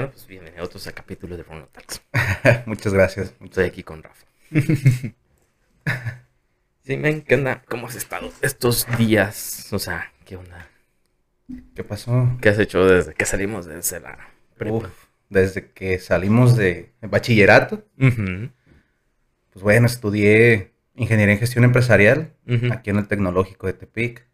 Bueno, 0.00 0.14
pues 0.14 0.26
bienvenido 0.26 0.62
a 0.62 0.64
otros 0.64 0.88
capítulos 0.94 1.36
de 1.36 1.44
Fono 1.44 1.68
Talks. 1.72 2.00
Muchas 2.66 2.94
gracias. 2.94 3.34
Estoy 3.38 3.66
aquí 3.66 3.82
con 3.82 4.02
Rafa. 4.02 4.24
sí, 6.82 6.96
men, 6.96 7.20
¿qué 7.20 7.34
onda? 7.34 7.62
¿Cómo 7.68 7.86
has 7.86 7.96
estado 7.96 8.32
estos 8.40 8.86
días? 8.96 9.70
O 9.74 9.78
sea, 9.78 10.10
¿qué 10.24 10.36
onda? 10.36 10.70
¿Qué 11.74 11.84
pasó? 11.84 12.34
¿Qué 12.40 12.48
has 12.48 12.58
hecho 12.58 12.86
desde 12.86 13.12
que 13.12 13.26
salimos 13.26 13.66
de 13.66 14.00
la 14.00 14.30
prepa? 14.56 14.74
Uf, 14.74 14.86
desde 15.28 15.70
que 15.70 15.98
salimos 15.98 16.56
de 16.56 16.94
bachillerato, 17.02 17.84
pues 17.98 19.62
bueno, 19.62 19.84
estudié 19.84 20.72
Ingeniería 20.94 21.34
en 21.34 21.40
Gestión 21.40 21.64
Empresarial 21.64 22.32
aquí 22.72 22.88
en 22.88 22.96
el 22.96 23.06
Tecnológico 23.06 23.66
de 23.66 23.74
Tepic, 23.74 24.26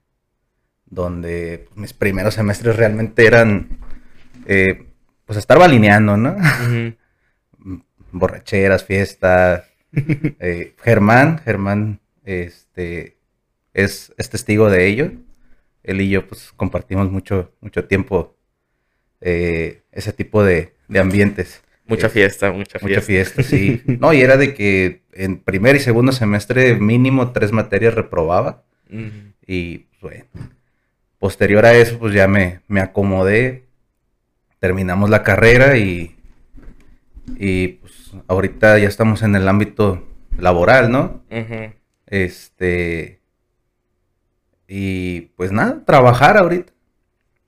donde 0.84 1.64
pues, 1.66 1.76
mis 1.76 1.92
primeros 1.92 2.34
semestres 2.34 2.76
realmente 2.76 3.26
eran, 3.26 3.80
eh, 4.46 4.86
pues 5.26 5.38
estar 5.38 5.58
balineando, 5.58 6.16
¿no? 6.16 6.36
Borracheras, 8.12 8.84
fiestas. 8.84 9.64
eh, 9.92 10.74
Germán, 10.82 11.38
Germán, 11.38 12.00
este, 12.24 13.18
es, 13.74 14.14
es 14.16 14.30
testigo 14.30 14.70
de 14.70 14.86
ello. 14.86 15.12
Él 15.82 16.00
y 16.00 16.08
yo, 16.08 16.26
pues, 16.26 16.52
compartimos 16.56 17.10
mucho, 17.10 17.52
mucho 17.60 17.84
tiempo 17.84 18.36
eh, 19.20 19.82
ese 19.92 20.12
tipo 20.12 20.42
de, 20.42 20.74
de 20.88 20.98
ambientes. 20.98 21.62
Mucha 21.86 22.08
Eh, 22.08 22.10
fiesta, 22.10 22.50
mucha 22.50 22.78
fiesta. 22.78 22.88
Mucha 22.88 23.00
fiesta, 23.00 23.42
sí. 23.42 23.82
No, 24.00 24.12
y 24.12 24.20
era 24.20 24.36
de 24.36 24.54
que 24.54 25.02
en 25.12 25.38
primer 25.38 25.76
y 25.76 25.80
segundo 25.80 26.12
semestre 26.12 26.74
mínimo 26.74 27.32
tres 27.32 27.52
materias 27.52 27.94
reprobaba. 27.94 28.64
Y 29.46 29.86
bueno, 30.00 30.24
posterior 31.18 31.64
a 31.64 31.74
eso, 31.74 31.98
pues 31.98 32.14
ya 32.14 32.26
me, 32.28 32.60
me 32.68 32.80
acomodé. 32.80 33.65
Terminamos 34.66 35.10
la 35.10 35.22
carrera 35.22 35.76
y, 35.76 36.16
y 37.36 37.68
pues 37.68 38.10
ahorita 38.26 38.80
ya 38.80 38.88
estamos 38.88 39.22
en 39.22 39.36
el 39.36 39.46
ámbito 39.46 40.04
laboral, 40.36 40.90
¿no? 40.90 41.22
Este. 42.08 43.20
Y 44.66 45.20
pues 45.36 45.52
nada, 45.52 45.84
trabajar 45.84 46.36
ahorita. 46.36 46.72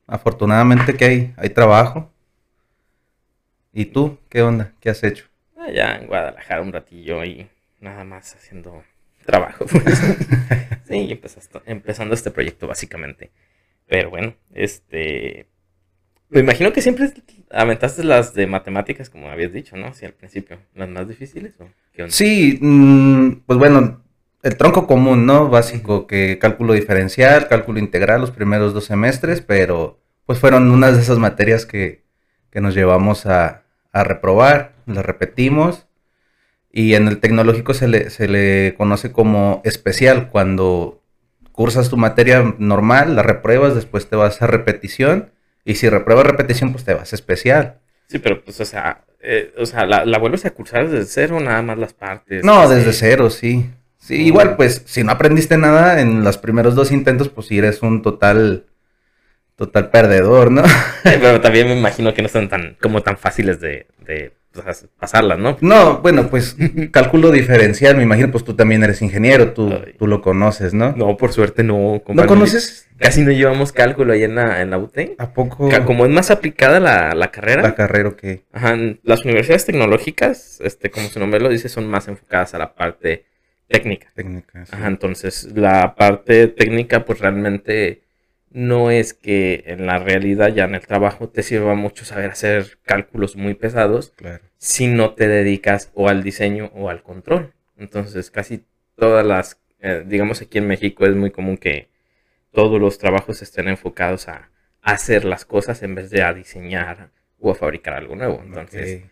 Afortunadamente 0.06 0.94
que 0.94 1.04
hay, 1.04 1.34
hay 1.36 1.50
trabajo. 1.50 2.08
¿Y 3.72 3.86
tú? 3.86 4.20
¿Qué 4.28 4.42
onda? 4.42 4.74
¿Qué 4.78 4.88
has 4.88 5.02
hecho? 5.02 5.24
Allá 5.58 5.96
en 5.96 6.06
Guadalajara 6.06 6.62
un 6.62 6.72
ratillo 6.72 7.24
y 7.24 7.48
nada 7.80 8.04
más 8.04 8.36
haciendo 8.36 8.84
trabajo. 9.26 9.66
pues. 9.66 10.00
sí, 10.86 11.20
empezando 11.66 12.14
este 12.14 12.30
proyecto 12.30 12.68
básicamente. 12.68 13.32
Pero 13.88 14.08
bueno, 14.08 14.36
este... 14.54 15.48
Me 16.30 16.40
imagino 16.40 16.72
que 16.72 16.82
siempre 16.82 17.10
aventaste 17.50 18.04
las 18.04 18.34
de 18.34 18.46
matemáticas, 18.46 19.08
como 19.08 19.30
habías 19.30 19.52
dicho, 19.52 19.76
¿no? 19.76 19.94
Sí, 19.94 20.04
al 20.04 20.12
principio. 20.12 20.58
¿Las 20.74 20.88
más 20.88 21.08
difíciles 21.08 21.54
o 21.58 21.68
qué 21.92 22.02
onda? 22.02 22.14
Sí, 22.14 22.58
mm, 22.60 23.42
pues 23.46 23.58
bueno, 23.58 24.02
el 24.42 24.56
tronco 24.56 24.86
común, 24.86 25.26
¿no? 25.26 25.48
Básico, 25.48 26.06
que 26.06 26.38
cálculo 26.38 26.74
diferencial, 26.74 27.48
cálculo 27.48 27.78
integral 27.78 28.20
los 28.20 28.30
primeros 28.30 28.74
dos 28.74 28.84
semestres, 28.84 29.40
pero 29.40 29.98
pues 30.26 30.38
fueron 30.38 30.70
unas 30.70 30.96
de 30.96 31.02
esas 31.02 31.18
materias 31.18 31.64
que, 31.64 32.02
que 32.50 32.60
nos 32.60 32.74
llevamos 32.74 33.26
a, 33.26 33.62
a 33.92 34.04
reprobar, 34.04 34.74
las 34.86 35.04
repetimos, 35.04 35.86
y 36.70 36.94
en 36.94 37.08
el 37.08 37.18
tecnológico 37.18 37.72
se 37.74 37.88
le, 37.88 38.10
se 38.10 38.28
le 38.28 38.74
conoce 38.76 39.10
como 39.10 39.62
especial, 39.64 40.28
cuando 40.28 41.02
cursas 41.52 41.88
tu 41.88 41.96
materia 41.96 42.54
normal, 42.58 43.16
la 43.16 43.22
repruebas, 43.22 43.74
después 43.74 44.08
te 44.08 44.16
vas 44.16 44.40
a 44.42 44.46
repetición, 44.46 45.32
y 45.68 45.74
si 45.74 45.90
repruebas 45.90 46.24
repetición, 46.24 46.72
pues 46.72 46.84
te 46.84 46.94
vas 46.94 47.12
a 47.12 47.14
especial. 47.14 47.76
Sí, 48.06 48.18
pero 48.18 48.42
pues, 48.42 48.58
o 48.58 48.64
sea, 48.64 49.04
eh, 49.20 49.52
o 49.58 49.66
sea, 49.66 49.84
¿la, 49.84 50.06
la 50.06 50.18
vuelves 50.18 50.46
a 50.46 50.50
cursar 50.50 50.88
desde 50.88 51.04
cero 51.04 51.38
nada 51.40 51.60
más 51.60 51.76
las 51.76 51.92
partes? 51.92 52.42
No, 52.42 52.62
así? 52.62 52.74
desde 52.74 52.94
cero, 52.94 53.28
sí. 53.28 53.70
Sí, 53.98 54.14
igual, 54.14 54.56
pues, 54.56 54.80
si 54.86 55.04
no 55.04 55.12
aprendiste 55.12 55.58
nada 55.58 56.00
en 56.00 56.24
los 56.24 56.38
primeros 56.38 56.74
dos 56.74 56.90
intentos, 56.90 57.28
pues 57.28 57.48
sí 57.48 57.58
eres 57.58 57.82
un 57.82 58.00
total, 58.00 58.64
total 59.56 59.90
perdedor, 59.90 60.50
¿no? 60.50 60.62
Pero 61.02 61.38
también 61.42 61.66
me 61.66 61.76
imagino 61.76 62.14
que 62.14 62.22
no 62.22 62.28
son 62.28 62.48
tan, 62.48 62.78
como 62.80 63.02
tan 63.02 63.18
fáciles 63.18 63.60
de, 63.60 63.88
de 63.98 64.32
pasarlas, 64.98 65.38
¿no? 65.38 65.56
No, 65.60 65.98
bueno, 65.98 66.28
pues, 66.28 66.56
cálculo 66.90 67.30
diferencial, 67.30 67.96
me 67.96 68.02
imagino, 68.02 68.30
pues 68.30 68.44
tú 68.44 68.54
también 68.54 68.82
eres 68.82 69.02
ingeniero, 69.02 69.52
tú, 69.52 69.72
tú 69.98 70.06
lo 70.06 70.20
conoces, 70.20 70.74
¿no? 70.74 70.92
No, 70.96 71.16
por 71.16 71.32
suerte 71.32 71.62
no. 71.62 72.02
¿No 72.08 72.26
conoces? 72.26 72.88
Casi 72.98 73.22
no 73.22 73.30
llevamos 73.30 73.72
cálculo 73.72 74.12
ahí 74.12 74.24
en 74.24 74.34
la, 74.34 74.60
en 74.60 74.70
la 74.70 74.78
UT. 74.78 74.98
¿A 75.18 75.32
poco 75.32 75.68
Como 75.84 76.04
es 76.04 76.10
más 76.10 76.30
aplicada 76.30 76.80
la, 76.80 77.14
la 77.14 77.30
carrera, 77.30 77.62
la 77.62 77.74
carrera 77.74 78.16
que 78.16 78.42
ajá, 78.52 78.76
las 79.04 79.24
universidades 79.24 79.66
tecnológicas, 79.66 80.60
este, 80.62 80.90
como 80.90 81.08
su 81.08 81.20
nombre 81.20 81.40
lo 81.40 81.48
dice, 81.48 81.68
son 81.68 81.86
más 81.86 82.08
enfocadas 82.08 82.54
a 82.54 82.58
la 82.58 82.74
parte 82.74 83.26
técnica. 83.68 84.08
técnica? 84.14 84.64
sí. 84.66 84.72
Ajá, 84.74 84.88
entonces 84.88 85.48
la 85.54 85.94
parte 85.94 86.48
técnica, 86.48 87.04
pues 87.04 87.20
realmente 87.20 88.02
no 88.50 88.90
es 88.90 89.14
que 89.14 89.64
en 89.66 89.86
la 89.86 89.98
realidad 89.98 90.48
ya 90.48 90.64
en 90.64 90.74
el 90.74 90.86
trabajo 90.86 91.28
te 91.28 91.42
sirva 91.42 91.74
mucho 91.74 92.04
saber 92.04 92.30
hacer 92.30 92.78
cálculos 92.84 93.36
muy 93.36 93.54
pesados 93.54 94.12
Claro. 94.16 94.42
si 94.56 94.86
no 94.88 95.14
te 95.14 95.28
dedicas 95.28 95.90
o 95.94 96.08
al 96.08 96.22
diseño 96.22 96.70
o 96.74 96.88
al 96.90 97.02
control. 97.02 97.52
Entonces 97.76 98.30
casi 98.30 98.64
todas 98.96 99.24
las, 99.24 99.60
eh, 99.80 100.04
digamos 100.06 100.40
aquí 100.42 100.58
en 100.58 100.66
México 100.66 101.04
es 101.06 101.14
muy 101.14 101.30
común 101.30 101.56
que 101.56 101.88
todos 102.52 102.80
los 102.80 102.98
trabajos 102.98 103.42
estén 103.42 103.68
enfocados 103.68 104.28
a, 104.28 104.50
hacer 104.80 105.24
las 105.26 105.44
cosas 105.44 105.82
en 105.82 105.94
vez 105.94 106.08
de 106.08 106.22
a 106.22 106.32
diseñar 106.32 107.10
o 107.38 107.50
a 107.50 107.54
fabricar 107.54 107.94
algo 107.94 108.16
nuevo. 108.16 108.40
Entonces, 108.42 109.02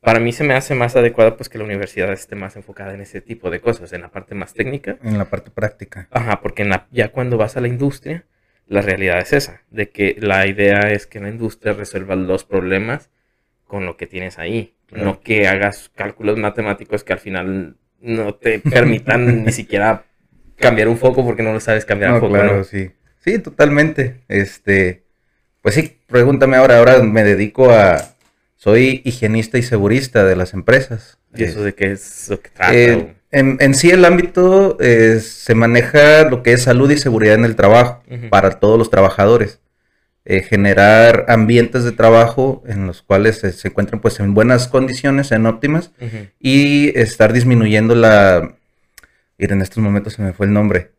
para 0.00 0.20
mí 0.20 0.32
se 0.32 0.44
me 0.44 0.52
hace 0.52 0.74
más 0.74 0.94
adecuado 0.94 1.36
pues 1.36 1.48
que 1.48 1.56
la 1.58 1.64
universidad 1.64 2.12
esté 2.12 2.34
más 2.34 2.56
enfocada 2.56 2.92
en 2.92 3.00
ese 3.00 3.22
tipo 3.22 3.48
de 3.48 3.60
cosas, 3.60 3.92
en 3.94 4.02
la 4.02 4.10
parte 4.10 4.34
más 4.34 4.52
técnica. 4.52 4.98
En 5.02 5.16
la 5.16 5.24
parte 5.26 5.50
práctica. 5.50 6.08
Ajá, 6.10 6.40
porque 6.42 6.62
en 6.62 6.68
la- 6.70 6.86
ya 6.90 7.12
cuando 7.12 7.38
vas 7.38 7.56
a 7.56 7.60
la 7.60 7.68
industria, 7.68 8.26
la 8.68 8.80
realidad 8.82 9.18
es 9.20 9.32
esa, 9.32 9.62
de 9.70 9.90
que 9.90 10.16
la 10.20 10.46
idea 10.46 10.90
es 10.92 11.06
que 11.06 11.20
la 11.20 11.28
industria 11.28 11.72
resuelva 11.74 12.16
los 12.16 12.44
problemas 12.44 13.10
con 13.66 13.86
lo 13.86 13.96
que 13.96 14.06
tienes 14.06 14.38
ahí, 14.38 14.74
Claro. 14.86 15.04
no 15.06 15.20
que 15.22 15.48
hagas 15.48 15.90
cálculos 15.94 16.36
matemáticos 16.38 17.02
que 17.02 17.14
al 17.14 17.18
final 17.18 17.76
no 18.00 18.34
te 18.34 18.58
permitan 18.58 19.44
ni 19.44 19.52
siquiera 19.52 20.04
cambiar 20.56 20.88
un 20.88 20.98
foco 20.98 21.24
porque 21.24 21.42
no 21.42 21.52
lo 21.54 21.60
sabes 21.60 21.86
cambiar 21.86 22.10
No, 22.10 22.16
un 22.16 22.20
foco, 22.22 22.32
claro, 22.34 22.56
¿no? 22.58 22.64
sí. 22.64 22.90
Sí, 23.20 23.38
totalmente. 23.38 24.20
Este, 24.28 25.04
pues 25.62 25.76
sí, 25.76 25.98
pregúntame 26.08 26.56
ahora. 26.56 26.78
Ahora 26.78 26.98
me 27.02 27.22
dedico 27.22 27.70
a, 27.70 28.11
soy 28.62 29.02
higienista 29.04 29.58
y 29.58 29.62
segurista 29.64 30.22
de 30.22 30.36
las 30.36 30.54
empresas. 30.54 31.18
Y 31.34 31.42
eso 31.42 31.64
de 31.64 31.74
qué 31.74 31.90
es 31.90 32.26
lo 32.28 32.40
que 32.40 32.50
trata. 32.50 32.72
Eh, 32.72 33.16
en, 33.32 33.56
en 33.58 33.74
sí 33.74 33.90
el 33.90 34.04
ámbito 34.04 34.76
eh, 34.78 35.18
se 35.18 35.56
maneja 35.56 36.28
lo 36.30 36.44
que 36.44 36.52
es 36.52 36.62
salud 36.62 36.88
y 36.92 36.96
seguridad 36.96 37.34
en 37.34 37.44
el 37.44 37.56
trabajo 37.56 38.04
para 38.30 38.60
todos 38.60 38.78
los 38.78 38.88
trabajadores. 38.88 39.58
Eh, 40.24 40.42
generar 40.42 41.24
ambientes 41.26 41.82
de 41.82 41.90
trabajo 41.90 42.62
en 42.64 42.86
los 42.86 43.02
cuales 43.02 43.38
se, 43.38 43.50
se 43.50 43.66
encuentren 43.66 44.00
pues 44.00 44.20
en 44.20 44.32
buenas 44.32 44.68
condiciones, 44.68 45.32
en 45.32 45.46
óptimas, 45.46 45.90
y 46.38 46.96
estar 46.96 47.32
disminuyendo 47.32 47.96
la... 47.96 48.54
Mira, 49.38 49.54
en 49.56 49.62
estos 49.62 49.82
momentos 49.82 50.12
se 50.12 50.22
me 50.22 50.32
fue 50.34 50.46
el 50.46 50.52
nombre. 50.52 50.92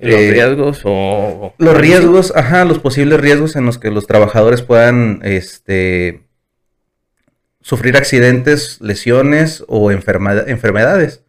¿Los 0.00 0.20
eh, 0.20 0.30
riesgos 0.32 0.80
o...? 0.82 1.54
Los 1.58 1.76
riesgos, 1.76 2.32
ajá, 2.34 2.64
los 2.64 2.80
posibles 2.80 3.20
riesgos 3.20 3.54
en 3.54 3.64
los 3.64 3.78
que 3.78 3.92
los 3.92 4.08
trabajadores 4.08 4.62
puedan 4.62 5.20
este, 5.22 6.25
sufrir 7.66 7.96
accidentes, 7.96 8.80
lesiones 8.80 9.64
o 9.66 9.90
enfermedades 9.90 11.24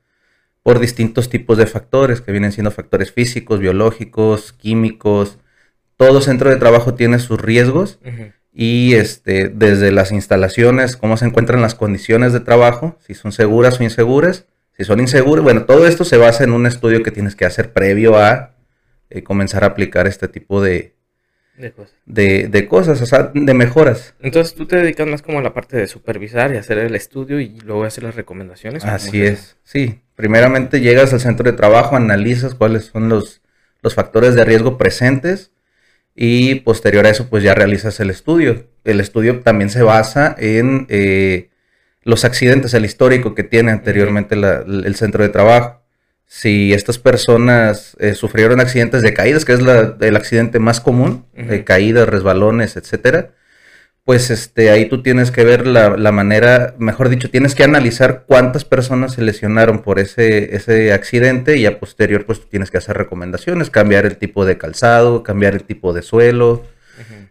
por 0.62 0.78
distintos 0.78 1.30
tipos 1.30 1.58
de 1.58 1.66
factores, 1.66 2.22
que 2.22 2.32
vienen 2.32 2.52
siendo 2.52 2.70
factores 2.70 3.12
físicos, 3.12 3.60
biológicos, 3.60 4.54
químicos. 4.54 5.40
Todo 5.96 6.22
centro 6.22 6.52
de 6.52 6.58
trabajo 6.58 6.94
tiene 6.94 7.18
sus 7.18 7.42
riesgos 7.42 7.98
y 8.54 8.94
este, 8.94 9.50
desde 9.50 9.92
las 9.92 10.12
instalaciones, 10.12 10.96
cómo 10.96 11.18
se 11.18 11.26
encuentran 11.26 11.64
las 11.64 11.74
condiciones 11.74 12.34
de 12.34 12.40
trabajo, 12.40 13.00
si 13.00 13.16
son 13.16 13.32
seguras 13.32 13.80
o 13.80 13.84
inseguras. 13.84 14.46
Si 14.78 14.84
son 14.84 15.00
inseguras, 15.00 15.44
bueno, 15.44 15.66
todo 15.66 15.88
esto 15.88 16.06
se 16.06 16.18
basa 16.18 16.44
en 16.44 16.52
un 16.52 16.68
estudio 16.68 17.02
que 17.02 17.10
tienes 17.10 17.36
que 17.36 17.46
hacer 17.46 17.74
previo 17.74 18.16
a 18.16 18.54
eh, 19.10 19.24
comenzar 19.24 19.64
a 19.64 19.68
aplicar 19.68 20.06
este 20.06 20.28
tipo 20.28 20.62
de, 20.62 20.97
De 21.58 21.72
cosas. 21.72 21.96
de, 22.06 22.48
de 22.50 22.68
cosas, 22.68 23.02
o 23.02 23.06
sea, 23.08 23.32
de 23.34 23.54
mejoras. 23.56 24.14
Entonces 24.22 24.54
tú 24.54 24.68
te 24.68 24.76
dedicas 24.76 25.08
más 25.08 25.22
como 25.24 25.40
a 25.40 25.42
la 25.42 25.54
parte 25.54 25.76
de 25.76 25.88
supervisar 25.88 26.54
y 26.54 26.58
hacer 26.58 26.78
el 26.78 26.96
estudio 26.96 27.40
y 27.40 27.60
luego 27.62 27.84
hacer 27.84 28.04
las 28.04 28.16
recomendaciones. 28.16 28.84
¿o 28.84 28.86
cómo 28.86 28.96
Así 28.96 29.22
es, 29.24 29.58
sí. 29.64 30.02
Primeramente 30.16 30.82
llegas 30.82 31.14
al 31.14 31.20
centro 31.20 31.50
de 31.50 31.58
trabajo, 31.58 31.96
analizas 31.96 32.54
cuáles 32.56 32.86
son 32.86 33.10
los, 33.10 33.42
los 33.82 33.96
factores 33.96 34.36
de 34.36 34.46
riesgo 34.46 34.78
presentes 34.78 35.52
y 36.16 36.56
posterior 36.62 37.06
a 37.06 37.10
eso 37.10 37.28
pues 37.30 37.44
ya 37.44 37.54
realizas 37.56 38.00
el 38.00 38.10
estudio. 38.12 38.68
El 38.84 39.00
estudio 39.00 39.40
también 39.42 39.70
se 39.70 39.84
basa 39.84 40.36
en 40.38 40.86
eh, 40.90 41.50
los 42.04 42.24
accidentes, 42.26 42.74
el 42.76 42.86
histórico 42.86 43.34
que 43.36 43.44
tiene 43.44 43.72
anteriormente 43.72 44.36
la- 44.36 44.60
el 44.68 44.96
centro 44.96 45.24
de 45.24 45.30
trabajo. 45.30 45.82
Si 46.30 46.74
estas 46.74 47.00
personas 47.00 47.96
eh, 48.00 48.14
sufrieron 48.14 48.60
accidentes 48.60 49.02
de 49.02 49.14
caídas, 49.14 49.46
que 49.46 49.54
es 49.54 49.62
la- 49.62 49.96
el 50.00 50.16
accidente 50.16 50.60
más 50.60 50.82
común, 50.82 51.26
de 51.34 51.64
caídas, 51.64 52.08
resbalones, 52.10 52.76
etcétera, 52.76 53.32
pues 54.04 54.30
este, 54.30 54.70
ahí 54.70 54.86
tú 54.86 55.02
tienes 55.02 55.32
que 55.32 55.44
ver 55.44 55.68
la, 55.68 55.98
la, 55.98 56.12
manera, 56.14 56.76
mejor 56.80 57.10
dicho, 57.10 57.30
tienes 57.30 57.56
que 57.56 57.66
analizar 57.66 58.24
cuántas 58.26 58.64
personas 58.64 59.14
se 59.14 59.22
lesionaron 59.22 59.82
por 59.82 60.00
ese, 60.00 60.56
ese 60.56 60.94
accidente 60.94 61.58
y 61.58 61.66
a 61.66 61.78
posterior 61.80 62.26
pues 62.26 62.40
tú 62.40 62.48
tienes 62.48 62.72
que 62.72 62.78
hacer 62.78 62.98
recomendaciones, 62.98 63.70
cambiar 63.70 64.06
el 64.06 64.16
tipo 64.16 64.46
de 64.46 64.58
calzado, 64.58 65.24
cambiar 65.24 65.56
el 65.56 65.64
tipo 65.64 65.92
de 65.92 66.02
suelo. 66.04 66.64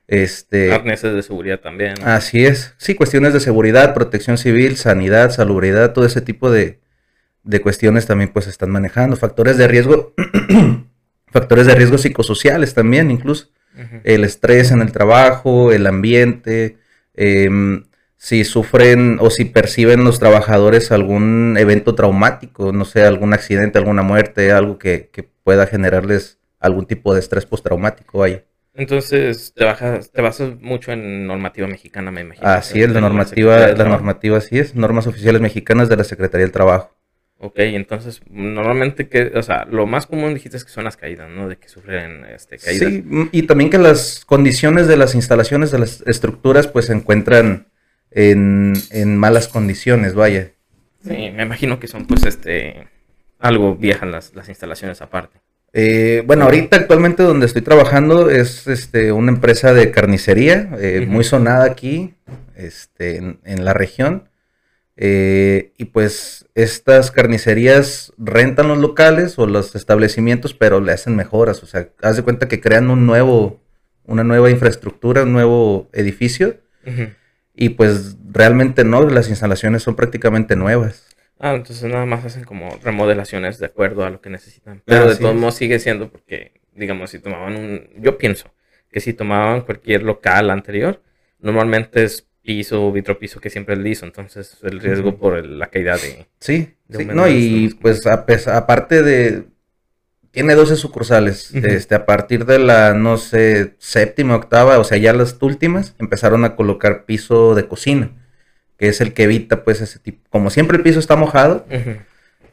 Este, 0.06 0.72
Arneses 0.72 1.14
de 1.14 1.22
seguridad 1.22 1.60
también. 1.60 1.94
Así 2.04 2.44
es. 2.44 2.74
Sí, 2.76 2.94
cuestiones 2.94 3.32
de 3.32 3.40
seguridad, 3.40 3.94
protección 3.94 4.38
civil, 4.38 4.76
sanidad, 4.76 5.30
salubridad, 5.30 5.92
todo 5.92 6.04
ese 6.04 6.20
tipo 6.20 6.50
de, 6.50 6.78
de 7.46 7.60
cuestiones 7.60 8.06
también 8.06 8.30
pues 8.32 8.46
están 8.46 8.70
manejando. 8.70 9.16
Factores 9.16 9.56
de 9.56 9.68
riesgo, 9.68 10.14
factores 11.28 11.66
de 11.66 11.74
riesgo 11.74 11.96
psicosociales 11.96 12.74
también 12.74 13.10
incluso 13.10 13.48
el 14.04 14.24
estrés 14.24 14.70
en 14.70 14.80
el 14.80 14.92
trabajo, 14.92 15.72
el 15.72 15.86
ambiente, 15.86 16.78
em, 17.14 17.84
si 18.16 18.44
sufren 18.44 19.18
o 19.20 19.30
si 19.30 19.44
perciben 19.44 20.04
los 20.04 20.18
trabajadores 20.18 20.90
algún 20.90 21.56
evento 21.58 21.94
traumático, 21.94 22.72
no 22.72 22.84
sé, 22.84 23.04
algún 23.04 23.34
accidente, 23.34 23.78
alguna 23.78 24.02
muerte, 24.02 24.52
algo 24.52 24.78
que, 24.78 25.10
pueda 25.44 25.66
generarles 25.66 26.40
algún 26.58 26.86
tipo 26.86 27.14
de 27.14 27.20
estrés 27.20 27.46
postraumático, 27.46 28.18
vaya. 28.18 28.42
Entonces, 28.74 29.52
te, 29.54 29.64
bajas, 29.64 30.10
te 30.10 30.20
basas 30.20 30.60
mucho 30.60 30.90
en 30.90 31.28
normativa 31.28 31.68
mexicana, 31.68 32.10
me 32.10 32.22
imagino. 32.22 32.48
Así 32.48 32.82
es, 32.82 32.90
la 32.90 33.00
normativa, 33.00 33.68
la 33.68 33.84
normativa 33.84 34.38
así 34.38 34.58
es, 34.58 34.74
normas 34.74 35.06
oficiales 35.06 35.40
mexicanas 35.40 35.88
de 35.88 35.96
la 35.96 36.02
Secretaría 36.02 36.44
del 36.44 36.52
Trabajo. 36.52 36.95
Ok, 37.38 37.58
entonces 37.58 38.22
normalmente 38.30 39.08
que, 39.08 39.32
o 39.34 39.42
sea, 39.42 39.66
lo 39.70 39.86
más 39.86 40.06
común 40.06 40.32
dijiste 40.32 40.56
es 40.56 40.64
que 40.64 40.70
son 40.70 40.84
las 40.84 40.96
caídas, 40.96 41.28
¿no? 41.28 41.48
De 41.48 41.56
que 41.56 41.68
sufren 41.68 42.24
este, 42.24 42.56
caídas. 42.56 42.90
Sí, 42.90 43.04
y 43.30 43.42
también 43.42 43.68
que 43.68 43.76
las 43.76 44.24
condiciones 44.24 44.88
de 44.88 44.96
las 44.96 45.14
instalaciones, 45.14 45.70
de 45.70 45.80
las 45.80 46.02
estructuras, 46.06 46.66
pues 46.66 46.86
se 46.86 46.94
encuentran 46.94 47.66
en, 48.10 49.16
malas 49.18 49.48
condiciones, 49.48 50.14
vaya. 50.14 50.52
Sí, 51.02 51.30
me 51.30 51.42
imagino 51.42 51.78
que 51.78 51.88
son 51.88 52.06
pues 52.06 52.24
este 52.24 52.88
algo 53.38 53.76
viejas 53.76 54.08
las, 54.08 54.34
las 54.34 54.48
instalaciones 54.48 55.02
aparte. 55.02 55.38
Eh, 55.74 56.22
bueno, 56.26 56.44
ahorita 56.44 56.78
actualmente 56.78 57.22
donde 57.22 57.44
estoy 57.44 57.60
trabajando 57.60 58.30
es 58.30 58.66
este, 58.66 59.12
una 59.12 59.30
empresa 59.30 59.74
de 59.74 59.90
carnicería, 59.90 60.70
eh, 60.80 61.04
muy 61.06 61.22
sonada 61.22 61.66
aquí, 61.66 62.14
este, 62.54 63.18
en, 63.18 63.40
en 63.44 63.66
la 63.66 63.74
región. 63.74 64.30
Eh, 64.96 65.72
y 65.76 65.86
pues 65.86 66.46
estas 66.54 67.10
carnicerías 67.10 68.12
rentan 68.16 68.68
los 68.68 68.78
locales 68.78 69.38
o 69.38 69.46
los 69.46 69.74
establecimientos, 69.74 70.54
pero 70.54 70.80
le 70.80 70.92
hacen 70.92 71.16
mejoras. 71.16 71.62
O 71.62 71.66
sea, 71.66 71.90
haz 72.02 72.16
de 72.16 72.22
cuenta 72.22 72.48
que 72.48 72.60
crean 72.60 72.90
un 72.90 73.06
nuevo, 73.06 73.60
una 74.04 74.24
nueva 74.24 74.50
infraestructura, 74.50 75.24
un 75.24 75.32
nuevo 75.32 75.88
edificio. 75.92 76.60
Y 77.54 77.70
pues 77.70 78.16
realmente 78.30 78.84
no, 78.84 79.02
las 79.08 79.28
instalaciones 79.28 79.82
son 79.82 79.96
prácticamente 79.96 80.54
nuevas. 80.56 81.06
Ah, 81.38 81.54
entonces 81.54 81.90
nada 81.90 82.06
más 82.06 82.24
hacen 82.24 82.44
como 82.44 82.78
remodelaciones 82.82 83.58
de 83.58 83.66
acuerdo 83.66 84.04
a 84.04 84.10
lo 84.10 84.20
que 84.20 84.30
necesitan. 84.30 84.82
Pero 84.84 85.08
de 85.08 85.16
todos 85.16 85.34
modos 85.34 85.56
sigue 85.56 85.78
siendo 85.78 86.10
porque, 86.10 86.60
digamos, 86.74 87.10
si 87.10 87.18
tomaban 87.18 87.56
un... 87.56 87.88
Yo 87.98 88.16
pienso 88.16 88.52
que 88.90 89.00
si 89.00 89.12
tomaban 89.12 89.62
cualquier 89.62 90.02
local 90.02 90.50
anterior, 90.50 91.02
normalmente 91.38 92.04
es 92.04 92.26
piso, 92.46 92.90
vitropiso 92.92 93.40
que 93.40 93.50
siempre 93.50 93.74
es 93.74 93.80
liso, 93.80 94.06
entonces 94.06 94.56
el 94.62 94.80
riesgo 94.80 95.18
por 95.18 95.44
la 95.44 95.66
caída 95.66 95.96
de... 95.96 96.26
Sí, 96.40 96.74
no, 96.88 97.28
y 97.28 97.76
pues 97.80 98.06
aparte 98.06 99.02
de... 99.02 99.44
Tiene 100.30 100.54
12 100.54 100.76
sucursales, 100.76 101.54
este, 101.54 101.94
a 101.94 102.04
partir 102.04 102.44
de 102.44 102.58
la, 102.58 102.92
no 102.92 103.16
sé, 103.16 103.74
séptima, 103.78 104.36
octava, 104.36 104.78
o 104.78 104.84
sea, 104.84 104.98
ya 104.98 105.14
las 105.14 105.36
últimas, 105.40 105.94
empezaron 105.98 106.44
a 106.44 106.56
colocar 106.56 107.06
piso 107.06 107.54
de 107.54 107.66
cocina, 107.66 108.10
que 108.76 108.88
es 108.88 109.00
el 109.00 109.14
que 109.14 109.22
evita 109.22 109.64
pues 109.64 109.80
ese 109.80 109.98
tipo, 109.98 110.28
como 110.28 110.50
siempre 110.50 110.76
el 110.76 110.82
piso 110.82 110.98
está 110.98 111.16
mojado, 111.16 111.64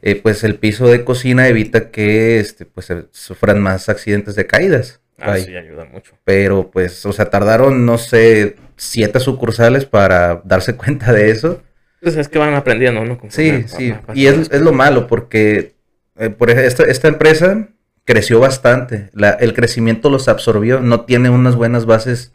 eh, 0.00 0.20
pues 0.22 0.44
el 0.44 0.56
piso 0.56 0.86
de 0.86 1.04
cocina 1.04 1.46
evita 1.46 1.90
que 1.90 2.40
este, 2.40 2.64
pues 2.64 2.90
sufran 3.10 3.60
más 3.60 3.90
accidentes 3.90 4.34
de 4.34 4.46
caídas. 4.46 5.02
Ah, 5.18 5.36
sí, 5.36 5.56
ayuda 5.56 5.84
mucho. 5.84 6.16
Pero 6.24 6.70
pues, 6.70 7.04
o 7.06 7.12
sea, 7.12 7.30
tardaron, 7.30 7.86
no 7.86 7.98
sé, 7.98 8.56
siete 8.76 9.20
sucursales 9.20 9.84
para 9.84 10.42
darse 10.44 10.76
cuenta 10.76 11.12
de 11.12 11.30
eso. 11.30 11.62
Pues 12.00 12.16
es 12.16 12.28
que 12.28 12.38
van 12.38 12.54
aprendiendo, 12.54 13.04
¿no? 13.04 13.18
sí, 13.28 13.64
sí. 13.66 13.94
Y 14.12 14.26
es, 14.26 14.52
lo 14.60 14.72
malo 14.72 15.06
porque 15.06 15.74
eh, 16.18 16.28
por 16.28 16.50
esta, 16.50 16.84
esta 16.84 17.08
empresa 17.08 17.68
creció 18.04 18.40
bastante. 18.40 19.10
el 19.40 19.54
crecimiento 19.54 20.10
los 20.10 20.28
absorbió. 20.28 20.80
No 20.80 21.02
tiene 21.06 21.30
unas 21.30 21.56
buenas 21.56 21.86
bases 21.86 22.32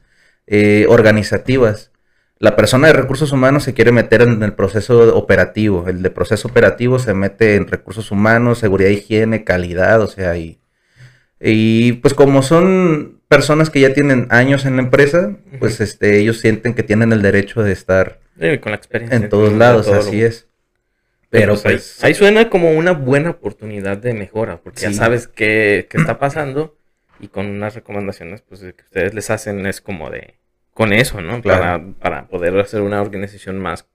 eh, 0.48 0.86
organizativas. 0.90 1.92
La 2.40 2.56
persona 2.56 2.88
de 2.88 2.94
recursos 2.94 3.32
humanos 3.32 3.64
se 3.64 3.74
quiere 3.74 3.92
meter 3.92 4.22
en 4.22 4.42
el 4.42 4.54
proceso 4.54 5.16
operativo. 5.16 5.88
El 5.88 6.02
de 6.02 6.10
proceso 6.10 6.48
operativo 6.48 6.98
se 6.98 7.14
mete 7.14 7.56
en 7.56 7.68
recursos 7.68 8.12
humanos, 8.12 8.60
seguridad, 8.60 8.90
higiene, 8.90 9.44
calidad, 9.44 10.02
o 10.02 10.08
sea, 10.08 10.38
y, 10.38 10.59
y 11.40 11.94
pues 11.94 12.14
como 12.14 12.42
son 12.42 13.22
personas 13.28 13.70
que 13.70 13.80
ya 13.80 13.94
tienen 13.94 14.28
años 14.30 14.66
en 14.66 14.76
la 14.76 14.82
empresa, 14.82 15.38
pues 15.60 15.80
este, 15.82 16.20
ellos 16.20 16.40
sienten 16.40 16.74
que 16.74 16.84
tienen 16.84 17.14
el 17.14 17.22
derecho 17.22 17.64
de 17.64 17.72
estar 17.72 18.20
con 18.62 18.72
la 18.72 18.78
experiencia, 18.78 19.18
en 19.18 19.30
todos 19.30 19.54
lados, 19.54 19.88
así 19.88 20.22
es. 20.22 20.48
Pero 21.30 21.54
pues, 21.54 21.62
pues, 21.62 22.04
ahí, 22.04 22.16
suena 22.16 22.50
como 22.50 22.72
una 22.72 22.92
buena 22.92 23.30
oportunidad 23.30 23.98
de 23.98 24.14
mejora, 24.14 24.62
porque 24.62 24.82
ya 24.82 24.94
sabes 24.94 25.28
qué, 25.28 25.88
qué, 25.90 25.98
está 25.98 26.18
pasando 26.20 26.76
y 27.20 27.28
con 27.28 27.46
unas 27.46 27.76
recomendaciones 27.76 28.42
pues 28.42 28.62
que 28.62 28.84
ustedes 28.84 29.14
les 29.14 29.30
hacen 29.30 29.66
es 29.66 29.82
como 29.82 30.10
de 30.10 30.36
con 30.74 30.94
eso, 30.94 31.22
¿no? 31.22 31.42
Para, 31.42 31.84
para 32.00 32.28
poder 32.28 32.58
hacer 32.58 32.82
una 32.82 33.02
organización 33.02 33.60
más 33.60 33.86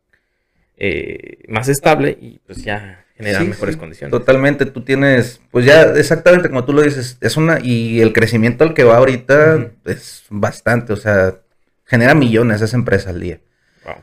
eh, 0.76 1.44
más 1.48 1.68
estable 1.68 2.16
y 2.20 2.40
pues 2.46 2.64
ya 2.64 3.03
generar 3.16 3.44
mejores 3.44 3.76
condiciones. 3.76 4.10
Totalmente, 4.10 4.66
tú 4.66 4.82
tienes, 4.82 5.40
pues 5.50 5.64
ya 5.64 5.82
exactamente 5.82 6.48
como 6.48 6.64
tú 6.64 6.72
lo 6.72 6.82
dices, 6.82 7.16
es 7.20 7.36
una, 7.36 7.58
y 7.62 8.00
el 8.00 8.12
crecimiento 8.12 8.64
al 8.64 8.74
que 8.74 8.84
va 8.84 8.96
ahorita 8.96 9.70
es 9.84 10.24
bastante, 10.30 10.92
o 10.92 10.96
sea, 10.96 11.36
genera 11.84 12.14
millones 12.14 12.60
esa 12.60 12.76
empresa 12.76 13.10
al 13.10 13.20
día. 13.20 13.40
Wow. 13.84 13.94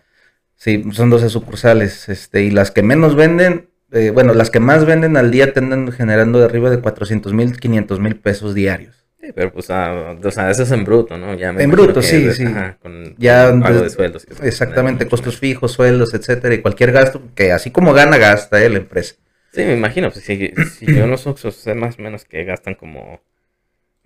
Sí, 0.55 0.83
son 0.93 1.09
12 1.09 1.29
sucursales, 1.29 2.07
este, 2.07 2.43
y 2.43 2.51
las 2.51 2.71
que 2.71 2.83
menos 2.83 3.15
venden, 3.15 3.69
eh, 3.91 4.11
bueno, 4.11 4.33
las 4.33 4.49
que 4.49 4.61
más 4.61 4.85
venden 4.85 5.17
al 5.17 5.31
día 5.31 5.53
tienden 5.53 5.91
generando 5.91 6.39
de 6.39 6.45
arriba 6.45 6.69
de 6.69 6.79
400 6.79 7.33
mil, 7.33 7.59
500 7.59 7.99
mil 7.99 8.15
pesos 8.15 8.55
diarios. 8.55 9.00
Sí, 9.21 9.31
pero 9.35 9.53
pues, 9.53 9.69
ah, 9.69 10.17
o 10.21 10.31
sea, 10.31 10.49
eso 10.49 10.63
es 10.63 10.71
en 10.71 10.83
bruto, 10.83 11.15
¿no? 11.15 11.35
Ya 11.35 11.49
en 11.49 11.69
bruto, 11.69 12.01
sí, 12.01 12.31
sí. 12.33 12.43
con, 12.81 13.15
ya, 13.19 13.53
pago 13.61 13.81
de 13.81 13.89
sueldos. 13.91 14.25
exactamente, 14.41 15.07
costos 15.07 15.37
fijos, 15.37 15.73
sueldos, 15.73 16.15
etcétera, 16.15 16.55
y 16.55 16.61
cualquier 16.61 16.91
gasto 16.91 17.21
que 17.35 17.51
así 17.51 17.69
como 17.69 17.93
gana, 17.93 18.17
gasta 18.17 18.63
eh, 18.63 18.69
la 18.69 18.79
empresa. 18.79 19.15
Sí, 19.53 19.61
me 19.61 19.73
imagino, 19.73 20.09
pues 20.09 20.25
si, 20.25 20.51
si 20.75 20.87
yo 20.87 21.03
en 21.03 21.11
los 21.11 21.21
sé 21.21 21.75
más 21.75 21.99
o 21.99 22.01
menos 22.01 22.25
que 22.25 22.43
gastan 22.45 22.73
como, 22.73 23.21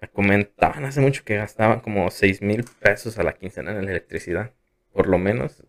me 0.01 0.09
comentaban 0.09 0.83
hace 0.83 0.99
mucho 0.99 1.23
que 1.23 1.37
gastaban 1.37 1.79
como 1.79 2.11
6 2.11 2.41
mil 2.41 2.65
pesos 2.81 3.17
a 3.17 3.23
la 3.23 3.31
quincena 3.33 3.71
en 3.71 3.85
la 3.85 3.91
electricidad, 3.91 4.51
por 4.91 5.07
lo 5.07 5.17
menos. 5.17 5.63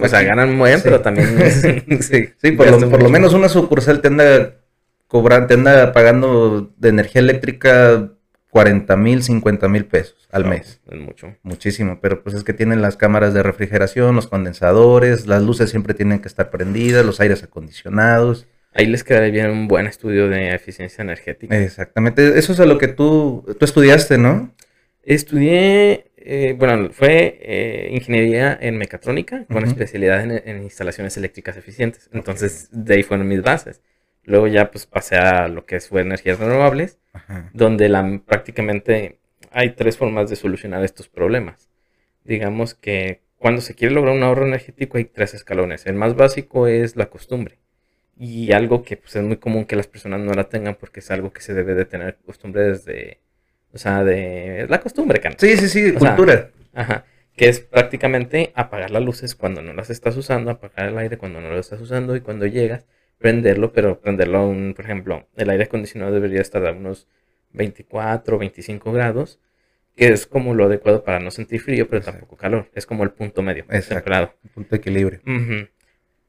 O 0.00 0.08
sea, 0.08 0.22
ganan 0.22 0.56
muy 0.56 0.70
bien, 0.70 0.80
pero 0.82 1.02
también... 1.02 1.28
sí, 2.00 2.30
sí 2.38 2.52
por, 2.52 2.70
lo, 2.70 2.88
por 2.88 3.02
lo 3.02 3.10
menos 3.10 3.34
una 3.34 3.50
sucursal 3.50 4.00
te 4.00 4.08
anda, 4.08 4.54
cobrando, 5.08 5.46
te 5.46 5.54
anda 5.54 5.92
pagando 5.92 6.72
de 6.78 6.88
energía 6.88 7.20
eléctrica 7.20 8.14
40 8.50 8.96
mil, 8.96 9.22
50 9.22 9.68
mil 9.68 9.84
pesos 9.86 10.28
al 10.30 10.44
mes. 10.44 10.80
Es 10.90 10.98
mucho. 10.98 11.36
Muchísimo, 11.42 12.00
pero 12.00 12.22
pues 12.22 12.34
es 12.34 12.44
que 12.44 12.52
tienen 12.52 12.82
las 12.82 12.96
cámaras 12.96 13.32
de 13.32 13.42
refrigeración, 13.42 14.16
los 14.16 14.26
condensadores, 14.26 15.26
las 15.26 15.42
luces 15.42 15.70
siempre 15.70 15.94
tienen 15.94 16.20
que 16.20 16.28
estar 16.28 16.50
prendidas, 16.50 17.06
los 17.06 17.20
aires 17.20 17.42
acondicionados. 17.42 18.46
Ahí 18.72 18.86
les 18.86 19.02
quedaría 19.04 19.30
bien 19.30 19.50
un 19.50 19.68
buen 19.68 19.86
estudio 19.86 20.28
de 20.28 20.54
eficiencia 20.54 21.02
energética. 21.02 21.56
Exactamente, 21.58 22.38
eso 22.38 22.52
es 22.52 22.60
a 22.60 22.66
lo 22.66 22.78
que 22.78 22.88
tú, 22.88 23.44
tú 23.58 23.64
estudiaste, 23.64 24.18
¿no? 24.18 24.54
Estudié, 25.02 26.12
eh, 26.16 26.54
bueno, 26.56 26.90
fue 26.92 27.38
eh, 27.42 27.88
ingeniería 27.92 28.56
en 28.60 28.76
mecatrónica 28.76 29.44
con 29.46 29.64
especialidad 29.64 30.22
en, 30.22 30.42
en, 30.44 30.62
instalaciones 30.62 31.16
eléctricas 31.16 31.56
eficientes. 31.56 32.08
Entonces, 32.12 32.68
de 32.70 32.94
ahí 32.94 33.02
fueron 33.02 33.26
mis 33.26 33.42
bases. 33.42 33.80
Luego 34.24 34.46
ya 34.46 34.70
pues 34.70 34.86
pasé 34.86 35.16
a 35.16 35.48
lo 35.48 35.64
que 35.64 35.80
fue 35.80 36.02
energías 36.02 36.38
renovables, 36.38 36.98
donde 37.52 37.88
la, 37.88 38.20
prácticamente 38.24 39.18
hay 39.50 39.70
tres 39.70 39.96
formas 39.96 40.30
de 40.30 40.36
solucionar 40.36 40.84
estos 40.84 41.08
problemas. 41.08 41.68
Digamos 42.24 42.74
que 42.74 43.22
cuando 43.38 43.62
se 43.62 43.74
quiere 43.74 43.94
lograr 43.94 44.14
un 44.14 44.22
ahorro 44.22 44.46
energético 44.46 44.98
hay 44.98 45.06
tres 45.06 45.34
escalones. 45.34 45.86
El 45.86 45.94
más 45.94 46.14
básico 46.14 46.66
es 46.66 46.96
la 46.96 47.06
costumbre. 47.06 47.58
Y 48.18 48.52
algo 48.52 48.82
que 48.82 48.98
pues, 48.98 49.16
es 49.16 49.22
muy 49.22 49.38
común 49.38 49.64
que 49.64 49.76
las 49.76 49.86
personas 49.86 50.20
no 50.20 50.34
la 50.34 50.44
tengan 50.44 50.74
porque 50.74 51.00
es 51.00 51.10
algo 51.10 51.32
que 51.32 51.40
se 51.40 51.54
debe 51.54 51.74
de 51.74 51.86
tener 51.86 52.18
costumbre 52.24 52.64
desde... 52.64 53.20
O 53.72 53.78
sea, 53.78 54.04
de... 54.04 54.66
La 54.68 54.80
costumbre, 54.80 55.20
can. 55.20 55.36
Sí, 55.38 55.56
sí, 55.56 55.68
sí, 55.68 55.92
cultura. 55.94 56.50
ajá. 56.74 57.06
Que 57.34 57.48
es 57.48 57.60
prácticamente 57.60 58.52
apagar 58.54 58.90
las 58.90 59.02
luces 59.02 59.34
cuando 59.34 59.62
no 59.62 59.72
las 59.72 59.88
estás 59.88 60.16
usando, 60.18 60.50
apagar 60.50 60.90
el 60.90 60.98
aire 60.98 61.16
cuando 61.16 61.40
no 61.40 61.48
lo 61.48 61.58
estás 61.58 61.80
usando 61.80 62.14
y 62.14 62.20
cuando 62.20 62.44
llegas 62.44 62.84
prenderlo, 63.20 63.72
pero 63.72 64.00
prenderlo 64.00 64.38
a 64.38 64.46
un, 64.46 64.72
por 64.74 64.86
ejemplo, 64.86 65.28
el 65.36 65.50
aire 65.50 65.64
acondicionado 65.64 66.12
debería 66.12 66.40
estar 66.40 66.66
a 66.66 66.72
unos 66.72 67.06
24, 67.52 68.38
25 68.38 68.92
grados, 68.92 69.38
que 69.94 70.08
es 70.08 70.26
como 70.26 70.54
lo 70.54 70.64
adecuado 70.64 71.04
para 71.04 71.20
no 71.20 71.30
sentir 71.30 71.60
frío, 71.60 71.86
pero 71.88 72.02
tampoco 72.02 72.36
calor. 72.36 72.70
Es 72.74 72.86
como 72.86 73.04
el 73.04 73.10
punto 73.10 73.42
medio, 73.42 73.64
Exacto. 73.64 73.96
templado. 73.96 74.34
Un 74.42 74.50
punto 74.50 74.70
de 74.70 74.76
equilibrio. 74.78 75.20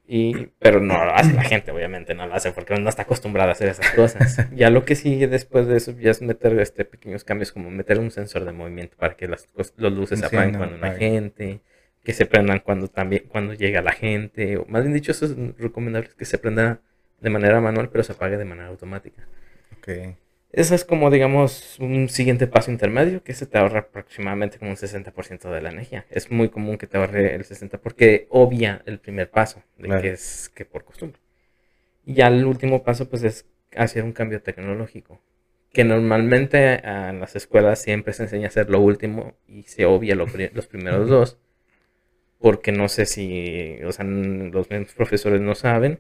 Y, 0.06 0.48
pero 0.60 0.82
no 0.82 1.06
lo 1.06 1.14
hace 1.14 1.32
la 1.34 1.44
gente, 1.44 1.72
obviamente, 1.72 2.14
no 2.14 2.28
lo 2.28 2.34
hace 2.34 2.52
porque 2.52 2.78
no 2.78 2.90
está 2.90 3.04
acostumbrada 3.04 3.50
a 3.50 3.54
hacer 3.54 3.70
esas 3.70 3.90
cosas. 3.92 4.46
ya 4.54 4.70
lo 4.70 4.84
que 4.84 4.96
sigue 4.96 5.30
después 5.30 5.68
de 5.68 5.78
eso 5.78 5.98
ya 5.98 6.12
es 6.12 6.22
meter 6.22 6.60
este 6.60 6.84
pequeños 6.84 7.24
cambios, 7.24 7.54
como 7.54 7.72
meter 7.72 8.00
un 8.00 8.12
sensor 8.12 8.44
de 8.44 8.52
movimiento 8.52 8.98
para 8.98 9.16
que 9.16 9.30
las, 9.30 9.48
los 9.78 9.94
luces 9.94 10.20
se 10.20 10.26
apaguen 10.26 10.58
cuando 10.58 10.78
no 10.78 10.86
hay 10.86 10.98
gente, 10.98 11.62
que 12.04 12.14
se 12.14 12.26
prendan 12.26 12.60
cuando 12.60 12.88
también 12.88 13.24
cuando 13.28 13.54
llega 13.54 13.82
la 13.82 13.92
gente, 13.92 14.58
o 14.58 14.66
más 14.66 14.84
bien 14.84 14.94
dicho, 14.94 15.12
eso 15.12 15.26
es 15.26 15.36
recomendable 15.58 16.10
que 16.18 16.26
se 16.26 16.38
prenda 16.38 16.82
de 17.20 17.30
manera 17.30 17.62
manual, 17.62 17.90
pero 17.90 18.04
se 18.04 18.14
apague 18.14 18.38
de 18.38 18.46
manera 18.46 18.68
automática. 18.70 19.28
Ok. 19.78 19.90
Eso 20.54 20.76
es 20.76 20.84
como, 20.84 21.10
digamos, 21.10 21.78
un 21.80 22.10
siguiente 22.10 22.46
paso 22.46 22.72
intermedio 22.72 23.24
que 23.24 23.34
se 23.34 23.46
te 23.46 23.58
ahorra 23.58 23.80
aproximadamente 23.82 24.58
como 24.60 24.72
un 24.72 24.78
60% 24.78 25.50
de 25.50 25.62
la 25.62 25.70
energía. 25.70 26.06
Es 26.10 26.30
muy 26.30 26.50
común 26.50 26.78
que 26.78 26.88
te 26.88 26.98
ahorre 26.98 27.36
el 27.36 27.46
60% 27.46 27.80
porque 27.82 28.28
obvia 28.30 28.82
el 28.86 29.00
primer 29.00 29.30
paso, 29.30 29.64
de 29.78 29.86
Claro. 29.86 30.02
que 30.02 30.10
es 30.12 30.50
que 30.54 30.66
por 30.66 30.84
costumbre. 30.84 31.20
Y 32.06 32.16
ya 32.16 32.28
el 32.28 32.44
último 32.46 32.84
paso, 32.84 33.08
pues, 33.10 33.24
es 33.24 33.46
hacer 33.78 34.04
un 34.04 34.12
cambio 34.12 34.42
tecnológico. 34.42 35.22
Que 35.72 35.86
normalmente 35.86 36.82
en 36.86 37.22
las 37.22 37.38
escuelas 37.38 37.82
siempre 37.82 38.12
se 38.12 38.24
enseña 38.24 38.46
a 38.46 38.50
hacer 38.50 38.70
lo 38.70 38.82
último 38.82 39.36
y 39.48 39.64
se 39.64 39.86
obvia 39.86 40.16
lo 40.16 40.26
pri- 40.26 40.50
los 40.54 40.68
primeros 40.68 41.08
dos. 41.08 41.38
Porque 42.42 42.72
no 42.72 42.90
sé 42.90 43.06
si, 43.06 43.78
o 43.86 43.92
sea, 43.92 44.04
los 44.06 44.70
mismos 44.70 44.94
profesores 44.94 45.42
no 45.42 45.56
saben. 45.56 46.00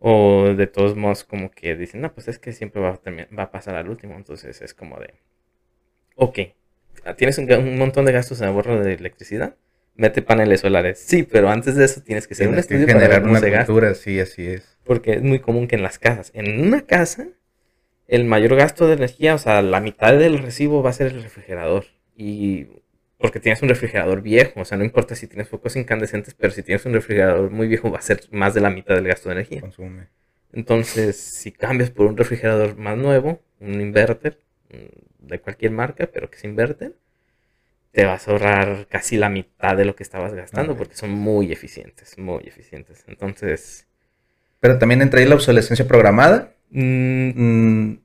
O 0.00 0.54
de 0.56 0.68
todos 0.68 0.96
modos 0.96 1.24
como 1.24 1.50
que 1.50 1.74
dicen, 1.74 2.00
no, 2.00 2.14
pues 2.14 2.28
es 2.28 2.38
que 2.38 2.52
siempre 2.52 2.80
va 2.80 2.90
a, 2.90 3.34
va 3.36 3.42
a 3.44 3.50
pasar 3.50 3.74
al 3.74 3.88
último. 3.88 4.14
Entonces 4.14 4.62
es 4.62 4.72
como 4.72 4.98
de, 5.00 5.14
ok, 6.14 6.38
tienes 7.16 7.38
un, 7.38 7.52
un 7.52 7.78
montón 7.78 8.04
de 8.04 8.12
gastos 8.12 8.40
en 8.40 8.48
ahorro 8.48 8.80
de 8.80 8.94
electricidad, 8.94 9.56
mete 9.96 10.22
paneles 10.22 10.60
solares. 10.60 11.00
Sí, 11.00 11.24
pero 11.24 11.50
antes 11.50 11.74
de 11.74 11.84
eso 11.84 12.00
tienes 12.02 12.26
que 12.26 12.34
hacer 12.34 12.46
un 12.46 12.54
Tienes 12.54 12.66
que 12.66 12.74
estudio 12.74 12.86
para 12.86 12.98
ver 13.00 13.08
generar 13.08 13.22
cómo 13.22 13.38
una 13.38 13.64
cultura, 13.64 13.94
sí, 13.94 14.20
así 14.20 14.46
es. 14.46 14.78
Porque 14.84 15.14
es 15.14 15.22
muy 15.22 15.40
común 15.40 15.66
que 15.66 15.76
en 15.76 15.82
las 15.82 15.98
casas, 15.98 16.30
en 16.34 16.64
una 16.66 16.82
casa, 16.82 17.28
el 18.06 18.24
mayor 18.24 18.54
gasto 18.56 18.86
de 18.86 18.94
energía, 18.94 19.34
o 19.34 19.38
sea, 19.38 19.60
la 19.60 19.80
mitad 19.80 20.16
del 20.16 20.38
recibo 20.38 20.82
va 20.82 20.90
a 20.90 20.94
ser 20.94 21.08
el 21.08 21.22
refrigerador. 21.22 21.86
Y 22.16 22.68
porque 23.18 23.40
tienes 23.40 23.62
un 23.62 23.68
refrigerador 23.68 24.22
viejo, 24.22 24.60
o 24.60 24.64
sea, 24.64 24.78
no 24.78 24.84
importa 24.84 25.14
si 25.14 25.26
tienes 25.26 25.48
focos 25.48 25.76
incandescentes, 25.76 26.34
pero 26.34 26.52
si 26.52 26.62
tienes 26.62 26.84
un 26.86 26.94
refrigerador 26.94 27.50
muy 27.50 27.68
viejo 27.68 27.90
va 27.90 27.98
a 27.98 28.02
ser 28.02 28.20
más 28.30 28.54
de 28.54 28.60
la 28.60 28.70
mitad 28.70 28.94
del 28.94 29.08
gasto 29.08 29.28
de 29.28 29.34
energía. 29.34 29.60
Consume. 29.60 30.08
Entonces, 30.52 31.16
si 31.16 31.52
cambias 31.52 31.90
por 31.90 32.06
un 32.06 32.16
refrigerador 32.16 32.76
más 32.76 32.96
nuevo, 32.96 33.40
un 33.60 33.80
inverter 33.80 34.38
mm, 34.70 35.26
de 35.28 35.40
cualquier 35.40 35.72
marca, 35.72 36.08
pero 36.12 36.30
que 36.30 36.38
se 36.38 36.46
inverter, 36.46 36.94
te 37.92 38.04
vas 38.04 38.28
a 38.28 38.32
ahorrar 38.32 38.86
casi 38.88 39.16
la 39.16 39.28
mitad 39.28 39.76
de 39.76 39.84
lo 39.84 39.96
que 39.96 40.02
estabas 40.02 40.34
gastando 40.34 40.76
porque 40.76 40.94
son 40.94 41.10
muy 41.10 41.52
eficientes, 41.52 42.18
muy 42.18 42.44
eficientes. 42.46 43.04
Entonces, 43.08 43.86
Pero 44.60 44.78
también 44.78 45.02
entra 45.02 45.20
ahí 45.20 45.26
la 45.26 45.34
obsolescencia 45.36 45.86
programada. 45.88 46.54
mm, 46.70 47.30
Mm, 47.34 47.98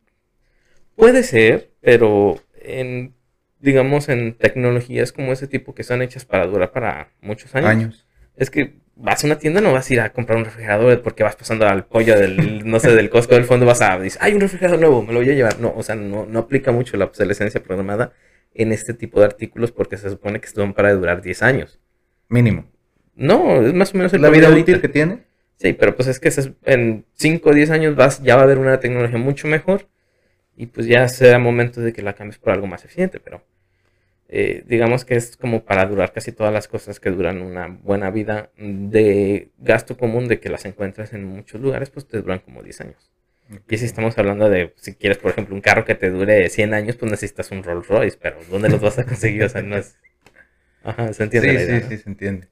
puede 0.95 1.23
ser, 1.23 1.71
pero 1.81 2.39
en, 2.61 3.13
digamos, 3.63 4.09
en 4.09 4.33
tecnologías 4.33 5.13
como 5.13 5.31
ese 5.31 5.47
tipo 5.47 5.73
que 5.73 5.83
están 5.83 6.01
hechas 6.01 6.25
para 6.25 6.45
durar 6.45 6.71
para 6.73 7.11
muchos 7.21 7.55
años, 7.55 7.69
años. 7.69 8.05
es 8.35 8.49
que 8.49 8.73
vas 8.95 9.23
a 9.23 9.27
una 9.27 9.39
tienda, 9.39 9.61
no 9.61 9.71
vas 9.71 9.89
a 9.89 9.93
ir 9.93 10.01
a 10.01 10.11
comprar 10.11 10.37
un 10.37 10.43
refrigerador 10.43 11.01
porque 11.01 11.23
vas 11.23 11.37
pasando 11.37 11.65
al 11.65 11.85
pollo 11.85 12.19
del, 12.19 12.65
no 12.69 12.79
sé, 12.81 12.93
del 12.93 13.09
Costco 13.09 13.35
del 13.35 13.45
fondo, 13.45 13.65
vas 13.65 13.81
a 13.81 13.97
decir, 13.97 14.19
hay 14.21 14.33
un 14.33 14.41
refrigerador 14.41 14.81
nuevo, 14.81 15.01
me 15.01 15.13
lo 15.13 15.19
voy 15.19 15.29
a 15.29 15.33
llevar. 15.33 15.59
No, 15.61 15.73
o 15.75 15.81
sea, 15.81 15.95
no, 15.95 16.25
no 16.25 16.39
aplica 16.39 16.73
mucho 16.73 16.97
la 16.97 17.05
obsolescencia 17.05 17.63
programada 17.63 18.11
en 18.53 18.73
este 18.73 18.93
tipo 18.93 19.21
de 19.21 19.27
artículos 19.27 19.71
porque 19.71 19.97
se 19.97 20.09
supone 20.09 20.41
que 20.41 20.47
son 20.49 20.73
para 20.73 20.93
durar 20.93 21.21
10 21.21 21.41
años. 21.41 21.79
Mínimo. 22.27 22.69
No, 23.15 23.61
es 23.65 23.73
más 23.73 23.93
o 23.93 23.97
menos 23.97 24.13
el 24.13 24.21
la 24.21 24.29
vida 24.29 24.49
útil 24.49 24.81
que 24.81 24.89
tiene. 24.89 25.23
Sí, 25.55 25.71
pero 25.71 25.95
pues 25.95 26.09
es 26.09 26.19
que 26.19 26.29
en 26.65 27.05
5 27.13 27.49
o 27.49 27.53
10 27.53 27.69
años 27.69 27.95
vas, 27.95 28.21
ya 28.21 28.35
va 28.35 28.41
a 28.41 28.43
haber 28.43 28.57
una 28.57 28.81
tecnología 28.81 29.17
mucho 29.17 29.47
mejor 29.47 29.87
y 30.57 30.65
pues 30.65 30.85
ya 30.85 31.07
será 31.07 31.39
momento 31.39 31.79
de 31.79 31.93
que 31.93 32.01
la 32.01 32.13
cambies 32.13 32.37
por 32.39 32.51
algo 32.51 32.67
más 32.67 32.83
eficiente, 32.83 33.19
pero 33.19 33.43
eh, 34.35 34.63
digamos 34.65 35.05
que 35.05 35.15
es 35.15 35.37
como 35.37 35.63
para 35.63 35.85
durar 35.85 36.11
casi 36.11 36.31
todas 36.31 36.51
las 36.51 36.67
cosas 36.67 36.99
que 36.99 37.11
duran 37.11 37.43
una 37.43 37.67
buena 37.67 38.09
vida 38.09 38.49
de 38.57 39.51
gasto 39.59 39.95
común 39.95 40.27
de 40.27 40.39
que 40.39 40.49
las 40.49 40.65
encuentras 40.65 41.13
en 41.13 41.23
muchos 41.23 41.61
lugares, 41.61 41.91
pues 41.91 42.07
te 42.07 42.19
duran 42.19 42.39
como 42.39 42.63
10 42.63 42.81
años. 42.81 43.11
Y 43.69 43.77
si 43.77 43.85
estamos 43.85 44.17
hablando 44.17 44.49
de, 44.49 44.73
si 44.77 44.95
quieres, 44.95 45.19
por 45.19 45.29
ejemplo, 45.29 45.53
un 45.53 45.61
carro 45.61 45.85
que 45.85 45.93
te 45.93 46.09
dure 46.09 46.49
100 46.49 46.73
años, 46.73 46.95
pues 46.95 47.11
necesitas 47.11 47.51
un 47.51 47.61
Rolls 47.63 47.87
Royce, 47.87 48.17
pero 48.19 48.37
¿dónde 48.49 48.69
los 48.69 48.81
vas 48.81 48.97
a 48.97 49.05
conseguir? 49.05 49.43
O 49.43 49.49
sea, 49.49 49.61
no 49.61 49.77
es... 49.77 49.97
Ajá, 50.83 51.13
se 51.13 51.23
entiende 51.23 51.49
Sí, 51.49 51.55
la 51.55 51.63
idea, 51.63 51.79
sí, 51.79 51.83
¿no? 51.83 51.89
sí, 51.89 51.97
se 51.97 52.09
entiende. 52.09 52.47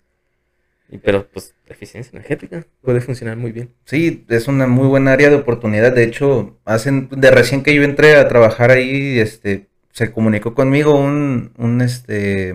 Y, 0.90 1.00
pero 1.00 1.28
pues 1.30 1.56
eficiencia 1.68 2.12
energética 2.12 2.68
puede 2.82 3.02
funcionar 3.02 3.38
muy 3.38 3.52
bien. 3.52 3.74
Sí, 3.86 4.26
es 4.30 4.48
una 4.48 4.68
muy 4.68 4.88
buena 4.88 5.14
área 5.14 5.30
de 5.30 5.36
oportunidad. 5.38 5.94
De 5.94 6.04
hecho, 6.04 6.60
hacen, 6.66 7.10
de 7.10 7.32
recién 7.32 7.64
que 7.64 7.74
yo 7.74 7.84
entré 7.84 8.16
a 8.18 8.28
trabajar 8.28 8.72
ahí, 8.72 9.20
este, 9.20 9.71
se 9.92 10.12
comunicó 10.12 10.54
conmigo 10.54 10.96
un, 10.96 11.54
un, 11.58 11.82
este, 11.82 12.52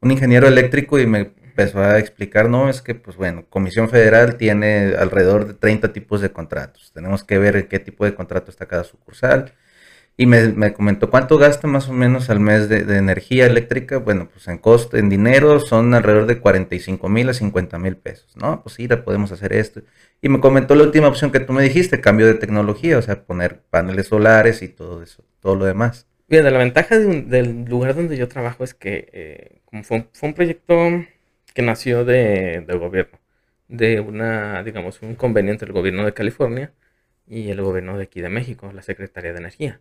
un 0.00 0.10
ingeniero 0.10 0.48
eléctrico 0.48 0.98
y 0.98 1.06
me 1.06 1.32
empezó 1.58 1.80
a 1.80 1.98
explicar, 1.98 2.48
no, 2.48 2.68
es 2.68 2.82
que, 2.82 2.94
pues 2.94 3.16
bueno, 3.16 3.44
Comisión 3.48 3.88
Federal 3.88 4.36
tiene 4.36 4.94
alrededor 4.96 5.46
de 5.46 5.54
30 5.54 5.92
tipos 5.92 6.20
de 6.20 6.30
contratos. 6.30 6.92
Tenemos 6.92 7.24
que 7.24 7.38
ver 7.38 7.56
en 7.56 7.66
qué 7.66 7.80
tipo 7.80 8.04
de 8.04 8.14
contrato 8.14 8.50
está 8.50 8.66
cada 8.66 8.84
sucursal. 8.84 9.54
Y 10.16 10.26
me, 10.26 10.48
me 10.48 10.72
comentó 10.72 11.10
cuánto 11.10 11.38
gasta 11.38 11.68
más 11.68 11.88
o 11.88 11.92
menos 11.92 12.28
al 12.28 12.40
mes 12.40 12.68
de, 12.68 12.80
energía 12.96 13.46
eléctrica. 13.46 13.98
Bueno, 13.98 14.28
pues 14.32 14.48
en 14.48 14.58
costo, 14.58 14.96
en 14.96 15.08
dinero 15.08 15.60
son 15.60 15.94
alrededor 15.94 16.26
de 16.26 16.40
45 16.40 17.08
mil 17.08 17.28
a 17.28 17.34
50 17.34 17.78
mil 17.78 17.96
pesos. 17.96 18.36
No, 18.36 18.62
pues 18.62 18.74
sí, 18.74 18.88
podemos 18.88 19.30
hacer 19.30 19.52
esto. 19.52 19.82
Y 20.20 20.28
me 20.28 20.40
comentó 20.40 20.74
la 20.74 20.82
última 20.82 21.06
opción 21.06 21.30
que 21.30 21.40
tú 21.40 21.52
me 21.52 21.62
dijiste, 21.62 22.00
cambio 22.00 22.26
de 22.26 22.34
tecnología, 22.34 22.98
o 22.98 23.02
sea, 23.02 23.24
poner 23.24 23.62
paneles 23.70 24.08
solares 24.08 24.62
y 24.62 24.68
todo 24.68 25.02
eso, 25.04 25.24
todo 25.40 25.54
lo 25.54 25.64
demás. 25.66 26.07
Mira, 26.28 26.50
la 26.50 26.58
ventaja 26.58 26.98
de 26.98 27.06
un- 27.06 27.28
del 27.30 27.64
lugar 27.64 27.94
donde 27.94 28.16
yo 28.16 28.28
trabajo 28.28 28.64
es 28.64 28.74
que 28.74 29.08
eh, 29.12 29.60
como 29.64 29.82
fue, 29.84 29.98
un- 29.98 30.08
fue 30.12 30.28
un 30.28 30.34
proyecto 30.34 30.74
que 31.54 31.62
nació 31.62 32.04
de, 32.04 32.60
del 32.66 32.78
gobierno, 32.78 33.18
de 33.68 34.00
una, 34.00 34.62
digamos, 34.62 35.00
un 35.02 35.14
convenio 35.14 35.52
entre 35.52 35.66
el 35.68 35.72
gobierno 35.72 36.04
de 36.04 36.12
California 36.14 36.72
y 37.26 37.50
el 37.50 37.62
gobierno 37.62 37.96
de 37.98 38.04
aquí 38.04 38.20
de 38.20 38.28
México, 38.28 38.70
la 38.72 38.82
Secretaría 38.82 39.32
de 39.32 39.38
Energía. 39.40 39.80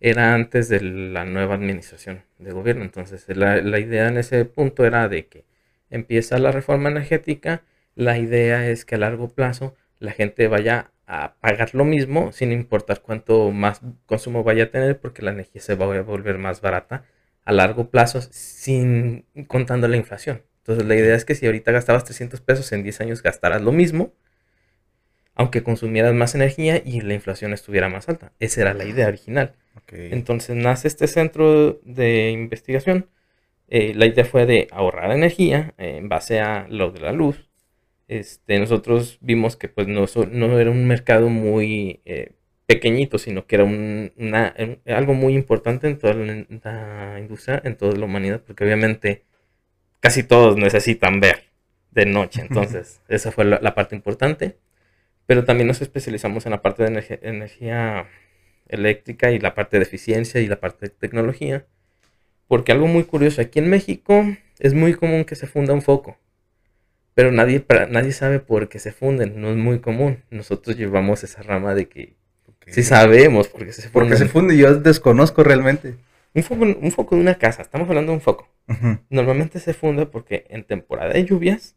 Era 0.00 0.34
antes 0.34 0.68
de 0.68 0.80
la 0.80 1.24
nueva 1.24 1.54
administración 1.56 2.22
de 2.38 2.52
gobierno, 2.52 2.84
entonces 2.84 3.24
la, 3.36 3.56
la 3.62 3.78
idea 3.80 4.08
en 4.08 4.18
ese 4.18 4.44
punto 4.44 4.84
era 4.86 5.08
de 5.08 5.26
que 5.26 5.44
empieza 5.90 6.38
la 6.38 6.52
reforma 6.52 6.88
energética, 6.90 7.62
la 7.96 8.18
idea 8.18 8.68
es 8.68 8.84
que 8.84 8.94
a 8.94 8.98
largo 8.98 9.28
plazo 9.28 9.74
la 9.98 10.12
gente 10.12 10.46
vaya 10.48 10.92
a 11.08 11.34
pagar 11.40 11.74
lo 11.74 11.84
mismo 11.84 12.32
sin 12.32 12.52
importar 12.52 13.00
cuánto 13.02 13.50
más 13.50 13.80
consumo 14.06 14.44
vaya 14.44 14.64
a 14.64 14.70
tener 14.70 15.00
porque 15.00 15.22
la 15.22 15.32
energía 15.32 15.60
se 15.62 15.74
va 15.74 15.86
a 15.86 16.02
volver 16.02 16.38
más 16.38 16.60
barata 16.60 17.04
a 17.44 17.52
largo 17.52 17.90
plazo 17.90 18.20
sin 18.20 19.24
contando 19.48 19.88
la 19.88 19.96
inflación. 19.96 20.42
Entonces 20.58 20.86
la 20.86 20.94
idea 20.94 21.16
es 21.16 21.24
que 21.24 21.34
si 21.34 21.46
ahorita 21.46 21.72
gastabas 21.72 22.04
300 22.04 22.40
pesos 22.42 22.70
en 22.72 22.82
10 22.82 23.00
años 23.00 23.22
gastarás 23.22 23.62
lo 23.62 23.72
mismo 23.72 24.12
aunque 25.38 25.62
consumieras 25.62 26.14
más 26.14 26.34
energía 26.34 26.82
y 26.84 27.00
la 27.00 27.14
inflación 27.14 27.52
estuviera 27.52 27.88
más 27.88 28.08
alta. 28.08 28.32
Esa 28.40 28.60
era 28.62 28.74
la 28.74 28.84
idea 28.84 29.06
original. 29.06 29.54
Entonces 29.86 30.56
nace 30.56 30.88
este 30.88 31.06
centro 31.06 31.80
de 31.84 32.30
investigación. 32.32 33.08
Eh, 33.68 33.94
la 33.94 34.06
idea 34.06 34.24
fue 34.24 34.46
de 34.46 34.66
ahorrar 34.72 35.12
energía 35.12 35.74
eh, 35.78 35.98
en 35.98 36.08
base 36.08 36.40
a 36.40 36.66
lo 36.68 36.90
de 36.90 37.00
la 37.00 37.12
luz. 37.12 37.47
Este, 38.08 38.58
nosotros 38.58 39.18
vimos 39.20 39.56
que 39.56 39.68
pues 39.68 39.86
no, 39.86 40.06
no 40.30 40.58
era 40.60 40.70
un 40.70 40.86
mercado 40.88 41.28
muy 41.28 42.00
eh, 42.06 42.32
pequeñito, 42.66 43.18
sino 43.18 43.46
que 43.46 43.56
era 43.56 43.64
un- 43.64 44.12
una- 44.16 44.54
un- 44.58 44.80
algo 44.92 45.14
muy 45.14 45.34
importante 45.34 45.88
en 45.88 45.98
toda 45.98 46.14
la, 46.14 46.46
la 46.64 47.20
industria, 47.20 47.60
en 47.64 47.76
toda 47.76 47.96
la 47.96 48.06
humanidad, 48.06 48.42
porque 48.46 48.64
obviamente 48.64 49.24
casi 50.00 50.22
todos 50.24 50.56
necesitan 50.56 51.20
ver 51.20 51.44
de 51.92 52.06
noche. 52.06 52.42
Entonces, 52.42 53.00
esa 53.08 53.32
fue 53.32 53.44
la, 53.44 53.60
la 53.62 53.74
parte 53.74 53.96
importante. 53.96 54.56
Pero 55.26 55.44
también 55.44 55.68
nos 55.68 55.82
especializamos 55.82 56.46
en 56.46 56.52
la 56.52 56.62
parte 56.62 56.84
de 56.84 57.18
energía 57.22 58.06
eléctrica 58.68 59.30
y 59.32 59.38
la 59.38 59.54
parte 59.54 59.78
de 59.78 59.84
eficiencia 59.84 60.40
y 60.40 60.46
la 60.48 60.60
parte 60.60 60.86
de 60.86 60.90
tecnología. 60.90 61.66
Porque 62.48 62.72
algo 62.72 62.86
muy 62.86 63.04
curioso, 63.04 63.40
aquí 63.42 63.58
en 63.58 63.70
México 63.70 64.24
es 64.58 64.74
muy 64.74 64.94
común 64.94 65.24
que 65.24 65.36
se 65.36 65.46
funda 65.46 65.74
un 65.74 65.82
foco. 65.82 66.18
Pero 67.18 67.32
nadie, 67.32 67.58
pra- 67.66 67.88
nadie 67.88 68.12
sabe 68.12 68.38
por 68.38 68.68
qué 68.68 68.78
se 68.78 68.92
funden, 68.92 69.40
no 69.40 69.50
es 69.50 69.56
muy 69.56 69.80
común. 69.80 70.22
Nosotros 70.30 70.76
llevamos 70.76 71.24
esa 71.24 71.42
rama 71.42 71.74
de 71.74 71.88
que 71.88 72.14
ok. 72.46 72.66
sí 72.68 72.84
sabemos 72.84 73.48
por 73.48 73.66
qué 73.66 73.72
se 73.72 73.90
Porque 73.90 74.10
funden. 74.10 74.18
se 74.18 74.32
funde, 74.32 74.56
yo 74.56 74.72
desconozco 74.76 75.42
realmente. 75.42 75.96
Un 76.32 76.44
foco, 76.44 76.62
un 76.64 76.92
foco 76.92 77.16
de 77.16 77.22
una 77.22 77.34
casa, 77.34 77.62
estamos 77.62 77.88
hablando 77.88 78.12
de 78.12 78.18
un 78.18 78.20
foco. 78.22 78.48
Ujú. 78.68 78.98
Normalmente 79.10 79.58
se 79.58 79.74
funde 79.74 80.06
porque 80.06 80.44
en 80.48 80.62
temporada 80.62 81.12
de 81.12 81.24
lluvias, 81.24 81.74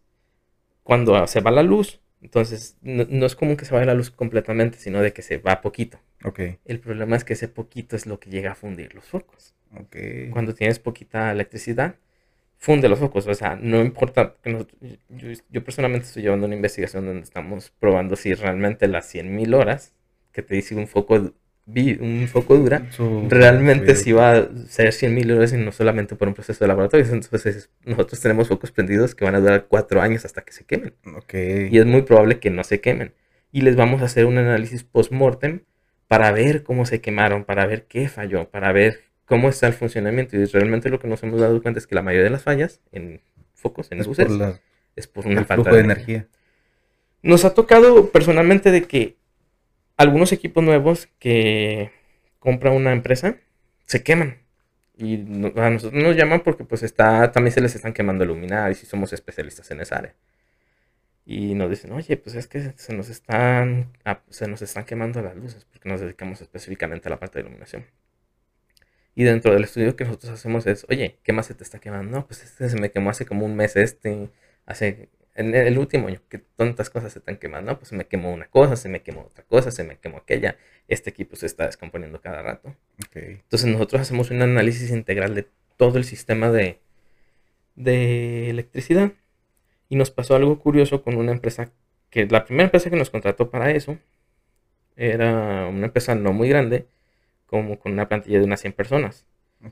cuando 0.84 1.26
se 1.26 1.42
va 1.42 1.50
la 1.50 1.64
luz, 1.64 2.00
Entonces, 2.22 2.78
no, 2.84 3.26
es 3.26 3.36
como 3.36 3.58
que 3.58 3.66
se 3.66 3.74
vaya 3.74 3.88
la 3.88 3.96
luz 3.96 4.12
completamente, 4.12 4.78
sino 4.78 5.02
de 5.02 5.12
que 5.12 5.24
se 5.24 5.40
va 5.40 5.62
poquito. 5.62 5.98
Ok. 6.24 6.40
El 6.66 6.80
problema 6.80 7.16
es 7.16 7.24
que 7.24 7.34
ese 7.34 7.48
poquito 7.48 7.96
es 7.96 8.06
lo 8.06 8.20
que 8.20 8.30
llega 8.30 8.52
a 8.52 8.56
fundir 8.56 8.94
los 8.94 9.06
focos. 9.06 9.56
Ok. 9.76 9.96
Cuando 10.30 10.54
tienes 10.54 10.78
poquita 10.78 11.32
electricidad, 11.32 11.96
funde 12.62 12.88
los 12.88 13.00
focos. 13.00 13.28
O 13.28 13.34
sea, 13.34 13.58
no 13.60 13.82
importa. 13.82 14.36
Que 14.42 14.66
yo, 15.50 15.64
personalmente 15.64 16.08
estoy 16.08 16.24
llevando 16.24 16.46
una 16.46 16.56
investigación 16.56 17.06
donde 17.06 17.24
estamos 17.24 17.74
probando 17.80 18.16
si 18.16 18.34
realmente 18.34 18.88
las 18.88 19.14
100.000 19.14 19.54
horas 19.56 19.94
que 20.32 20.44
te 20.44 20.56
dice 20.56 20.76
un 20.76 20.88
foco 20.88 21.34
un 21.66 22.28
foco 22.28 22.58
dura, 22.58 22.88
realmente 23.30 23.96
sí 23.96 24.12
va 24.12 24.36
a 24.36 24.50
ser 24.68 24.92
100 24.92 25.14
mil 25.14 25.32
horas 25.32 25.54
y 25.54 25.58
no 25.58 25.72
solamente 25.72 26.16
por 26.16 26.28
un 26.28 26.34
proceso 26.34 26.64
de 26.64 26.68
laboratorio. 26.68 27.06
Entonces, 27.06 27.70
nosotros 27.86 28.20
tenemos 28.20 28.48
focos 28.48 28.72
prendidos 28.72 29.16
que 29.16 29.24
van 29.24 29.36
a 29.36 29.40
durar 29.40 29.68
cuatro 29.68 30.02
años 30.02 30.26
hasta 30.26 30.42
que 30.42 30.52
se 30.52 30.66
quemen. 30.66 30.96
Y 31.72 31.78
es 31.78 31.86
muy 31.86 32.02
probable 32.02 32.40
que 32.40 32.50
no 32.50 32.64
se 32.64 32.82
quemen. 32.82 33.14
Y 33.52 33.62
les 33.62 33.76
vamos 33.76 34.02
a 34.02 34.06
hacer 34.06 34.26
un 34.26 34.38
análisis 34.38 34.84
post-mortem 34.84 35.64
para 36.08 36.32
ver 36.32 36.64
cómo 36.64 36.86
se 36.86 37.00
quemaron, 37.00 37.46
para 37.46 37.66
ver 37.66 37.86
qué 37.86 38.10
falló, 38.10 38.50
para 38.50 38.74
ver 38.74 39.11
cómo 39.32 39.48
está 39.48 39.66
el 39.66 39.74
funcionamiento. 39.74 40.36
Y 40.36 40.44
realmente 40.44 40.90
lo 40.90 41.00
que 41.00 41.08
nos 41.08 41.24
hemos 41.24 41.40
dado 41.40 41.62
cuenta 41.62 41.80
es 41.80 41.88
que 41.88 41.96
la 41.96 42.02
mayoría 42.02 42.26
de 42.26 42.32
las 42.32 42.44
fallas 42.44 42.82
en 42.92 43.22
focos, 43.54 43.90
en 43.90 44.02
es 44.02 44.08
luces, 44.08 44.30
es 44.98 45.08
por 45.08 45.26
una 45.26 45.46
falta 45.46 45.72
de, 45.72 45.80
energía. 45.80 46.28
Nos 47.22 47.46
ha 47.46 47.54
tocado 47.54 48.10
personalmente 48.10 48.72
de 48.72 48.84
que 48.84 49.16
algunos 49.96 50.34
equipos 50.34 50.62
nuevos 50.62 51.08
que 51.18 51.92
compra 52.40 52.72
una 52.72 52.92
empresa 52.92 53.38
se 53.86 54.04
queman. 54.04 54.40
Y 54.98 55.22
a 55.56 55.70
nosotros 55.70 56.04
nos 56.04 56.18
llaman 56.18 56.42
porque 56.42 56.66
pues 56.66 56.84
está, 56.84 57.32
también 57.32 57.54
se 57.54 57.62
les 57.62 57.74
están 57.74 57.94
quemando 57.94 58.26
luminarios 58.26 58.84
y 58.84 58.86
somos 58.86 59.14
especialistas 59.14 59.72
en 59.72 59.80
esa 59.80 60.00
área. 60.00 60.14
Y 61.26 61.56
nos 61.56 61.70
dicen, 61.70 61.94
oye, 61.94 62.18
pues 62.18 62.36
es 62.36 62.48
que 62.48 62.74
se 62.76 62.94
nos 62.94 63.08
están, 63.08 63.94
ah, 64.04 64.20
se 64.30 64.50
nos 64.50 64.62
están 64.62 64.84
quemando 64.84 65.22
las 65.22 65.38
luces 65.38 65.64
porque 65.64 65.88
nos 65.88 66.02
dedicamos 66.02 66.42
específicamente 66.42 67.08
a 67.08 67.12
la 67.12 67.20
parte 67.20 67.40
de 67.40 67.44
iluminación. 67.48 67.86
Y 69.16 69.24
dentro 69.24 69.54
del 69.54 69.64
estudio 69.64 69.96
que 69.96 70.06
nosotros 70.06 70.32
hacemos 70.32 70.66
es, 70.68 70.86
oye, 70.90 71.18
¿qué 71.24 71.34
más 71.34 71.48
se 71.48 71.54
te 71.54 71.64
está 71.64 71.80
quemando? 71.80 72.18
No, 72.20 72.28
pues 72.28 72.44
este 72.44 72.70
se 72.70 72.80
me 72.80 72.92
quemó 72.92 73.10
hace 73.10 73.26
como 73.26 73.46
un 73.46 73.56
mes 73.56 73.76
este, 73.76 74.30
hace 74.66 75.10
en 75.36 75.56
el 75.56 75.78
último 75.78 76.08
año, 76.08 76.22
que 76.30 76.40
tantas 76.40 76.90
cosas 76.90 77.14
se 77.14 77.20
están 77.20 77.38
quemando, 77.38 77.78
pues 77.78 77.90
se 77.90 77.96
me 77.96 78.06
quemó 78.06 78.32
una 78.34 78.48
cosa, 78.48 78.76
se 78.76 78.90
me 78.90 79.02
quemó 79.02 79.22
otra 79.22 79.44
cosa, 79.46 79.72
se 79.72 79.84
me 79.84 79.98
quemó 79.98 80.18
aquella. 80.18 80.58
Este 80.88 81.10
equipo 81.10 81.36
se 81.36 81.46
está 81.46 81.66
descomponiendo 81.66 82.22
cada 82.22 82.42
rato. 82.42 82.76
Entonces 83.14 83.70
nosotros 83.70 84.02
hacemos 84.02 84.30
un 84.32 84.42
análisis 84.42 84.92
integral 84.92 85.36
de 85.36 85.48
todo 85.78 85.98
el 85.98 86.04
sistema 86.04 86.52
de, 86.52 86.80
de 87.76 88.50
electricidad. 88.50 89.14
Y 89.90 89.96
nos 89.96 90.12
pasó 90.12 90.36
algo 90.36 90.60
curioso 90.60 91.02
con 91.04 91.16
una 91.16 91.32
empresa, 91.32 91.72
que 92.10 92.26
la 92.26 92.46
primera 92.46 92.66
empresa 92.66 92.90
que 92.90 92.96
nos 92.98 93.10
contrató 93.10 93.50
para 93.50 93.72
eso 93.72 93.98
era 94.96 95.68
una 95.68 95.88
empresa 95.88 96.16
no 96.16 96.34
muy 96.34 96.50
grande, 96.50 96.88
como 97.52 97.78
con 97.80 97.92
una 97.92 98.08
plantilla 98.08 98.40
de 98.40 98.46
unas 98.46 98.62
100 98.62 98.74
personas. 98.74 99.28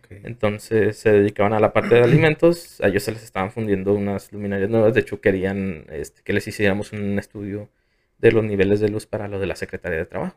Entonces 0.10 0.98
se 0.98 1.12
dedicaban 1.12 1.54
a 1.54 1.60
la 1.60 1.74
parte 1.74 1.96
de 1.96 2.04
alimentos, 2.04 2.80
a 2.82 2.90
ellos 2.90 3.04
se 3.04 3.12
les 3.14 3.24
estaban 3.24 3.52
fundiendo 3.52 3.94
unas 3.94 4.32
luminarias 4.34 4.70
nuevas, 4.70 4.94
de 4.94 5.00
hecho 5.02 5.22
querían 5.22 5.86
este, 5.90 6.22
que 6.24 6.34
les 6.34 6.48
hiciéramos 6.48 6.92
un 6.94 7.18
estudio 7.18 7.70
de 8.20 8.32
los 8.32 8.44
niveles 8.44 8.82
de 8.82 8.90
luz 8.90 9.08
para 9.08 9.28
lo 9.30 9.40
de 9.40 9.48
la 9.48 9.56
Secretaría 9.56 9.98
de 10.00 10.06
Trabajo. 10.06 10.36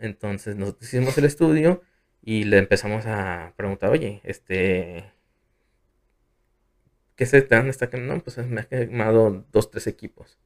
Entonces 0.00 0.56
nosotros 0.56 0.88
hicimos 0.92 1.16
el 1.18 1.24
estudio 1.24 1.82
y 2.22 2.44
le 2.44 2.58
empezamos 2.58 3.06
a 3.06 3.54
preguntar, 3.56 3.90
oye, 3.90 4.20
este, 4.24 5.04
¿qué 7.16 7.26
se 7.26 7.42
te 7.42 7.54
han 7.56 7.68
está 7.68 7.88
No, 7.98 8.20
pues 8.20 8.38
me 8.38 8.60
ha 8.60 8.64
quemado 8.64 9.44
dos, 9.52 9.70
tres 9.70 9.86
equipos. 9.86 10.38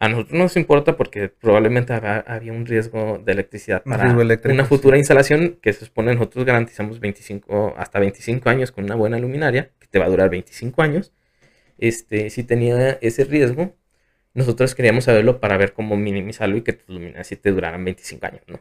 A 0.00 0.08
nosotros 0.08 0.32
no 0.32 0.44
nos 0.44 0.56
importa 0.56 0.96
porque 0.96 1.28
probablemente 1.28 1.92
había 1.92 2.54
un 2.54 2.64
riesgo 2.64 3.18
de 3.22 3.32
electricidad 3.32 3.82
para 3.84 4.10
una 4.10 4.64
futura 4.64 4.96
instalación 4.96 5.58
que 5.60 5.74
se 5.74 5.84
supone 5.84 6.14
nosotros 6.14 6.46
garantizamos 6.46 7.00
25, 7.00 7.74
hasta 7.76 8.00
25 8.00 8.48
años 8.48 8.72
con 8.72 8.84
una 8.84 8.94
buena 8.94 9.18
luminaria, 9.18 9.72
que 9.78 9.86
te 9.88 9.98
va 9.98 10.06
a 10.06 10.08
durar 10.08 10.30
25 10.30 10.80
años. 10.80 11.12
Este, 11.76 12.30
si 12.30 12.44
tenía 12.44 12.92
ese 13.02 13.24
riesgo, 13.24 13.76
nosotros 14.32 14.74
queríamos 14.74 15.04
saberlo 15.04 15.38
para 15.38 15.58
ver 15.58 15.74
cómo 15.74 15.98
minimizarlo 15.98 16.56
y 16.56 16.62
que 16.62 16.72
tus 16.72 16.88
luminarias 16.88 17.26
sí 17.26 17.36
te 17.36 17.50
duraran 17.50 17.84
25 17.84 18.26
años, 18.26 18.42
¿no? 18.46 18.58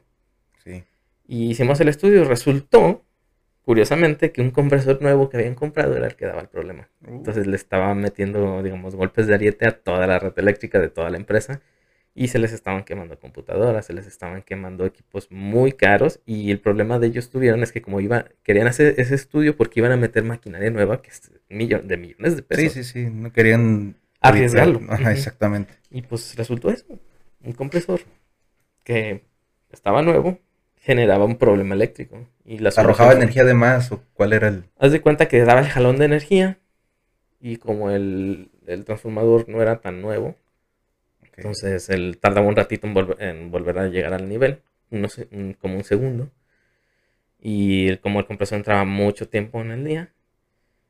Sí. 0.65 0.83
Y 1.25 1.51
hicimos 1.51 1.79
el 1.79 1.87
estudio, 1.87 2.25
resultó 2.25 3.05
curiosamente 3.69 4.31
que 4.31 4.41
un 4.41 4.49
compresor 4.49 4.99
nuevo 4.99 5.29
que 5.29 5.37
habían 5.37 5.53
comprado 5.53 5.95
era 5.95 6.07
el 6.07 6.15
que 6.15 6.25
daba 6.25 6.41
el 6.41 6.47
problema. 6.47 6.89
Uh. 7.05 7.17
Entonces 7.17 7.45
le 7.45 7.55
estaba 7.55 7.93
metiendo, 7.93 8.63
digamos, 8.63 8.95
golpes 8.95 9.27
de 9.27 9.35
ariete 9.35 9.67
a 9.67 9.77
toda 9.77 10.07
la 10.07 10.17
red 10.17 10.33
eléctrica 10.37 10.79
de 10.79 10.89
toda 10.89 11.11
la 11.11 11.17
empresa 11.17 11.61
y 12.15 12.29
se 12.29 12.39
les 12.39 12.51
estaban 12.51 12.83
quemando 12.83 13.19
computadoras, 13.19 13.85
se 13.85 13.93
les 13.93 14.07
estaban 14.07 14.41
quemando 14.41 14.87
equipos 14.87 15.27
muy 15.29 15.71
caros 15.71 16.19
y 16.25 16.49
el 16.49 16.59
problema 16.59 16.97
de 16.97 17.05
ellos 17.05 17.29
tuvieron 17.29 17.61
es 17.61 17.71
que 17.71 17.83
como 17.83 18.01
iba, 18.01 18.25
querían 18.41 18.65
hacer 18.65 18.95
ese 18.97 19.13
estudio 19.13 19.55
porque 19.55 19.81
iban 19.81 19.91
a 19.91 19.97
meter 19.97 20.23
maquinaria 20.23 20.71
nueva 20.71 21.03
que 21.03 21.11
es 21.11 21.31
millón, 21.47 21.87
de 21.87 21.97
millones 21.97 22.37
de 22.37 22.41
pesos. 22.41 22.73
Sí, 22.73 22.83
sí, 22.83 22.91
sí, 22.91 23.11
no 23.11 23.31
querían 23.31 23.97
arriesgarlo. 24.19 24.81
Ajá, 24.89 25.11
exactamente. 25.11 25.75
Y 25.91 26.01
pues 26.01 26.35
resultó 26.35 26.71
eso, 26.71 26.87
un 27.43 27.53
compresor 27.53 28.01
que 28.83 29.21
estaba 29.71 30.01
nuevo, 30.01 30.39
generaba 30.79 31.25
un 31.25 31.37
problema 31.37 31.75
eléctrico. 31.75 32.27
Y 32.45 32.65
¿Arrojaba 32.77 33.13
energía 33.13 33.43
de 33.43 33.53
más 33.53 33.91
o 33.91 34.03
cuál 34.13 34.33
era 34.33 34.47
el...? 34.47 34.65
Haz 34.77 34.91
de 34.91 35.01
cuenta 35.01 35.27
que 35.27 35.43
daba 35.43 35.59
el 35.59 35.67
jalón 35.67 35.97
de 35.97 36.05
energía 36.05 36.57
y 37.39 37.57
como 37.57 37.91
el, 37.91 38.49
transformador 38.85 39.47
no 39.47 39.61
era 39.61 39.79
tan 39.81 40.01
nuevo, 40.01 40.35
entonces 41.35 41.89
él 41.89 42.17
tardaba 42.19 42.47
un 42.47 42.55
ratito 42.55 42.87
en, 43.19 43.51
volver 43.51 43.79
a 43.79 43.87
llegar 43.87 44.13
al 44.13 44.27
nivel, 44.27 44.61
como 45.61 45.77
un 45.77 45.83
segundo. 45.83 46.29
Y 47.41 47.95
como 47.97 48.19
el 48.19 48.25
compresor 48.25 48.57
entraba 48.57 48.83
mucho 48.83 49.29
tiempo 49.29 49.61
en 49.61 49.71
el 49.71 49.85
día, 49.85 50.13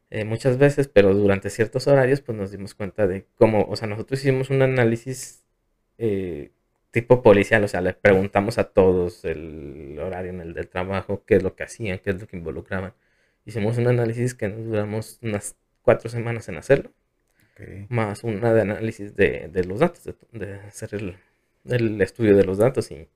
eh, 0.10 0.26
muchas 0.26 0.58
veces, 0.58 0.88
pero 0.88 1.14
durante 1.14 1.52
ciertos 1.52 1.88
horarios, 1.88 2.22
pues 2.22 2.36
nos 2.38 2.52
dimos 2.52 2.74
cuenta 2.74 3.06
de 3.06 3.26
cómo, 3.36 3.66
o 3.70 3.76
sea, 3.76 3.88
nosotros 3.88 4.20
hicimos 4.20 4.50
un 4.50 4.64
análisis 4.64 5.44
eh, 6.00 6.52
tipo 6.92 7.22
policial, 7.22 7.64
o 7.64 7.68
sea, 7.68 7.82
le 7.82 7.94
preguntamos 7.94 8.58
a 8.58 8.66
todos 8.66 9.26
el 9.26 9.98
horario 10.00 10.32
en 10.32 10.42
el 10.42 10.54
del 10.54 10.68
trabajo, 10.70 11.24
qué 11.26 11.36
es 11.36 11.44
lo 11.44 11.56
que 11.56 11.64
hacían, 11.64 12.00
qué 12.00 12.12
es 12.12 12.22
lo 12.22 12.28
que 12.28 12.38
involucraban. 12.38 12.94
Hicimos 13.46 13.78
un 13.78 13.88
análisis 13.88 14.36
que 14.36 14.50
nos 14.50 14.66
duramos 14.66 15.20
unas 15.22 15.56
cuatro 15.82 16.10
semanas 16.10 16.50
en 16.50 16.58
hacerlo, 16.58 16.92
más 17.90 18.24
una 18.24 18.54
de 18.54 18.62
análisis 18.62 19.16
de, 19.16 19.50
los 19.68 19.80
datos, 19.80 20.16
de, 20.32 20.54
hacer 20.62 20.96
el, 20.96 21.18
el, 21.66 22.02
estudio 22.02 22.36
de 22.36 22.44
los 22.44 22.58
datos 22.58 22.92
y 22.92 23.08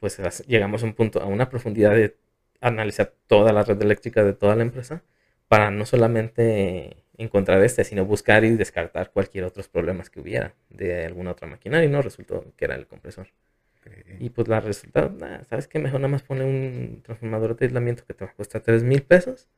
pues 0.00 0.18
llegamos 0.46 0.82
a 0.82 0.86
un 0.86 0.94
punto, 0.94 1.20
a 1.22 1.26
una 1.26 1.48
profundidad 1.48 1.92
de 1.92 2.16
analizar 2.60 3.12
toda 3.26 3.52
la 3.52 3.62
red 3.64 3.80
eléctrica 3.82 4.24
de 4.24 4.32
toda 4.32 4.56
la 4.56 4.62
empresa 4.62 5.02
para 5.48 5.70
no 5.70 5.84
solamente 5.86 7.01
encontrar 7.22 7.62
este, 7.62 7.84
sino 7.84 8.04
buscar 8.04 8.44
y 8.44 8.50
descartar 8.50 9.10
cualquier 9.10 9.44
otros 9.44 9.68
problemas 9.68 10.10
que 10.10 10.20
hubiera 10.20 10.54
de 10.70 11.06
alguna 11.06 11.32
otra 11.32 11.48
maquinaria 11.48 11.86
y 11.86 11.90
no 11.90 12.02
resultó 12.02 12.44
que 12.56 12.64
era 12.64 12.74
el 12.74 12.86
compresor. 12.86 13.28
Y 14.20 14.30
pues 14.30 14.48
la 14.48 14.60
resultado, 14.60 15.16
¿sabes 15.48 15.66
qué? 15.66 15.78
Mejor 15.78 16.00
nada 16.00 16.12
más 16.12 16.22
pone 16.22 16.44
un 16.44 17.02
transformador 17.02 17.56
de 17.56 17.66
aislamiento 17.66 18.04
que 18.06 18.14
te 18.14 18.24
va 18.24 18.30
a 18.30 18.34
costar 18.34 18.62
3 18.62 18.84
mil 18.84 19.02
pesos. 19.02 19.48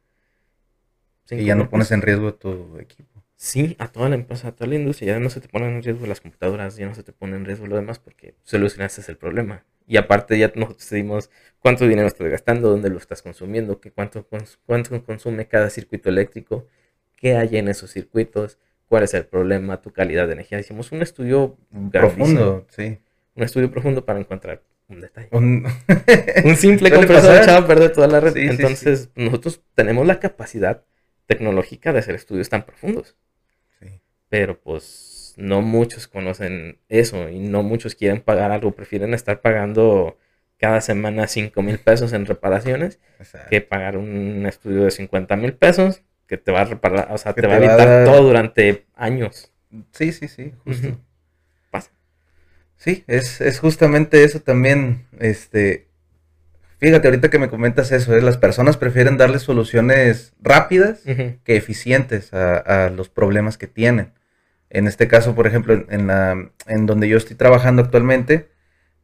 Y 1.31 1.45
ya 1.45 1.55
no 1.55 1.69
pones 1.69 1.91
en 1.91 2.03
riesgo 2.03 2.35
tu 2.35 2.79
equipo. 2.79 3.23
Sí, 3.37 3.77
a 3.79 3.89
toda 3.89 4.09
la 4.09 4.15
empresa, 4.15 4.49
a 4.49 4.53
toda 4.53 4.69
la 4.69 4.77
industria, 4.77 5.15
ya 5.15 5.21
no 5.21 5.29
se 5.29 5.41
te 5.41 5.49
ponen 5.49 5.75
en 5.75 5.83
riesgo 5.83 6.07
las 6.07 6.21
computadoras, 6.21 6.77
ya 6.77 6.87
no 6.87 6.95
se 6.95 7.03
te 7.03 7.13
pone 7.13 7.37
en 7.37 7.45
riesgo 7.45 7.67
lo 7.67 7.77
demás 7.77 7.99
porque 7.99 8.35
solucionaste 8.43 9.03
el 9.11 9.19
problema. 9.19 9.65
Y 9.87 9.99
aparte 9.99 10.39
ya 10.39 10.51
nos 10.55 10.79
decidimos 10.79 11.31
cuánto 11.59 11.87
dinero 11.87 12.09
estás 12.09 12.27
gastando, 12.29 12.71
dónde 12.71 12.89
lo 12.89 12.97
estás 12.97 13.21
consumiendo, 13.21 13.81
qué 13.81 13.91
cuánto, 13.91 14.27
cuánto 14.65 15.05
consume 15.05 15.47
cada 15.47 15.69
circuito 15.69 16.09
eléctrico 16.09 16.67
qué 17.25 17.39
hay 17.39 17.57
en 17.57 17.69
esos 17.69 17.91
circuitos, 17.91 18.59
cuál 18.87 19.03
es 19.03 19.15
el 19.15 19.25
problema, 19.25 19.81
tu 19.81 19.95
calidad 19.95 20.27
de 20.27 20.35
energía. 20.35 20.61
Hicimos 20.61 20.93
un 20.93 21.01
estudio 21.01 21.57
profundo, 21.91 22.67
sí. 22.69 22.99
Un 23.35 23.45
estudio 23.45 23.71
profundo 23.71 24.05
para 24.05 24.21
encontrar 24.21 24.63
un 24.89 25.01
detalle. 25.01 25.29
Un, 25.33 25.65
simple 26.59 26.91
compresor 26.91 27.35
echado 27.37 27.65
a 27.65 27.67
perder 27.67 27.93
toda 27.95 28.09
la 28.09 28.21
red. 28.21 28.37
Entonces, 28.37 29.09
nosotros 29.15 29.63
tenemos 29.75 30.07
la 30.07 30.21
capacidad 30.21 30.85
tecnológica 31.25 31.95
de 31.95 32.01
hacer 32.01 32.15
estudios 32.15 32.51
tan 32.51 32.67
profundos. 32.67 33.17
Pero 34.29 34.61
pues 34.61 35.33
no 35.39 35.63
muchos 35.63 36.07
conocen 36.07 36.79
eso 36.91 37.31
y 37.31 37.39
no 37.39 37.63
muchos 37.63 37.95
quieren 37.95 38.21
pagar 38.21 38.51
algo. 38.51 38.73
Prefieren 38.73 39.15
estar 39.15 39.41
pagando 39.41 40.19
cada 40.59 40.83
semana 40.83 41.27
5 41.27 41.63
mil 41.63 41.79
pesos 41.79 42.13
en 42.13 42.27
reparaciones 42.27 43.01
que 43.49 43.63
pagar 43.63 43.97
un 43.97 44.45
estudio 44.45 44.85
de 44.85 44.91
50 44.91 45.37
mil 45.37 45.55
pesos 45.55 46.03
que 46.27 46.39
te 46.39 46.53
va 46.53 46.63
a 46.63 46.65
reparar, 46.65 47.09
o 47.11 47.19
sea, 47.19 47.33
te, 47.35 47.47
va 47.47 47.55
a 47.55 47.59
evitar 47.59 48.05
todo 48.05 48.23
durante 48.23 48.87
años. 48.95 49.53
Sí, 49.93 50.13
sí, 50.13 50.29
sí, 50.29 50.53
justo. 50.65 50.99
Pasa. 51.71 51.91
Sí, 52.77 53.05
es, 53.07 53.41
es, 53.41 53.59
justamente 53.59 54.25
eso 54.25 54.41
también, 54.41 55.07
este, 55.19 55.89
fíjate, 56.79 57.09
ahorita 57.09 57.31
que 57.31 57.39
me 57.39 57.51
comentas 57.51 57.93
eso, 57.93 58.17
es 58.17 58.23
las 58.23 58.39
personas 58.39 58.77
prefieren 58.77 59.17
darle 59.17 59.39
soluciones 59.39 60.33
rápidas 60.41 61.03
que 61.03 61.57
eficientes 61.57 62.33
a, 62.33 62.91
los 62.91 63.09
problemas 63.09 63.59
que 63.59 63.67
tienen. 63.67 64.13
En 64.71 64.89
este 64.89 65.09
caso, 65.09 65.35
por 65.35 65.47
ejemplo, 65.47 65.85
en, 65.89 66.07
la, 66.07 66.51
en 66.67 66.87
donde 66.87 67.09
yo 67.09 67.17
estoy 67.17 67.37
trabajando 67.37 67.83
actualmente, 67.83 68.49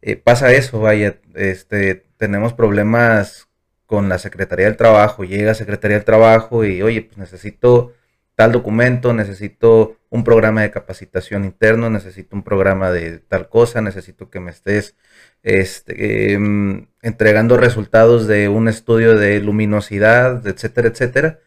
eh, 0.02 0.16
pasa 0.16 0.52
eso, 0.52 0.80
vaya, 0.80 1.18
este, 1.35 2.06
tenemos 2.16 2.54
problemas 2.54 3.49
con 3.90 4.09
la 4.09 4.18
Secretaría 4.18 4.66
del 4.66 4.76
Trabajo, 4.76 5.24
llega 5.24 5.53
Secretaría 5.53 5.96
del 5.96 6.05
Trabajo 6.05 6.64
y, 6.64 6.81
oye, 6.81 7.03
pues 7.03 7.18
necesito 7.18 7.92
tal 8.37 8.53
documento, 8.53 9.12
necesito 9.12 9.96
un 10.11 10.22
programa 10.22 10.62
de 10.62 10.70
capacitación 10.70 11.44
interno, 11.44 11.90
necesito 11.90 12.37
un 12.37 12.44
programa 12.44 12.92
de 12.92 13.18
tal 13.18 13.48
cosa, 13.48 13.81
necesito 13.81 14.31
que 14.31 14.38
me 14.38 14.53
estés 14.53 14.94
este, 15.42 16.35
em, 16.35 16.87
entregando 17.03 17.57
resultados 17.57 18.29
de 18.29 18.48
un 18.48 18.68
estudio 18.68 19.18
de 19.18 19.40
luminosidad, 19.40 20.46
etcétera, 20.46 20.87
etcétera. 20.87 21.40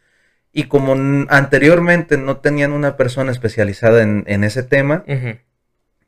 Y 0.51 0.65
como 0.65 0.95
anteriormente 1.29 2.17
no 2.17 2.41
tenían 2.41 2.73
una 2.73 2.97
persona 2.97 3.31
especializada 3.31 4.01
en, 4.03 4.43
ese 4.43 4.63
tema, 4.63 5.05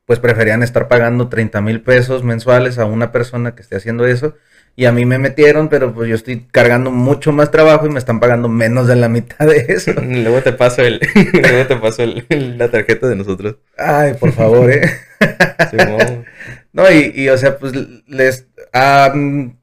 pues 0.05 0.19
preferían 0.19 0.63
estar 0.63 0.89
pagando 0.89 1.29
30 1.29 1.61
mil 1.61 1.81
pesos 1.81 2.23
mensuales 2.23 2.77
a 2.77 2.83
una 2.83 3.13
persona 3.13 3.55
que 3.55 3.61
esté 3.61 3.77
haciendo 3.77 4.05
eso 4.05 4.35
y 4.77 4.85
a 4.85 4.91
mí 4.91 5.05
me 5.05 5.17
metieron, 5.17 5.69
pero 5.69 5.93
pues 5.93 6.09
yo 6.09 6.15
estoy 6.15 6.47
cargando 6.51 6.91
mucho 6.91 7.31
más 7.31 7.49
trabajo 7.49 7.85
y 7.85 7.89
me 7.89 7.99
están 7.99 8.19
pagando 8.19 8.49
menos 8.49 8.87
de 8.87 8.97
la 8.97 9.07
mitad 9.07 9.47
de 9.47 9.65
eso. 9.69 9.93
luego 10.01 10.41
te 10.41 10.51
paso 10.51 10.81
el, 10.81 10.99
luego 11.33 11.67
te 11.67 11.75
paso 11.77 12.03
la 12.29 12.69
tarjeta 12.69 13.07
de 13.07 13.15
nosotros. 13.15 13.55
Ay, 13.77 14.15
por 14.15 14.33
favor, 14.33 14.69
eh. 14.69 14.81
no, 16.73 16.91
y, 16.91 17.29
o 17.29 17.37
sea, 17.37 17.57
pues 17.57 17.73
les 18.07 18.47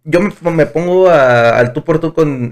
yo 0.04 0.20
me, 0.50 0.64
pongo 0.64 1.10
al 1.10 1.74
tú 1.74 1.84
por 1.84 2.00
tú 2.00 2.14
con, 2.14 2.50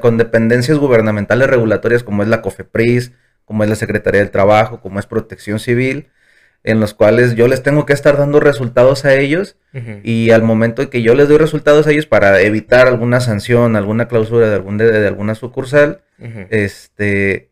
con 0.00 0.18
dependencias 0.18 0.76
gubernamentales 0.76 1.48
regulatorias 1.48 2.02
como 2.02 2.22
es 2.22 2.28
la 2.28 2.42
COFEPRIS, 2.42 3.12
como 3.46 3.64
es 3.64 3.70
la 3.70 3.76
Secretaría 3.76 4.20
del 4.20 4.30
Trabajo, 4.30 4.82
como 4.82 4.98
es 4.98 5.06
Protección 5.06 5.58
Civil 5.58 6.10
en 6.64 6.80
los 6.80 6.94
cuales 6.94 7.34
yo 7.34 7.48
les 7.48 7.62
tengo 7.62 7.86
que 7.86 7.92
estar 7.92 8.16
dando 8.16 8.38
resultados 8.38 9.04
a 9.04 9.14
ellos 9.14 9.56
y 10.04 10.30
al 10.30 10.42
momento 10.42 10.88
que 10.90 11.02
yo 11.02 11.14
les 11.14 11.28
doy 11.28 11.38
resultados 11.38 11.86
a 11.86 11.90
ellos 11.90 12.06
para 12.06 12.40
evitar 12.40 12.86
alguna 12.86 13.20
sanción, 13.20 13.74
alguna 13.74 14.06
clausura 14.06 14.48
de, 14.48 14.54
algún, 14.54 14.78
de, 14.78 15.06
alguna 15.06 15.34
sucursal, 15.34 16.02
este, 16.50 17.50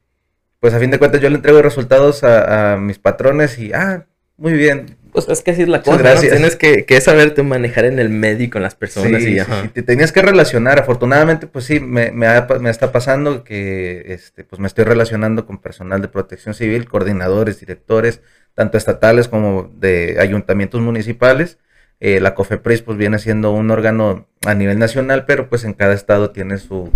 pues 0.60 0.74
a 0.74 0.78
fin 0.78 0.90
de 0.90 0.98
cuentas 0.98 1.20
yo 1.20 1.28
le 1.28 1.36
entrego 1.36 1.60
resultados 1.62 2.22
a, 2.22 2.76
mis 2.76 2.98
patrones 2.98 3.58
y, 3.58 3.72
ah, 3.72 4.06
muy 4.36 4.52
bien. 4.52 4.96
Pues 5.12 5.28
es 5.28 5.42
que 5.42 5.50
así 5.50 5.62
es 5.62 5.68
la 5.68 5.82
cosa, 5.82 5.98
gracias. 5.98 6.32
Tienes 6.32 6.54
que, 6.54 6.84
que, 6.84 7.00
saberte 7.00 7.42
manejar 7.42 7.84
en 7.84 7.98
el 7.98 8.10
medio 8.10 8.44
y 8.44 8.48
con 8.48 8.62
las 8.62 8.76
personas 8.76 9.22
y, 9.22 9.38
te 9.72 9.82
tenías 9.82 10.12
que 10.12 10.22
relacionar. 10.22 10.78
Afortunadamente, 10.78 11.48
pues 11.48 11.64
sí, 11.64 11.80
me, 11.80 12.12
me, 12.12 12.28
me, 12.60 12.70
está 12.70 12.92
pasando 12.92 13.42
que 13.42 14.04
este, 14.06 14.44
pues 14.44 14.60
me 14.60 14.68
estoy 14.68 14.84
relacionando 14.84 15.46
con 15.46 15.58
personal 15.58 16.00
de 16.00 16.06
protección 16.06 16.54
civil, 16.54 16.88
coordinadores, 16.88 17.58
directores, 17.58 18.20
tanto 18.54 18.78
estatales 18.78 19.28
como 19.28 19.70
de 19.76 20.16
ayuntamientos 20.20 20.80
municipales. 20.80 21.58
Eh, 22.00 22.20
la 22.20 22.34
COFEPRIS 22.34 22.82
pues 22.82 22.96
viene 22.96 23.18
siendo 23.18 23.52
un 23.52 23.70
órgano 23.70 24.26
a 24.46 24.54
nivel 24.54 24.78
nacional, 24.78 25.26
pero 25.26 25.48
pues 25.48 25.64
en 25.64 25.74
cada 25.74 25.92
estado 25.92 26.30
tiene 26.30 26.56
su, 26.56 26.90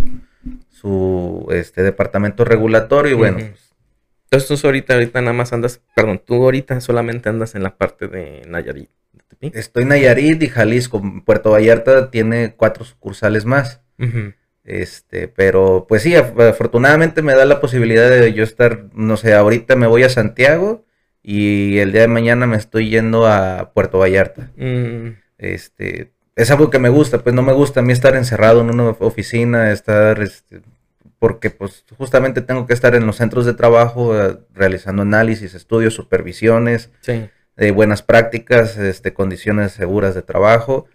su 0.71 1.47
este, 1.51 1.83
departamento 1.83 2.45
regulatorio 2.45 3.12
y 3.12 3.14
bueno. 3.14 3.37
Pues 3.38 3.75
Entonces 4.31 4.61
tú 4.61 4.67
ahorita, 4.67 4.95
ahorita 4.95 5.21
nada 5.21 5.35
más 5.35 5.53
andas, 5.53 5.83
perdón, 5.95 6.23
tú 6.25 6.43
ahorita 6.43 6.81
solamente 6.81 7.29
andas 7.29 7.55
en 7.55 7.62
la 7.62 7.77
parte 7.77 8.09
de 8.09 8.43
Nayarit. 8.49 8.90
Estoy 9.40 9.83
en 9.83 9.90
Nayarit 9.90 10.43
y 10.43 10.49
Jalisco. 10.49 11.03
Puerto 11.25 11.51
Vallarta 11.51 12.11
tiene 12.11 12.55
cuatro 12.57 12.85
sucursales 12.85 13.45
más. 13.45 13.83
Este, 14.64 15.29
pero 15.29 15.85
pues 15.87 16.03
sí, 16.03 16.14
afortunadamente 16.14 17.21
me 17.21 17.35
da 17.35 17.45
la 17.45 17.61
posibilidad 17.61 18.09
de 18.09 18.33
yo 18.33 18.43
estar, 18.43 18.87
no 18.95 19.19
sé, 19.19 19.35
ahorita 19.35 19.77
me 19.77 19.87
voy 19.87 20.03
a 20.05 20.09
Santiago 20.09 20.87
y 21.27 21.79
el 21.79 21.91
día 21.91 22.03
de 22.03 22.09
mañana 22.09 22.47
me 22.47 22.59
estoy 22.59 22.91
yendo 22.91 23.27
a 23.27 23.73
Puerto 23.73 23.99
Vallarta. 23.99 24.51
Mm. 24.57 25.17
Este, 25.39 26.13
es 26.37 26.51
algo 26.51 26.69
que 26.69 26.79
me 26.79 26.91
gusta, 26.91 27.21
pues 27.21 27.35
no 27.35 27.43
me 27.43 27.55
gusta 27.55 27.81
a 27.81 27.83
mí 27.83 27.95
estar 27.95 28.15
encerrado 28.15 28.61
en 28.61 28.69
una 28.69 28.91
oficina, 28.91 29.73
estar, 29.73 30.21
este, 30.21 30.61
porque 31.19 31.49
pues 31.49 31.87
justamente 31.97 32.43
tengo 32.43 32.67
que 32.67 32.75
estar 32.75 32.95
en 32.95 33.07
los 33.07 33.17
centros 33.17 33.47
de 33.47 33.55
trabajo 33.55 34.21
eh, 34.21 34.37
realizando 34.53 35.01
análisis, 35.01 35.55
estudios, 35.55 35.95
supervisiones, 35.95 36.91
de 37.57 37.71
buenas 37.71 38.03
prácticas, 38.03 38.77
este, 38.77 39.15
condiciones 39.15 39.73
seguras 39.73 40.15
de 40.15 40.23
trabajo. 40.23 40.89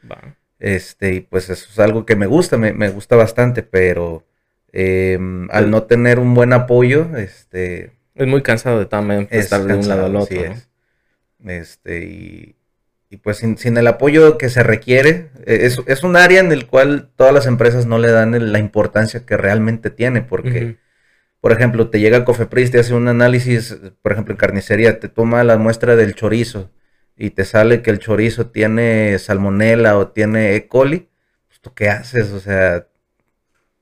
Este, 0.60 1.14
y 1.16 1.20
pues 1.22 1.50
eso 1.50 1.70
es 1.72 1.80
algo 1.80 2.06
que 2.06 2.16
me 2.16 2.28
gusta, 2.28 2.56
me, 2.58 2.72
me 2.74 2.90
gusta 2.90 3.16
bastante, 3.16 3.64
pero 3.64 4.28
em, 4.72 5.50
al 5.50 5.72
no 5.72 5.84
tener 5.84 6.20
un 6.20 6.36
buen 6.36 6.54
apoyo, 6.54 7.18
este, 7.18 7.94
es 8.16 8.28
muy 8.28 8.42
cansado 8.42 8.80
de 8.80 8.86
también 8.86 9.28
estar 9.32 9.64
de 9.64 9.76
un 9.76 9.88
lado 9.88 10.06
al 10.06 10.16
otro. 10.16 10.42
Este, 11.46 12.56
y, 13.10 13.18
pues 13.18 13.38
sin, 13.38 13.78
el 13.78 13.88
apoyo 13.88 14.38
que 14.38 14.50
se 14.50 14.62
requiere, 14.62 15.30
e, 15.46 15.66
es, 15.66 16.04
un 16.04 16.16
área 16.16 16.40
en 16.40 16.52
el 16.52 16.68
cual 16.68 17.10
todas 17.16 17.34
las 17.34 17.48
empresas 17.48 17.86
no 17.86 17.98
le 17.98 18.12
dan 18.12 18.52
la 18.52 18.60
importancia 18.60 19.26
que 19.26 19.38
realmente 19.38 19.90
tiene, 19.90 20.22
porque, 20.22 20.78
por 21.40 21.52
ejemplo, 21.52 21.90
te 21.90 22.00
llega 22.00 22.26
Cofepris, 22.26 22.72
te 22.72 22.80
hace 22.80 22.94
un 22.94 23.08
análisis, 23.08 23.78
por 24.02 24.12
ejemplo, 24.12 24.34
en 24.34 24.38
carnicería, 24.38 25.00
te 25.00 25.10
toma 25.10 25.44
la 25.44 25.58
muestra 25.58 25.96
del 25.96 26.14
chorizo 26.14 26.70
y 27.16 27.32
te 27.32 27.46
sale 27.46 27.82
que 27.82 27.92
el 27.92 28.00
chorizo 28.00 28.48
tiene 28.48 29.18
salmonela 29.18 29.98
o 29.98 30.10
tiene 30.10 30.56
E. 30.56 30.68
coli, 30.68 31.10
pues 31.48 31.62
tú 31.62 31.74
qué 31.74 31.90
haces, 31.90 32.32
o 32.32 32.40
sea, 32.40 32.88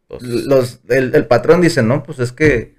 pues 0.08 0.24
los, 0.24 0.80
el, 0.90 1.14
el 1.16 1.26
patrón 1.26 1.60
dice, 1.60 1.84
no, 1.84 2.04
pues 2.04 2.20
es 2.20 2.32
que 2.32 2.77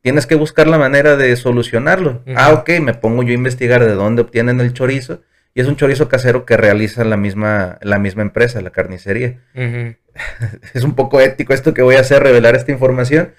tienes 0.00 0.26
que 0.26 0.34
buscar 0.34 0.66
la 0.66 0.78
manera 0.78 1.16
de 1.16 1.34
solucionarlo. 1.36 2.22
Ah, 2.36 2.52
ok, 2.52 2.70
me 2.80 2.94
pongo 2.94 3.22
yo 3.22 3.30
a 3.30 3.34
investigar 3.34 3.84
de 3.84 3.94
dónde 3.94 4.22
obtienen 4.22 4.60
el 4.60 4.72
chorizo. 4.72 5.22
Y 5.54 5.60
es 5.60 5.66
un 5.66 5.76
chorizo 5.76 6.08
casero 6.08 6.44
que 6.44 6.56
realiza 6.56 7.04
la 7.04 7.16
misma, 7.16 7.78
la 7.82 7.98
misma 7.98 8.22
empresa, 8.22 8.60
la 8.60 8.70
carnicería. 8.70 9.40
es 10.74 10.84
un 10.84 10.94
poco 10.94 11.20
ético 11.20 11.52
esto 11.52 11.74
que 11.74 11.82
voy 11.82 11.96
a 11.96 12.00
hacer, 12.00 12.22
revelar 12.22 12.54
esta 12.54 12.70
información, 12.70 13.32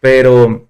pero 0.00 0.68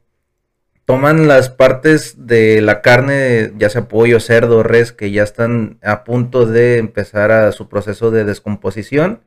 toman 0.84 1.26
las 1.26 1.48
partes 1.48 2.26
de 2.26 2.60
la 2.60 2.82
carne, 2.82 3.52
ya 3.56 3.70
sea 3.70 3.88
pollo, 3.88 4.20
cerdo, 4.20 4.62
res, 4.62 4.92
que 4.92 5.10
ya 5.10 5.22
están 5.22 5.78
a 5.82 6.04
punto 6.04 6.46
de 6.46 6.78
empezar 6.78 7.32
a 7.32 7.50
su 7.52 7.68
proceso 7.68 8.10
de 8.10 8.24
descomposición 8.24 9.22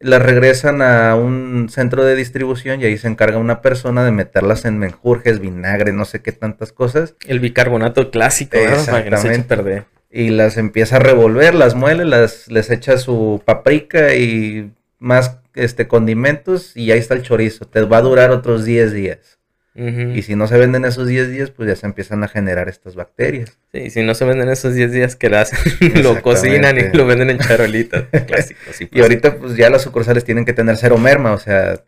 las 0.00 0.22
regresan 0.22 0.80
a 0.80 1.16
un 1.16 1.68
centro 1.70 2.04
de 2.04 2.14
distribución 2.14 2.80
y 2.80 2.84
ahí 2.84 2.98
se 2.98 3.08
encarga 3.08 3.38
una 3.38 3.62
persona 3.62 4.04
de 4.04 4.12
meterlas 4.12 4.64
en 4.64 4.78
menjurjes, 4.78 5.40
vinagre, 5.40 5.92
no 5.92 6.04
sé 6.04 6.22
qué 6.22 6.32
tantas 6.32 6.72
cosas. 6.72 7.16
El 7.26 7.40
bicarbonato 7.40 8.10
clásico, 8.10 8.56
Exactamente. 8.56 9.84
Y 10.10 10.30
las 10.30 10.56
empieza 10.56 10.96
a 10.96 11.00
revolver, 11.00 11.54
las 11.54 11.74
muele, 11.74 12.04
las, 12.04 12.48
les 12.48 12.70
echa 12.70 12.96
su 12.96 13.42
paprika 13.44 14.14
y 14.14 14.72
más 14.98 15.38
este 15.54 15.88
condimentos 15.88 16.76
y 16.76 16.90
ahí 16.92 16.98
está 16.98 17.14
el 17.14 17.22
chorizo. 17.22 17.66
Te 17.66 17.82
va 17.82 17.98
a 17.98 18.02
durar 18.02 18.30
otros 18.30 18.64
10 18.64 18.92
días. 18.92 19.37
Y 19.78 20.22
si 20.22 20.34
no 20.34 20.48
se 20.48 20.58
venden 20.58 20.84
esos 20.84 21.06
10 21.06 21.30
días, 21.30 21.50
pues 21.50 21.68
ya 21.68 21.76
se 21.76 21.86
empiezan 21.86 22.24
a 22.24 22.28
generar 22.28 22.68
estas 22.68 22.96
bacterias. 22.96 23.58
Sí, 23.72 23.90
si 23.90 24.02
no 24.02 24.14
se 24.14 24.24
venden 24.24 24.48
esos 24.48 24.74
10 24.74 24.90
días 24.90 25.14
que 25.14 25.30
las, 25.30 25.52
lo 26.02 26.20
cocinan 26.20 26.76
y 26.78 26.96
lo 26.96 27.06
venden 27.06 27.30
en 27.30 27.38
charolitas. 27.38 28.06
clásicos. 28.26 28.80
y 28.80 29.00
ahorita 29.00 29.36
pues 29.36 29.56
ya 29.56 29.70
las 29.70 29.82
sucursales 29.82 30.24
tienen 30.24 30.44
que 30.44 30.52
tener 30.52 30.76
cero 30.76 30.98
merma, 30.98 31.32
o 31.32 31.38
sea, 31.38 31.84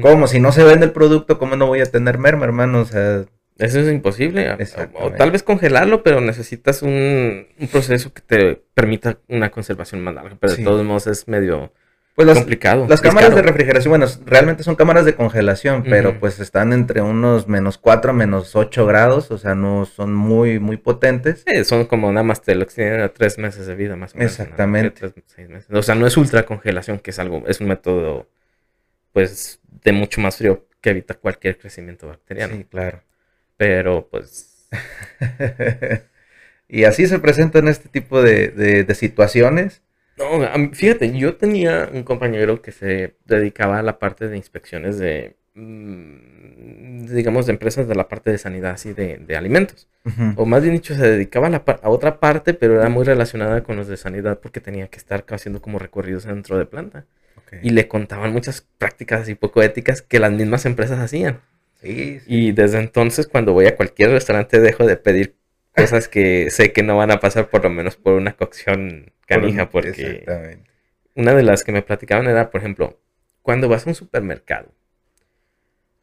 ¿cómo? 0.00 0.26
Si 0.26 0.40
no 0.40 0.50
se 0.50 0.64
vende 0.64 0.86
el 0.86 0.92
producto, 0.92 1.38
¿cómo 1.38 1.54
no 1.54 1.66
voy 1.66 1.80
a 1.80 1.86
tener 1.86 2.18
merma, 2.18 2.44
hermano? 2.44 2.80
O 2.80 2.84
sea... 2.84 3.24
Eso 3.58 3.78
es 3.78 3.92
imposible. 3.92 4.50
O, 4.94 5.12
tal 5.12 5.30
vez 5.30 5.44
congelarlo, 5.44 6.02
pero 6.02 6.20
necesitas 6.20 6.82
un, 6.82 7.46
proceso 7.70 8.12
que 8.12 8.22
te 8.22 8.62
permita 8.74 9.18
una 9.28 9.50
conservación 9.50 10.00
más 10.00 10.14
larga. 10.14 10.36
Pero 10.40 10.56
de 10.56 10.64
todos 10.64 10.84
modos 10.84 11.06
es 11.06 11.28
medio 11.28 11.72
pues 12.14 12.26
las, 12.26 12.38
complicado. 12.38 12.86
Las 12.88 13.00
cámaras 13.00 13.34
de 13.34 13.40
refrigeración, 13.40 13.90
bueno, 13.90 14.06
realmente 14.26 14.62
son 14.62 14.76
cámaras 14.76 15.06
de 15.06 15.14
congelación, 15.14 15.82
pero 15.82 16.20
pues 16.20 16.40
están 16.40 16.74
entre 16.74 17.00
unos 17.00 17.48
menos 17.48 17.78
4, 17.78 18.12
menos 18.12 18.54
8 18.54 18.84
grados, 18.84 19.30
o 19.30 19.38
sea, 19.38 19.54
no 19.54 19.86
son 19.86 20.12
muy, 20.12 20.58
muy 20.58 20.76
potentes. 20.76 21.44
Sí, 21.46 21.64
son 21.64 21.86
como 21.86 22.12
nada 22.12 22.22
más 22.22 22.42
te 22.42 22.54
lo 22.54 22.64
extienden 22.64 23.00
a 23.00 23.08
3 23.08 23.38
meses 23.38 23.66
de 23.66 23.74
vida 23.74 23.96
más 23.96 24.14
o 24.14 24.18
menos. 24.18 24.32
Exactamente. 24.32 25.10
O 25.70 25.82
sea, 25.82 25.94
no 25.94 26.06
es 26.06 26.16
ultra 26.18 26.44
congelación, 26.44 26.98
que 26.98 27.12
es 27.12 27.18
algo, 27.18 27.44
es 27.46 27.60
un 27.60 27.68
método, 27.68 28.28
pues, 29.12 29.60
de 29.82 29.92
mucho 29.92 30.20
más 30.20 30.36
frío 30.36 30.66
que 30.82 30.90
evita 30.90 31.14
cualquier 31.14 31.56
crecimiento 31.56 32.08
bacteriano. 32.08 32.56
Sí, 32.56 32.64
claro. 32.64 33.02
Pero, 33.56 34.08
pues... 34.10 34.68
y 36.68 36.84
así 36.84 37.06
se 37.06 37.18
presentan 37.20 37.68
este 37.68 37.88
tipo 37.88 38.20
de, 38.20 38.48
de 38.48 38.94
situaciones. 38.94 39.80
No, 40.30 40.70
fíjate, 40.72 41.16
yo 41.16 41.36
tenía 41.36 41.90
un 41.92 42.02
compañero 42.04 42.62
que 42.62 42.72
se 42.72 43.14
dedicaba 43.24 43.78
a 43.78 43.82
la 43.82 43.98
parte 43.98 44.28
de 44.28 44.36
inspecciones 44.36 44.98
de, 44.98 45.36
mm, 45.54 47.06
digamos, 47.06 47.46
de 47.46 47.52
empresas 47.52 47.88
de 47.88 47.94
la 47.94 48.08
parte 48.08 48.30
de 48.30 48.38
sanidad 48.38 48.78
y 48.84 48.92
de, 48.92 49.36
alimentos. 49.36 49.88
O 50.36 50.46
más 50.46 50.62
bien 50.62 50.74
dicho, 50.74 50.94
se 50.94 51.02
dedicaba 51.02 51.48
a, 51.48 51.88
otra 51.88 52.20
parte, 52.20 52.54
pero 52.54 52.80
era 52.80 52.88
muy 52.88 53.04
relacionada 53.04 53.62
con 53.62 53.76
los 53.76 53.88
de 53.88 53.96
sanidad 53.96 54.40
porque 54.40 54.60
tenía 54.60 54.88
que 54.88 54.98
estar 54.98 55.24
haciendo 55.28 55.62
como 55.62 55.78
recorridos 55.78 56.24
dentro 56.24 56.58
de 56.58 56.66
planta. 56.66 57.04
Y 57.62 57.70
le 57.70 57.86
contaban 57.86 58.32
muchas 58.32 58.66
prácticas 58.78 59.22
así 59.22 59.34
poco 59.34 59.62
éticas 59.62 60.00
que 60.00 60.18
las 60.18 60.32
mismas 60.32 60.64
empresas 60.64 60.98
hacían. 60.98 61.40
Y 61.82 62.52
desde 62.52 62.78
entonces, 62.78 63.26
cuando 63.26 63.52
voy 63.52 63.66
a 63.66 63.76
cualquier 63.76 64.10
restaurante, 64.10 64.60
dejo 64.60 64.86
de 64.86 64.96
pedir 64.96 65.34
cosas 65.74 66.08
que 66.08 66.50
sé 66.50 66.72
que 66.72 66.82
no 66.82 66.96
van 66.96 67.10
a 67.10 67.20
pasar 67.20 67.48
por 67.48 67.62
lo 67.62 67.70
menos 67.70 67.96
por 67.96 68.14
una 68.14 68.36
cocción 68.36 69.12
canija, 69.26 69.70
porque 69.70 70.58
una 71.14 71.34
de 71.34 71.42
las 71.42 71.64
que 71.64 71.72
me 71.72 71.82
platicaban 71.82 72.26
era, 72.26 72.50
por 72.50 72.60
ejemplo, 72.60 72.98
cuando 73.42 73.68
vas 73.68 73.86
a 73.86 73.90
un 73.90 73.94
supermercado, 73.94 74.72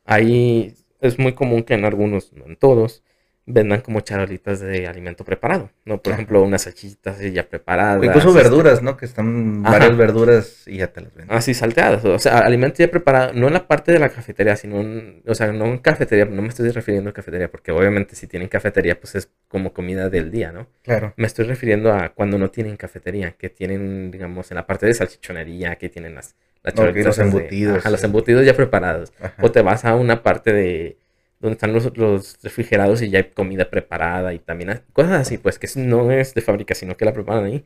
ahí 0.06 0.74
es 1.02 1.20
muy 1.20 1.34
común 1.34 1.64
que 1.64 1.76
en 1.76 1.86
algunos, 1.86 2.34
no 2.34 2.46
en 2.46 2.56
todos, 2.56 3.04
vendan 3.50 3.82
como 3.82 4.02
charolitas 4.02 4.60
de 4.60 4.88
alimento 4.88 5.26
preparado, 5.26 5.72
¿no? 5.84 6.02
Por 6.02 6.14
ejemplo, 6.14 6.44
unas 6.44 6.62
salchichitas 6.62 7.20
ya 7.20 7.50
preparadas. 7.50 8.04
incluso 8.04 8.30
este 8.30 8.44
verduras, 8.44 8.84
¿no? 8.84 8.96
Que 8.96 9.06
están 9.06 9.64
varias 9.64 9.98
verduras 9.98 10.68
y 10.68 10.78
ya 10.78 10.88
te 10.88 11.02
las 11.02 11.14
venden. 11.16 11.36
Así, 11.36 11.56
salteadas. 11.56 12.06
O 12.06 12.20
sea, 12.20 12.40
alimento 12.40 12.78
ya 12.78 12.92
preparado, 12.92 13.34
no 13.34 13.48
en 13.48 13.54
la 13.54 13.68
parte 13.68 13.92
de 13.92 13.98
la 13.98 14.10
cafetería, 14.10 14.56
sino 14.56 14.80
en, 14.80 15.24
o 15.26 15.34
sea, 15.34 15.52
no 15.52 15.66
en 15.66 15.80
cafetería, 15.80 16.26
no 16.26 16.44
me 16.44 16.50
estoy 16.50 16.70
refiriendo 16.70 17.10
a 17.10 17.14
cafetería, 17.14 17.50
porque 17.50 17.72
obviamente 17.72 18.16
si 18.16 18.28
tienen 18.28 18.48
cafetería, 18.50 19.00
pues 19.00 19.16
es 19.16 19.32
como 19.48 19.74
comida 19.74 20.10
del 20.10 20.30
día, 20.30 20.52
¿no? 20.52 20.68
Claro. 20.84 21.14
Me 21.18 21.26
estoy 21.26 21.46
refiriendo 21.46 21.92
a 21.92 22.10
cuando 22.10 22.38
no 22.38 22.52
tienen 22.52 22.78
cafetería, 22.78 23.32
que 23.32 23.50
tienen, 23.50 24.12
digamos, 24.12 24.52
en 24.52 24.56
la 24.56 24.68
parte 24.68 24.86
de 24.86 24.94
salchichonería, 24.94 25.76
que 25.78 25.90
tienen 25.90 26.14
las, 26.14 26.36
las 26.62 26.76
los 26.76 27.18
embutidos. 27.18 27.84
a 27.84 27.90
los 27.90 28.04
embutidos 28.04 28.46
ya 28.46 28.54
preparados. 28.54 29.12
O 29.42 29.50
te 29.50 29.64
vas 29.64 29.86
a 29.86 29.96
una 29.96 30.22
parte 30.22 30.54
de 30.54 30.98
donde 31.40 31.54
están 31.54 31.74
los, 31.74 31.98
los, 31.98 32.38
refrigerados 32.44 33.02
y 33.02 33.10
ya 33.10 33.20
hay 33.20 33.26
comida 33.32 33.70
preparada 33.70 34.34
y 34.34 34.40
también 34.40 34.82
cosas 34.94 35.14
así, 35.14 35.38
pues 35.38 35.60
que 35.60 35.68
no 35.78 36.12
es 36.12 36.34
de 36.34 36.42
fábrica, 36.42 36.76
sino 36.76 36.98
que 36.98 37.06
la 37.06 37.14
preparan 37.14 37.46
ahí. 37.46 37.66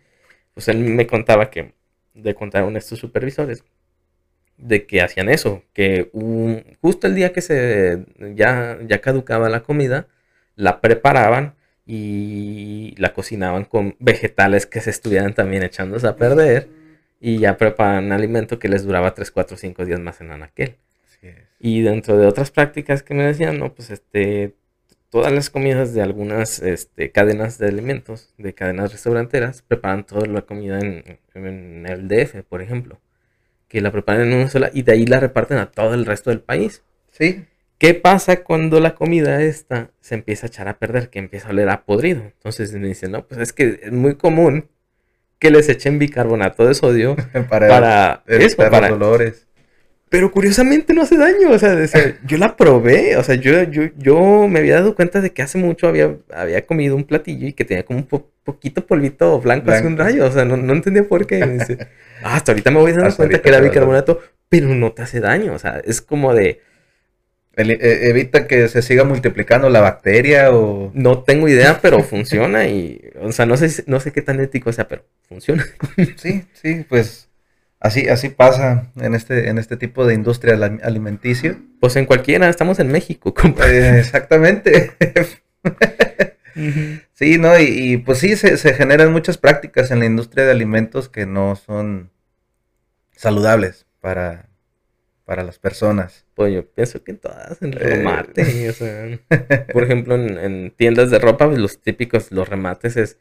Pues 0.53 0.67
él 0.67 0.79
me 0.79 1.07
contaba 1.07 1.49
que, 1.49 1.73
de 2.13 2.35
contaron 2.35 2.77
estos 2.77 2.99
supervisores, 2.99 3.63
de 4.57 4.85
que 4.85 5.01
hacían 5.01 5.29
eso, 5.29 5.63
que 5.73 6.09
justo 6.81 7.07
el 7.07 7.15
día 7.15 7.33
que 7.33 7.41
se 7.41 8.05
ya, 8.35 8.77
ya 8.87 9.01
caducaba 9.01 9.49
la 9.49 9.63
comida, 9.63 10.07
la 10.55 10.81
preparaban 10.81 11.55
y 11.85 12.95
la 12.97 13.13
cocinaban 13.13 13.65
con 13.65 13.95
vegetales 13.99 14.65
que 14.65 14.81
se 14.81 14.89
estuvieran 14.91 15.33
también 15.33 15.63
echándose 15.63 16.07
a 16.07 16.15
perder 16.15 16.69
y 17.19 17.39
ya 17.39 17.57
preparaban 17.57 18.11
alimento 18.11 18.59
que 18.59 18.69
les 18.69 18.83
duraba 18.83 19.13
3, 19.13 19.31
4, 19.31 19.57
5 19.57 19.85
días 19.85 19.99
más 19.99 20.21
en 20.21 20.31
anaquel. 20.31 20.77
Y 21.65 21.81
dentro 21.81 22.17
de 22.17 22.27
otras 22.27 22.51
prácticas 22.51 23.03
que 23.03 23.13
me 23.13 23.23
decían, 23.23 23.57
no, 23.57 23.73
pues 23.73 23.89
este, 23.89 24.53
todas 25.09 25.31
las 25.31 25.49
comidas 25.49 25.93
de 25.93 26.01
algunas 26.01 26.61
este, 26.61 27.09
cadenas 27.09 27.57
de 27.57 27.69
alimentos, 27.69 28.33
de 28.37 28.53
cadenas 28.53 28.91
restauranteras, 28.91 29.61
preparan 29.61 30.05
toda 30.05 30.25
la 30.25 30.41
comida 30.41 30.77
en, 30.81 31.85
el 31.87 32.07
DF, 32.09 32.43
por 32.49 32.61
ejemplo. 32.61 32.99
Que 33.69 33.79
la 33.79 33.93
preparan 33.93 34.27
en 34.27 34.33
una 34.33 34.49
sola 34.49 34.71
y 34.73 34.81
de 34.81 34.91
ahí 34.91 35.05
la 35.05 35.21
reparten 35.21 35.57
a 35.57 35.71
todo 35.71 35.93
el 35.93 36.05
resto 36.05 36.31
del 36.31 36.41
país. 36.41 36.83
Sí. 37.11 37.45
¿Qué 37.77 37.93
pasa 37.93 38.43
cuando 38.43 38.81
la 38.81 38.93
comida 38.93 39.41
esta 39.41 39.91
se 40.01 40.15
empieza 40.15 40.47
a 40.47 40.49
echar 40.49 40.67
a 40.67 40.79
perder, 40.79 41.09
que 41.09 41.19
empieza 41.19 41.47
a 41.47 41.51
oler 41.51 41.69
a 41.69 41.85
podrido? 41.85 42.23
Entonces 42.23 42.73
me 42.73 42.89
dicen, 42.89 43.13
no, 43.13 43.25
pues 43.25 43.39
es 43.39 43.53
que 43.53 43.79
es 43.83 43.91
muy 43.93 44.15
común 44.15 44.67
que 45.39 45.49
les 45.49 45.69
echen 45.69 45.97
bicarbonato 45.97 46.65
de 46.67 46.73
sodio 46.73 47.15
para, 47.49 47.69
para 47.69 48.23
eso, 48.27 48.57
para 48.57 48.89
dolores. 48.89 49.47
Pero 50.13 50.29
curiosamente 50.29 50.93
no 50.93 51.01
hace 51.01 51.17
daño, 51.17 51.49
o 51.49 51.57
sea, 51.57 51.75
yo 52.27 52.37
la 52.37 52.55
probé, 52.55 53.17
o 53.17 53.23
sea, 53.23 53.33
yo, 53.33 53.63
yo, 53.63 53.85
yo 53.97 54.47
me 54.47 54.59
había 54.59 54.75
dado 54.75 54.93
cuenta 54.93 55.21
de 55.21 55.31
que 55.31 55.41
hace 55.41 55.57
mucho 55.57 55.87
había, 55.87 56.15
había 56.31 56.67
comido 56.67 56.95
un 56.95 57.03
platillo 57.03 57.47
y 57.47 57.53
que 57.53 57.65
tenía 57.65 57.83
como 57.83 57.97
un 57.97 58.29
poquito 58.43 58.85
polvito 58.85 59.41
blanco, 59.41 59.71
hace 59.71 59.87
un 59.87 59.97
rayo, 59.97 60.27
o 60.27 60.31
sea, 60.31 60.45
no, 60.45 60.71
entendía 60.71 61.07
por 61.07 61.25
qué. 61.25 61.39
Ah, 62.25 62.35
hasta 62.35 62.51
ahorita 62.51 62.69
me 62.69 62.79
voy 62.79 62.91
dando 62.93 63.13
cuenta 63.15 63.41
que 63.41 63.49
era 63.49 63.59
bicarbonato, 63.59 64.21
pero 64.47 64.67
no 64.67 64.93
te 64.93 65.01
hace 65.01 65.19
daño, 65.19 65.51
o 65.51 65.59
sea, 65.59 65.81
es 65.83 65.99
como 65.99 66.35
de... 66.35 66.61
E, 67.57 68.09
evita 68.09 68.47
que 68.47 68.69
se 68.69 68.81
siga 68.83 69.03
multiplicando 69.03 69.69
la 69.69 69.81
bacteria 69.81 70.51
o... 70.51 70.91
No 70.93 71.23
tengo 71.23 71.49
idea, 71.49 71.79
pero 71.81 72.01
funciona 72.01 72.67
y, 72.67 73.01
o 73.19 73.31
sea, 73.31 73.47
no 73.47 73.57
sé, 73.57 73.83
no 73.87 73.99
sé 73.99 74.11
qué 74.11 74.21
tan 74.21 74.39
ético 74.39 74.71
sea, 74.71 74.87
pero 74.87 75.03
funciona. 75.27 75.65
Sí, 76.17 76.45
sí, 76.53 76.85
pues 76.87 77.27
Así, 77.83 78.07
así 78.07 78.29
pasa 78.29 78.87
en 78.95 79.13
este, 79.13 79.49
en 79.49 79.57
este 79.57 79.75
tipo 79.75 80.07
de 80.07 80.13
industria 80.13 80.55
alimenticia. 80.83 81.59
Pues 81.81 81.97
en 81.97 82.05
cualquiera, 82.05 82.47
estamos 82.47 82.79
en 82.79 82.87
México. 82.87 83.33
Eh, 83.67 83.99
exactamente. 83.99 84.93
Sí, 87.13 87.37
¿no? 87.37 87.59
Y, 87.59 87.97
pues 87.97 88.19
sí, 88.19 88.37
se, 88.37 88.57
generan 88.73 89.11
muchas 89.11 89.37
prácticas 89.37 89.91
en 89.91 89.99
la 89.99 90.05
industria 90.05 90.45
de 90.45 90.51
alimentos 90.51 91.09
que 91.09 91.25
no 91.25 91.57
son 91.57 92.11
saludables 93.11 93.85
para, 93.99 94.47
para 95.25 95.43
las 95.43 95.59
personas. 95.59 96.25
Pues 96.35 96.53
yo 96.53 96.65
pienso 96.65 97.03
que 97.03 97.11
en 97.11 97.17
todas, 97.17 97.61
en 97.61 97.73
eh. 97.73 97.77
remate. 97.79 98.69
o 98.69 98.73
sea, 98.73 99.19
por 99.73 99.83
ejemplo, 99.83 100.15
en, 100.15 100.71
tiendas 100.71 101.11
de 101.11 101.19
ropa, 101.19 101.47
pues, 101.47 101.59
los 101.59 101.81
típicos, 101.81 102.31
los 102.31 102.47
remates 102.47 102.95
es... 102.95 103.17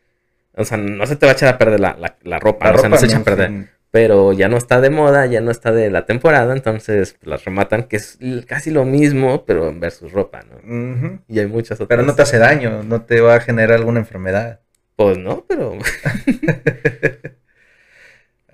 O 0.55 0.65
sea, 0.65 0.77
no 0.77 1.05
se 1.07 1.17
te 1.17 1.27
va 1.27 1.33
a 1.33 1.35
echar 1.35 1.49
a 1.53 1.59
perder 1.59 1.81
la, 1.81 2.39
ropa, 2.39 2.71
o 2.73 2.79
sea, 2.79 2.89
no 2.89 2.99
se 2.99 3.07
echa 3.07 3.17
a 3.17 3.25
perder 3.25 3.71
pero 3.93 4.33
ya 4.33 4.49
no 4.49 4.57
está 4.57 4.81
de 4.81 4.89
moda, 4.89 5.27
ya 5.27 5.43
no 5.43 5.51
está 5.51 5.71
de 5.71 5.91
la 5.91 6.07
temporada, 6.07 6.55
entonces 6.55 7.19
las 7.21 7.45
rematan, 7.45 7.85
que 7.85 7.97
es 7.97 8.19
casi 8.47 8.71
lo 8.71 8.87
mismo, 8.87 9.45
pero 9.45 9.69
en 9.69 9.81
versus 9.81 10.13
ropa, 10.13 10.43
¿no? 10.43 11.21
Y 11.29 11.39
hay 11.39 11.47
muchas 11.47 11.79
otras. 11.79 11.89
Pero 11.89 12.03
no 12.03 12.15
te 12.15 12.23
hace 12.23 12.39
daño, 12.39 12.83
no 12.83 13.03
te 13.03 13.21
va 13.21 13.35
a 13.35 13.41
generar 13.41 13.79
alguna 13.79 14.01
enfermedad. 14.01 14.61
Pues 14.97 15.19
no, 15.19 15.45
pero... 15.47 15.79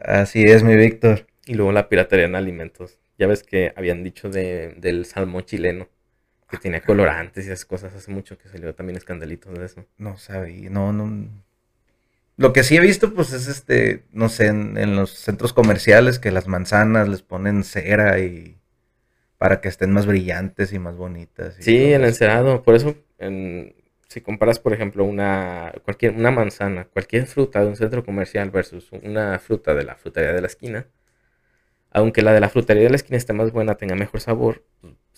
Así 0.01 0.42
es, 0.42 0.64
mi 0.64 0.74
Víctor. 0.74 1.27
Y 1.46 1.55
luego 1.55 1.70
la 1.70 1.88
piratería 1.88 2.27
en 2.27 2.35
alimentos. 2.35 2.98
Ya 3.16 3.29
ves 3.29 3.44
que 3.44 3.72
habían 3.77 4.03
dicho 4.03 4.31
de, 4.31 4.74
del 4.79 5.05
salmón 5.05 5.44
chileno, 5.44 5.88
que 6.51 6.57
ah, 6.57 6.61
tenía 6.61 6.81
colorantes 6.81 7.46
y 7.46 7.51
esas 7.51 7.64
cosas 7.64 7.94
hace 7.94 8.11
mucho 8.11 8.38
que 8.38 8.48
salió 8.48 8.74
también 8.74 8.96
escandalitos 8.96 9.57
de 9.57 9.66
eso. 9.66 9.87
No 9.98 10.18
sabía, 10.18 10.68
no, 10.68 10.92
no, 10.92 11.29
lo 12.38 12.53
que 12.53 12.62
sí 12.62 12.77
he 12.77 12.81
visto, 12.81 13.12
pues, 13.12 13.33
es 13.33 13.48
este, 13.48 14.05
no 14.12 14.29
sé, 14.29 14.46
en, 14.46 14.94
los 14.94 15.11
centros 15.11 15.53
comerciales 15.53 16.20
que 16.20 16.31
las 16.31 16.46
manzanas 16.46 17.09
les 17.09 17.20
ponen 17.20 17.64
cera 17.64 18.20
y 18.20 18.57
para 19.38 19.61
que 19.61 19.66
estén 19.66 19.92
más 19.92 20.07
brillantes 20.07 20.72
y 20.72 20.79
más 20.79 20.96
bonitas. 20.96 21.57
sí, 21.59 21.92
el 21.92 22.05
encerado. 22.05 22.62
Por 22.62 22.77
eso, 22.77 22.94
si 24.07 24.20
comparas, 24.20 24.61
por 24.61 24.72
ejemplo, 24.72 25.05
una, 25.05 25.72
cualquier, 25.85 26.12
una 26.12 26.31
manzana, 26.31 26.85
cualquier 26.85 27.27
fruta 27.27 27.61
de 27.61 27.66
un 27.66 27.77
centro 27.77 28.05
comercial 28.05 28.51
versus 28.51 28.88
una 28.92 29.40
fruta 29.40 29.74
de 29.74 29.83
la 29.85 29.96
frutería 29.96 30.33
de 30.33 30.40
la 30.40 30.46
esquina, 30.46 30.87
aunque 31.90 32.22
la 32.22 32.33
de 32.33 32.40
la 32.40 32.48
frutería 32.48 32.85
de 32.85 32.90
la 32.90 32.96
esquina 32.96 33.16
esté 33.16 33.33
más 33.33 33.51
buena, 33.51 33.74
tenga 33.74 33.96
mejor 33.96 34.20
sabor, 34.20 34.64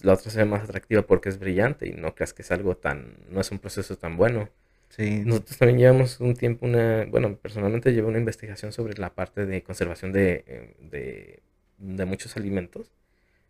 la 0.00 0.14
otra 0.14 0.30
se 0.30 0.38
ve 0.38 0.46
más 0.46 0.62
atractiva 0.62 1.02
porque 1.02 1.28
es 1.28 1.38
brillante 1.38 1.86
y 1.86 1.92
no 1.92 2.14
creas 2.14 2.32
que 2.32 2.40
es 2.40 2.50
algo 2.50 2.78
tan, 2.78 3.18
no 3.28 3.42
es 3.42 3.50
un 3.50 3.58
proceso 3.58 3.98
tan 3.98 4.16
bueno. 4.16 4.48
Sí. 4.90 5.22
Nosotros 5.24 5.56
también 5.56 5.78
llevamos 5.78 6.20
un 6.20 6.34
tiempo, 6.34 6.66
una, 6.66 7.06
bueno, 7.06 7.36
personalmente 7.36 7.92
llevo 7.92 8.08
una 8.08 8.18
investigación 8.18 8.72
sobre 8.72 8.98
la 8.98 9.14
parte 9.14 9.46
de 9.46 9.62
conservación 9.62 10.12
de, 10.12 10.44
eh, 10.46 11.40
de, 11.78 12.04
muchos 12.06 12.36
alimentos, 12.36 12.90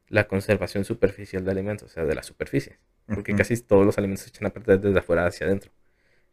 la 0.09 0.29
conservación 0.29 0.85
superficial 0.85 1.45
de 1.45 1.51
alimentos, 1.51 1.91
o 1.91 1.95
sea, 1.95 2.05
de 2.05 2.15
la 2.15 2.23
superficie, 2.23 2.79
porque 3.07 3.35
casi 3.35 3.57
todos 3.63 3.87
los 3.87 3.97
alimentos 3.99 4.25
se 4.25 4.31
echan 4.31 4.47
a 4.47 4.51
perder 4.51 4.81
desde 4.81 4.99
afuera 4.99 5.27
hacia 5.27 5.47
adentro. 5.47 5.73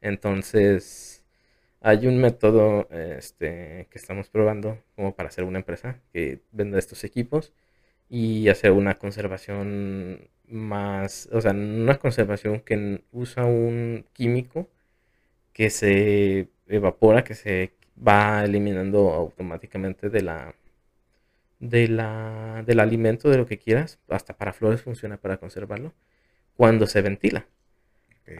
Entonces, 0.01 1.23
hay 1.81 2.07
un 2.07 2.19
método 2.19 2.89
este, 2.91 3.87
que 3.89 3.97
estamos 3.97 4.29
probando 4.29 4.83
como 4.95 5.15
para 5.15 5.29
hacer 5.29 5.45
una 5.45 5.59
empresa 5.59 6.01
que 6.11 6.41
venda 6.51 6.79
estos 6.79 7.03
equipos 7.03 7.53
y 8.09 8.49
hacer 8.49 8.71
una 8.71 8.95
conservación 8.95 10.29
más, 10.47 11.29
o 11.31 11.41
sea, 11.41 11.51
una 11.51 11.97
conservación 11.99 12.61
que 12.61 13.03
usa 13.11 13.45
un 13.45 14.05
químico 14.13 14.69
que 15.57 15.71
se 15.71 16.49
evapora, 16.67 17.23
que 17.23 17.33
se 17.33 17.73
va 17.97 18.45
eliminando 18.45 19.11
automáticamente 19.11 20.11
de 20.11 20.21
la, 20.21 20.53
de 21.59 21.87
la, 21.87 22.63
del 22.63 22.79
alimento, 22.79 23.31
de 23.31 23.37
lo 23.37 23.47
que 23.47 23.57
quieras, 23.57 23.99
hasta 24.07 24.37
para 24.37 24.53
flores 24.53 24.83
funciona 24.83 25.17
para 25.17 25.37
conservarlo, 25.37 25.95
cuando 26.55 26.85
se 26.85 27.01
ventila. 27.01 27.47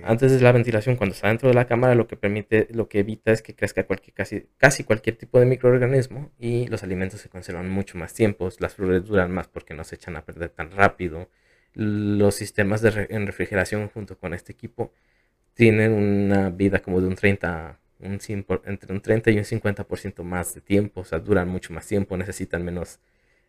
Antes 0.04 0.32
de 0.32 0.42
la 0.42 0.52
ventilación, 0.52 0.96
cuando 0.96 1.16
está 1.16 1.30
dentro 1.30 1.50
de 1.50 1.56
la 1.56 1.66
cámara, 1.66 1.96
lo 1.96 2.08
que 2.08 2.18
permite, 2.18 2.68
lo 2.72 2.88
que 2.88 3.00
evita 3.00 3.32
es 3.32 3.42
que 3.42 3.56
crezca 3.56 3.88
cualquier, 3.88 4.14
casi, 4.14 4.46
casi 4.58 4.84
cualquier 4.84 5.16
tipo 5.16 5.40
de 5.40 5.48
microorganismo 5.48 6.32
y 6.38 6.68
los 6.68 6.84
alimentos 6.84 7.22
se 7.22 7.30
conservan 7.30 7.68
mucho 7.68 7.98
más 7.98 8.14
tiempo, 8.14 8.50
las 8.60 8.76
flores 8.76 9.06
duran 9.06 9.32
más 9.32 9.48
porque 9.48 9.74
no 9.74 9.84
se 9.86 9.96
echan 9.96 10.18
a 10.18 10.24
perder 10.26 10.50
tan 10.50 10.70
rápido. 10.70 11.30
Los 11.74 12.36
sistemas 12.36 12.82
de 12.82 13.08
en 13.10 13.26
refrigeración 13.26 13.88
junto 13.90 14.20
con 14.20 14.36
este 14.36 14.52
equipo 14.52 14.92
tienen 15.58 15.92
una 15.92 16.52
vida 16.52 16.80
como 16.80 17.02
de 17.02 17.08
un 17.08 17.16
30, 17.16 17.80
un 18.00 18.20
entre 18.66 18.94
un 18.94 19.02
30 19.02 19.32
y 19.32 19.40
un 19.40 19.44
50% 19.44 20.24
más 20.24 20.54
de 20.54 20.62
tiempo, 20.62 21.02
o 21.02 21.04
sea, 21.04 21.18
duran 21.20 21.50
mucho 21.50 21.74
más 21.74 21.88
tiempo, 21.88 22.16
necesitan 22.16 22.64
menos 22.64 23.00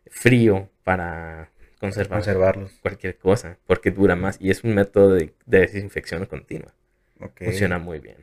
frío 0.07 0.69
para 0.83 1.51
conservar 1.79 2.17
conservarlos. 2.17 2.71
cualquier 2.81 3.15
cosa, 3.17 3.57
porque 3.67 3.91
dura 3.91 4.15
más 4.15 4.37
y 4.41 4.49
es 4.49 4.63
un 4.63 4.73
método 4.73 5.13
de, 5.13 5.33
desinfección 5.45 6.25
continua. 6.25 6.73
Funciona 7.35 7.77
muy 7.77 7.99
bien. 7.99 8.17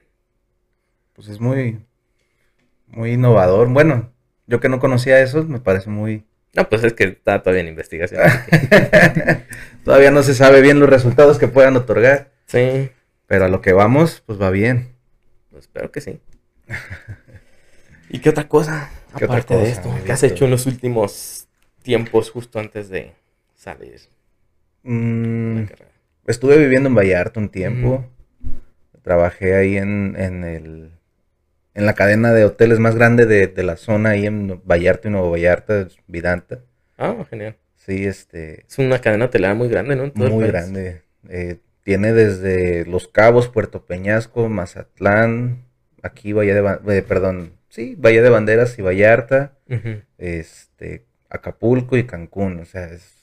Pues 1.12 1.29
es 1.29 1.40
muy, 1.40 1.79
muy 2.88 3.12
innovador. 3.12 3.68
Bueno, 3.68 4.12
yo 4.49 4.59
que 4.59 4.68
no 4.68 4.81
conocía 4.81 5.20
eso, 5.20 5.44
me 5.44 5.61
parece 5.61 5.90
muy... 5.90 6.25
No, 6.55 6.68
pues 6.68 6.83
es 6.83 6.94
que 6.94 7.05
está 7.05 7.40
todavía 7.40 7.62
en 7.62 7.68
investigación. 7.68 8.22
todavía 9.85 10.11
no 10.11 10.25
se 10.25 10.35
sabe 10.35 10.61
bien 10.61 10.81
los 10.81 10.88
resultados 10.88 11.38
que 11.38 11.46
puedan 11.46 11.77
otorgar. 11.77 12.33
Sí. 12.46 12.90
Pero 13.26 13.46
a 13.46 13.48
lo 13.48 13.60
que 13.60 13.72
vamos, 13.72 14.22
pues 14.24 14.40
va 14.40 14.50
bien. 14.50 14.94
espero 15.58 15.90
que 15.90 16.00
sí. 16.00 16.20
¿Y 18.08 18.20
qué 18.20 18.30
otra 18.30 18.48
cosa? 18.48 18.90
Aparte 19.12 19.56
de 19.56 19.70
esto, 19.70 19.92
¿qué 20.04 20.12
has 20.12 20.22
hecho 20.22 20.44
en 20.44 20.50
los 20.50 20.66
últimos 20.66 21.48
tiempos 21.82 22.30
justo 22.30 22.58
antes 22.58 22.88
de 22.88 23.12
salir? 23.54 24.00
Mm, 24.82 25.64
estuve 26.26 26.58
viviendo 26.58 26.88
en 26.88 26.94
Vallarta 26.94 27.40
un 27.40 27.48
tiempo. 27.48 28.04
Trabajé 29.02 29.54
ahí 29.54 29.76
en, 29.76 30.14
en, 30.18 30.44
el, 30.44 30.90
en 31.74 31.86
la 31.86 31.94
cadena 31.94 32.32
de 32.32 32.44
hoteles 32.44 32.78
más 32.78 32.94
grande 32.94 33.26
de, 33.26 33.62
la 33.62 33.76
zona, 33.76 34.10
ahí 34.10 34.26
en 34.26 34.60
Vallarta 34.64 35.08
y 35.08 35.12
Nuevo 35.12 35.30
Vallarta, 35.30 35.88
Vidanta. 36.06 36.60
Ah, 36.98 37.24
genial. 37.28 37.56
Sí, 37.74 38.04
este... 38.04 38.64
Es 38.68 38.78
una 38.78 39.00
cadena 39.00 39.26
hotelera 39.26 39.54
muy 39.54 39.68
grande, 39.68 39.96
¿no? 39.96 40.12
muy 40.14 40.46
grande. 40.46 41.02
Eh, 41.28 41.58
tiene 41.87 42.12
desde 42.12 42.85
Los 42.85 43.07
Cabos, 43.07 43.49
Puerto 43.49 43.87
Peñasco, 43.87 44.49
Mazatlán, 44.49 45.66
aquí 46.03 46.33
Valle 46.33 46.53
de, 46.53 46.99
eh, 46.99 47.03
perdón, 47.03 47.53
sí, 47.68 47.94
Valle 47.94 48.22
de 48.22 48.29
Banderas 48.29 48.77
y 48.81 48.83
Vallarta, 48.83 49.57
este, 50.18 51.07
Acapulco 51.31 51.96
y 51.96 52.03
Cancún, 52.05 52.59
o 52.59 52.64
sea, 52.64 52.87
es 52.87 53.14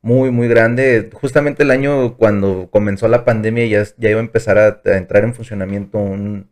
muy, 0.00 0.30
muy 0.30 0.48
grande. 0.48 1.10
Justamente 1.12 1.64
el 1.64 1.70
año 1.70 2.16
cuando 2.16 2.70
comenzó 2.70 3.08
la 3.08 3.26
pandemia 3.26 3.66
ya, 3.66 3.84
ya 3.98 4.08
iba 4.08 4.20
a 4.20 4.24
empezar 4.24 4.56
a, 4.56 4.80
entrar 4.96 5.24
en 5.24 5.34
funcionamiento 5.34 5.98
un, 5.98 6.48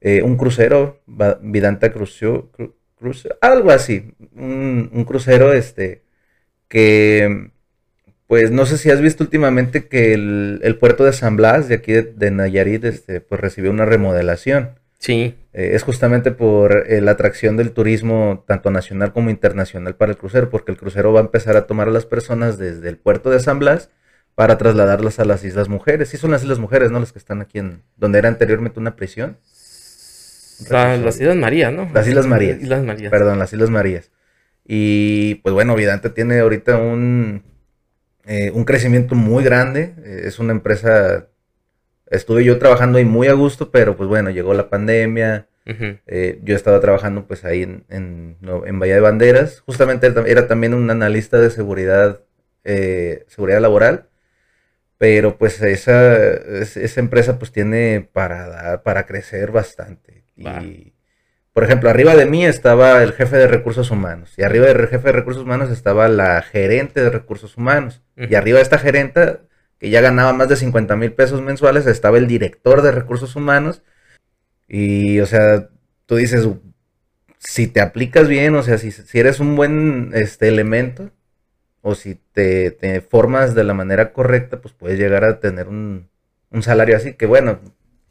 eh, 0.00 0.22
un 0.22 0.36
crucero, 0.36 1.00
Vidanta 1.40 1.92
Crucero, 1.92 2.50
algo 3.40 3.70
así, 3.70 4.12
un, 4.34 4.90
un, 4.92 5.04
crucero 5.04 5.52
este 5.52 6.02
que 6.68 7.52
pues 8.28 8.50
no 8.50 8.66
sé 8.66 8.76
si 8.76 8.90
has 8.90 9.00
visto 9.00 9.24
últimamente 9.24 9.88
que 9.88 10.12
el, 10.12 10.76
puerto 10.78 11.02
de 11.02 11.14
San 11.14 11.36
Blas, 11.36 11.66
de 11.66 11.76
aquí 11.76 11.94
de, 11.94 12.30
Nayarit, 12.30 12.84
este, 12.84 13.22
pues 13.22 13.40
recibió 13.40 13.70
una 13.70 13.86
remodelación. 13.86 14.78
Sí. 14.98 15.34
Eh, 15.54 15.70
es 15.72 15.82
justamente 15.82 16.30
por 16.30 16.84
eh, 16.88 17.00
la 17.00 17.12
atracción 17.12 17.56
del 17.56 17.72
turismo, 17.72 18.44
tanto 18.46 18.70
nacional 18.70 19.14
como 19.14 19.30
internacional, 19.30 19.94
para 19.94 20.12
el 20.12 20.18
crucero, 20.18 20.50
porque 20.50 20.72
el 20.72 20.76
crucero 20.76 21.10
va 21.14 21.20
a 21.20 21.22
empezar 21.22 21.56
a 21.56 21.66
tomar 21.66 21.88
a 21.88 21.90
las 21.90 22.04
personas 22.04 22.58
desde 22.58 22.90
el 22.90 22.98
puerto 22.98 23.30
de 23.30 23.40
San 23.40 23.60
Blas 23.60 23.88
para 24.34 24.58
trasladarlas 24.58 25.18
a 25.20 25.24
las 25.24 25.42
Islas 25.42 25.70
Mujeres. 25.70 26.10
Sí 26.10 26.18
son 26.18 26.30
las 26.30 26.42
Islas 26.42 26.58
Mujeres, 26.58 26.90
¿no? 26.90 27.00
Las 27.00 27.12
que 27.12 27.18
están 27.18 27.40
aquí 27.40 27.58
en, 27.58 27.82
donde 27.96 28.18
era 28.18 28.28
anteriormente 28.28 28.78
una 28.78 28.94
prisión. 28.94 29.38
las 30.68 31.18
Islas 31.18 31.36
Marías, 31.36 31.72
¿no? 31.72 31.88
Las 31.94 32.06
Islas 32.06 32.26
Marías. 32.26 32.60
Islas 32.60 32.84
Marías. 32.84 33.10
Perdón, 33.10 33.38
las 33.38 33.54
Islas 33.54 33.70
Marías. 33.70 34.10
Y 34.66 35.36
pues 35.36 35.54
bueno, 35.54 35.74
Vidante 35.74 36.10
tiene 36.10 36.40
ahorita 36.40 36.76
un, 36.76 37.42
eh, 38.28 38.50
un 38.50 38.64
crecimiento 38.64 39.14
muy 39.14 39.42
grande. 39.42 39.94
Eh, 40.04 40.22
es 40.24 40.38
una 40.38 40.52
empresa, 40.52 41.28
estuve 42.10 42.44
yo 42.44 42.58
trabajando 42.58 42.98
ahí 42.98 43.04
muy 43.06 43.26
a 43.26 43.32
gusto, 43.32 43.70
pero 43.70 43.96
pues 43.96 44.06
bueno, 44.08 44.28
llegó 44.30 44.52
la 44.52 44.68
pandemia. 44.68 45.48
Eh, 46.06 46.40
yo 46.44 46.56
estaba 46.56 46.80
trabajando 46.80 47.26
pues 47.26 47.44
ahí 47.44 47.62
en, 47.62 47.84
en, 47.90 48.36
en, 48.66 48.78
Bahía 48.78 48.94
de 48.94 49.00
Banderas. 49.00 49.60
Justamente 49.60 50.12
era 50.26 50.46
también 50.46 50.74
un 50.74 50.90
analista 50.90 51.38
de 51.38 51.50
seguridad, 51.50 52.20
seguridad 53.26 53.60
laboral. 53.60 54.08
Pero 54.98 55.38
pues 55.38 55.62
esa, 55.62 56.16
esa 56.16 57.00
empresa 57.00 57.38
pues 57.38 57.52
tiene 57.52 58.08
para, 58.12 58.82
para 58.82 59.06
crecer 59.06 59.52
bastante. 59.52 60.24
Y 60.36 60.92
por 61.58 61.64
ejemplo, 61.64 61.90
arriba 61.90 62.14
de 62.14 62.24
mí 62.24 62.46
estaba 62.46 63.02
el 63.02 63.12
jefe 63.14 63.36
de 63.36 63.48
recursos 63.48 63.90
humanos 63.90 64.32
y 64.36 64.44
arriba 64.44 64.66
del 64.66 64.86
jefe 64.86 65.08
de 65.08 65.12
recursos 65.12 65.42
humanos 65.42 65.70
estaba 65.70 66.06
la 66.06 66.40
gerente 66.40 67.02
de 67.02 67.10
recursos 67.10 67.56
humanos 67.56 68.00
y 68.16 68.36
arriba 68.36 68.58
de 68.58 68.62
esta 68.62 68.78
gerente 68.78 69.40
que 69.80 69.90
ya 69.90 70.00
ganaba 70.00 70.32
más 70.32 70.48
de 70.48 70.54
50 70.54 70.94
mil 70.94 71.12
pesos 71.14 71.42
mensuales 71.42 71.84
estaba 71.88 72.16
el 72.16 72.28
director 72.28 72.80
de 72.80 72.92
recursos 72.92 73.34
humanos 73.34 73.82
y 74.68 75.18
o 75.18 75.26
sea, 75.26 75.68
tú 76.06 76.14
dices, 76.14 76.46
si 77.38 77.66
te 77.66 77.80
aplicas 77.80 78.28
bien, 78.28 78.54
o 78.54 78.62
sea, 78.62 78.78
si, 78.78 78.92
si 78.92 79.18
eres 79.18 79.40
un 79.40 79.56
buen 79.56 80.12
este, 80.14 80.46
elemento 80.46 81.10
o 81.82 81.96
si 81.96 82.14
te, 82.14 82.70
te, 82.70 83.00
formas 83.00 83.56
de 83.56 83.64
la 83.64 83.74
manera 83.74 84.12
correcta, 84.12 84.60
pues 84.60 84.74
puedes 84.74 84.96
llegar 84.96 85.24
a 85.24 85.40
tener 85.40 85.66
un, 85.66 86.08
un 86.52 86.62
salario 86.62 86.96
así 86.96 87.14
que 87.14 87.26
bueno, 87.26 87.58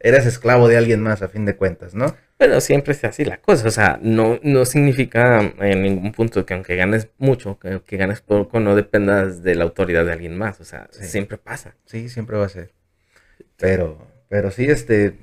eres 0.02 0.26
esclavo 0.26 0.68
de 0.68 0.76
alguien 0.76 1.02
más 1.02 1.22
a 1.22 1.30
fin 1.30 1.46
de 1.46 1.56
cuentas, 1.56 1.96
¿no? 1.96 2.14
Pero 2.38 2.62
siempre 2.62 2.94
es 2.94 3.04
así 3.04 3.26
la 3.26 3.38
cosa, 3.38 3.68
o 3.68 3.72
sea, 3.72 4.00
no, 4.02 4.40
no 4.44 4.66
significa 4.66 5.42
en 5.60 5.82
ningún 5.82 6.12
punto 6.12 6.46
que 6.46 6.54
aunque 6.54 6.76
ganes 6.76 7.10
mucho, 7.18 7.58
que, 7.58 7.98
ganes 7.98 8.22
poco, 8.22 8.60
no 8.60 8.76
dependas 8.76 9.42
de 9.42 9.56
la 9.56 9.64
autoridad 9.64 10.06
de 10.06 10.12
alguien 10.12 10.38
más, 10.38 10.62
o 10.62 10.64
sea, 10.64 10.88
siempre 10.92 11.40
pasa. 11.40 11.76
Sí, 11.86 12.10
siempre 12.10 12.38
va 12.38 12.46
a 12.46 12.50
ser. 12.50 12.74
Pero, 13.58 14.08
pero 14.30 14.52
sí, 14.52 14.66
este, 14.66 15.16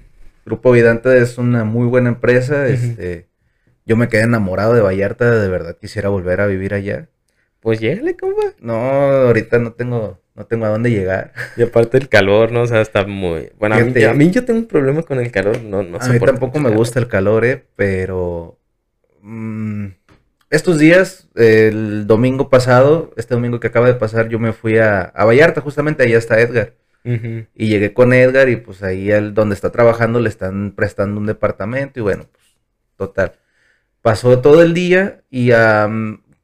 Grupo 0.44 0.72
Vidanta 0.72 1.16
es 1.16 1.38
una 1.38 1.62
muy 1.62 1.86
buena 1.86 2.08
empresa, 2.08 2.66
este, 2.66 3.28
yo 3.86 3.96
me 3.96 4.08
quedé 4.08 4.22
enamorado 4.22 4.74
de 4.74 4.80
Vallarta, 4.80 5.30
de 5.30 5.48
verdad 5.48 5.76
quisiera 5.80 6.08
volver 6.08 6.40
a 6.40 6.46
vivir 6.46 6.74
allá. 6.74 7.08
Pues 7.60 7.80
llégale, 7.80 8.16
compa. 8.16 8.54
No, 8.60 8.74
ahorita 8.74 9.58
no 9.58 9.72
tengo, 9.72 10.20
no 10.34 10.46
tengo 10.46 10.66
a 10.66 10.70
dónde 10.70 10.90
llegar. 10.90 11.32
Y 11.56 11.62
aparte 11.62 11.96
el 11.96 12.08
calor, 12.08 12.50
¿no? 12.50 12.62
O 12.62 12.66
sea, 12.66 12.80
está 12.80 13.06
muy... 13.06 13.50
Bueno, 13.58 13.76
a 13.76 14.14
mí, 14.14 14.30
yo 14.30 14.44
tengo 14.44 14.60
un 14.60 14.66
problema 14.66 15.02
con 15.02 15.20
el 15.20 15.30
calor, 15.30 15.62
no, 15.62 15.82
no 15.82 15.98
A 16.00 16.08
mí 16.08 16.18
tampoco 16.18 16.58
me 16.58 16.70
gusta 16.70 16.98
el 16.98 17.08
calor, 17.08 17.44
¿eh? 17.44 17.64
Pero... 17.76 18.58
Mm, 19.22 19.86
estos 20.50 20.78
días, 20.78 21.28
el 21.34 22.06
domingo 22.06 22.48
pasado, 22.48 23.12
este 23.16 23.34
domingo 23.34 23.60
que 23.60 23.68
acaba 23.68 23.86
de 23.86 23.94
pasar, 23.94 24.28
yo 24.28 24.38
me 24.38 24.52
fui 24.52 24.78
a, 24.78 25.02
a 25.02 25.24
Vallarta, 25.24 25.60
justamente 25.60 26.02
allá 26.02 26.18
está 26.18 26.40
Edgar. 26.40 26.74
Y 27.04 27.68
llegué 27.68 27.92
con 27.92 28.14
Edgar 28.14 28.48
y 28.48 28.56
pues 28.56 28.82
ahí 28.82 29.10
él, 29.10 29.34
donde 29.34 29.54
está 29.54 29.70
trabajando 29.70 30.20
le 30.20 30.30
están 30.30 30.72
prestando 30.74 31.20
un 31.20 31.26
departamento 31.26 32.00
y 32.00 32.02
bueno, 32.02 32.26
pues 32.32 32.44
total. 32.96 33.32
Pasó 34.00 34.40
todo 34.40 34.62
el 34.62 34.72
día 34.72 35.22
y 35.28 35.50
a 35.50 35.86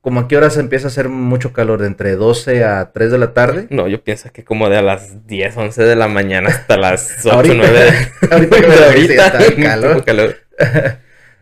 ¿Como 0.00 0.20
a 0.20 0.28
qué 0.28 0.36
horas 0.36 0.56
empieza 0.56 0.86
a 0.86 0.90
hacer 0.90 1.10
mucho 1.10 1.52
calor? 1.52 1.80
¿De 1.80 1.86
entre 1.86 2.12
12 2.16 2.64
a 2.64 2.90
3 2.92 3.10
de 3.10 3.18
la 3.18 3.34
tarde? 3.34 3.66
No, 3.70 3.86
yo 3.86 4.02
pienso 4.02 4.32
que 4.32 4.44
como 4.44 4.70
de 4.70 4.78
a 4.78 4.82
las 4.82 5.26
10, 5.26 5.56
11 5.56 5.82
de 5.82 5.96
la 5.96 6.08
mañana 6.08 6.48
hasta 6.48 6.78
las 6.78 7.18
8, 7.26 7.52
9 7.54 8.12
ahorita 8.30 8.86
ahorita 8.86 9.32
calor. 9.62 10.04
calor. 10.04 10.36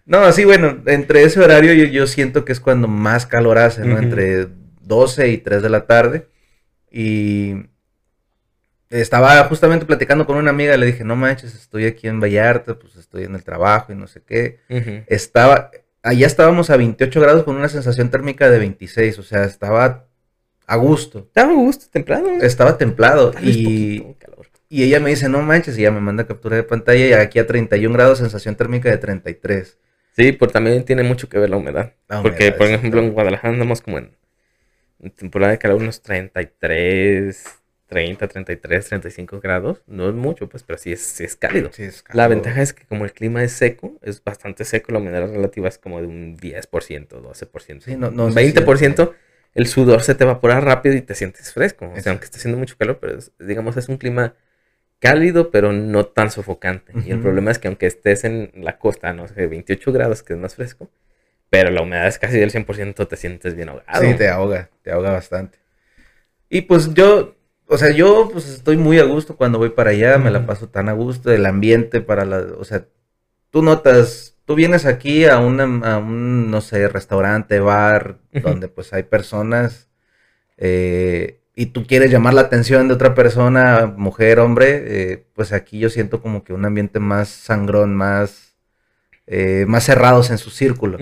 no, 0.06 0.32
sí, 0.32 0.44
bueno, 0.44 0.82
entre 0.86 1.22
ese 1.22 1.40
horario 1.40 1.72
yo, 1.72 1.84
yo, 1.84 2.06
siento 2.08 2.44
que 2.44 2.52
es 2.52 2.58
cuando 2.58 2.88
más 2.88 3.26
calor 3.26 3.58
hace, 3.58 3.84
¿no? 3.84 3.96
Entre 3.98 4.48
12 4.82 5.28
y 5.28 5.38
3 5.38 5.62
de 5.62 5.68
la 5.68 5.86
tarde. 5.86 6.26
Y 6.90 7.54
estaba 8.90 9.42
justamente 9.44 9.86
platicando 9.86 10.26
con 10.26 10.36
una 10.36 10.50
amiga, 10.50 10.76
le 10.76 10.86
dije, 10.86 11.04
no 11.04 11.16
manches, 11.16 11.54
estoy 11.54 11.86
aquí 11.86 12.08
en 12.08 12.20
Vallarta, 12.20 12.78
pues 12.78 12.96
estoy 12.96 13.24
en 13.24 13.34
el 13.34 13.44
trabajo 13.44 13.92
y 13.92 13.96
no 13.96 14.06
sé 14.06 14.22
qué. 14.22 14.60
Estaba, 15.06 15.70
allá 16.02 16.26
estábamos 16.26 16.70
a 16.70 16.76
28 16.76 17.20
grados 17.20 17.44
con 17.44 17.56
una 17.56 17.68
sensación 17.68 18.10
térmica 18.10 18.50
de 18.50 18.58
26, 18.58 19.18
o 19.18 19.22
sea, 19.22 19.44
estaba 19.44 20.06
a 20.66 20.76
gusto. 20.76 21.20
Estaba 21.20 21.52
a 21.52 21.54
gusto, 21.54 21.86
templado. 21.90 22.28
Estaba 22.40 22.78
templado 22.78 23.32
y, 23.42 24.04
y 24.68 24.82
ella 24.82 25.00
me 25.00 25.10
dice, 25.10 25.28
no 25.28 25.42
manches, 25.42 25.78
y 25.78 25.82
ella 25.82 25.92
me 25.92 26.00
manda 26.00 26.26
captura 26.26 26.56
de 26.56 26.62
pantalla 26.62 27.06
y 27.06 27.12
aquí 27.12 27.38
a 27.38 27.46
31 27.46 27.94
grados 27.94 28.18
sensación 28.18 28.54
térmica 28.54 28.90
de 28.90 28.98
33. 28.98 29.78
Sí, 30.16 30.32
porque 30.32 30.52
también 30.52 30.84
tiene 30.84 31.04
mucho 31.04 31.28
que 31.28 31.38
ver 31.38 31.50
la 31.50 31.56
humedad. 31.56 31.94
porque, 32.22 32.52
por 32.52 32.66
ejemplo, 32.66 33.00
en 33.00 33.12
Guadalajara 33.12 33.54
andamos 33.54 33.80
como 33.80 33.98
en, 33.98 34.16
en 35.00 35.10
temporada 35.10 35.52
de 35.52 35.58
calor 35.58 35.80
unos 35.80 36.02
33, 36.02 37.57
30, 37.88 38.28
33, 38.28 38.86
35 38.86 39.40
grados. 39.40 39.82
No 39.86 40.08
es 40.08 40.14
mucho, 40.14 40.48
pues, 40.48 40.62
pero 40.62 40.78
sí 40.78 40.92
es, 40.92 41.20
es, 41.20 41.36
cálido. 41.36 41.70
La 42.12 42.28
ventaja 42.28 42.62
es 42.62 42.72
que 42.72 42.84
como 42.84 43.04
el 43.04 43.12
clima 43.12 43.42
es 43.42 43.52
seco, 43.52 43.98
es 44.02 44.22
bastante 44.22 44.64
seco, 44.64 44.92
la 44.92 44.98
humedad 44.98 45.28
relativa 45.28 45.68
es 45.68 45.78
como 45.78 46.00
de 46.00 46.06
un 46.06 46.36
10%, 46.36 47.08
12%. 47.08 47.80
Sí, 47.80 47.96
no, 47.96 48.10
no, 48.10 48.30
20%, 48.30 49.12
el 49.54 49.66
sudor 49.66 50.02
se 50.02 50.14
te 50.14 50.24
evapora 50.24 50.60
rápido 50.60 50.94
y 50.94 51.00
te 51.00 51.14
sientes 51.14 51.52
fresco. 51.52 51.90
O 51.90 52.00
sea, 52.00 52.12
aunque 52.12 52.26
esté 52.26 52.36
haciendo 52.36 52.58
mucho 52.58 52.76
calor, 52.76 52.98
pero 53.00 53.18
digamos 53.40 53.76
es 53.78 53.88
un 53.88 53.96
clima 53.96 54.34
cálido, 55.00 55.50
pero 55.50 55.72
no 55.72 56.04
tan 56.06 56.30
sofocante. 56.30 56.92
Y 57.06 57.10
el 57.10 57.20
problema 57.20 57.50
es 57.50 57.58
que 57.58 57.68
aunque 57.68 57.86
estés 57.86 58.24
en 58.24 58.50
la 58.54 58.78
costa, 58.78 59.12
no 59.14 59.26
sé, 59.28 59.46
28 59.46 59.92
grados, 59.92 60.22
que 60.22 60.34
es 60.34 60.38
más 60.38 60.56
fresco, 60.56 60.90
pero 61.48 61.70
la 61.70 61.80
humedad 61.80 62.06
es 62.06 62.18
casi 62.18 62.38
del 62.38 62.52
100%, 62.52 63.08
te 63.08 63.16
sientes 63.16 63.54
bien 63.54 63.70
ahogado. 63.70 64.02
Sí, 64.02 64.14
te 64.14 64.28
ahoga, 64.28 64.68
te 64.82 64.90
ahoga 64.90 65.12
bastante. 65.12 65.58
Y 66.50 66.62
pues 66.62 66.92
yo 66.92 67.37
o 67.68 67.78
sea, 67.78 67.90
yo 67.90 68.30
pues 68.32 68.48
estoy 68.48 68.76
muy 68.76 68.98
a 68.98 69.04
gusto 69.04 69.36
cuando 69.36 69.58
voy 69.58 69.70
para 69.70 69.90
allá, 69.90 70.18
me 70.18 70.30
la 70.30 70.46
paso 70.46 70.68
tan 70.68 70.88
a 70.88 70.92
gusto, 70.92 71.30
el 71.30 71.46
ambiente 71.46 72.00
para 72.00 72.24
la, 72.24 72.38
o 72.58 72.64
sea, 72.64 72.86
tú 73.50 73.62
notas, 73.62 74.36
tú 74.46 74.54
vienes 74.54 74.86
aquí 74.86 75.26
a, 75.26 75.38
una, 75.38 75.64
a 75.64 75.98
un, 75.98 76.50
no 76.50 76.60
sé, 76.62 76.88
restaurante, 76.88 77.60
bar, 77.60 78.18
donde 78.32 78.68
pues 78.68 78.92
hay 78.92 79.02
personas 79.04 79.88
eh, 80.56 81.40
y 81.54 81.66
tú 81.66 81.86
quieres 81.86 82.10
llamar 82.10 82.34
la 82.34 82.42
atención 82.42 82.88
de 82.88 82.94
otra 82.94 83.14
persona, 83.14 83.92
mujer, 83.96 84.38
hombre, 84.38 84.84
eh, 84.86 85.26
pues 85.34 85.52
aquí 85.52 85.78
yo 85.78 85.90
siento 85.90 86.22
como 86.22 86.44
que 86.44 86.52
un 86.52 86.64
ambiente 86.64 87.00
más 87.00 87.28
sangrón, 87.28 87.94
más, 87.94 88.56
eh, 89.26 89.64
más 89.66 89.84
cerrados 89.84 90.30
en 90.30 90.38
su 90.38 90.50
círculo. 90.50 90.98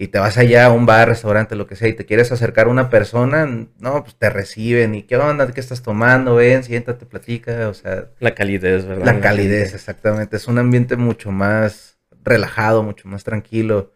Y 0.00 0.08
te 0.08 0.18
vas 0.18 0.38
allá 0.38 0.64
a 0.64 0.72
un 0.72 0.86
bar, 0.86 1.08
restaurante, 1.08 1.54
lo 1.54 1.66
que 1.66 1.76
sea, 1.76 1.86
y 1.86 1.92
te 1.92 2.06
quieres 2.06 2.32
acercar 2.32 2.68
a 2.68 2.70
una 2.70 2.88
persona, 2.88 3.44
no, 3.44 4.02
pues 4.02 4.16
te 4.16 4.30
reciben, 4.30 4.94
y 4.94 5.02
qué 5.02 5.18
onda, 5.18 5.46
qué 5.52 5.60
estás 5.60 5.82
tomando, 5.82 6.36
ven, 6.36 6.64
siéntate, 6.64 7.04
platica, 7.04 7.68
o 7.68 7.74
sea. 7.74 8.08
La 8.18 8.34
calidez, 8.34 8.86
¿verdad? 8.86 9.04
La 9.04 9.20
calidez, 9.20 9.74
exactamente. 9.74 10.38
Es 10.38 10.48
un 10.48 10.56
ambiente 10.56 10.96
mucho 10.96 11.30
más 11.32 11.98
relajado, 12.24 12.82
mucho 12.82 13.08
más 13.08 13.24
tranquilo. 13.24 13.92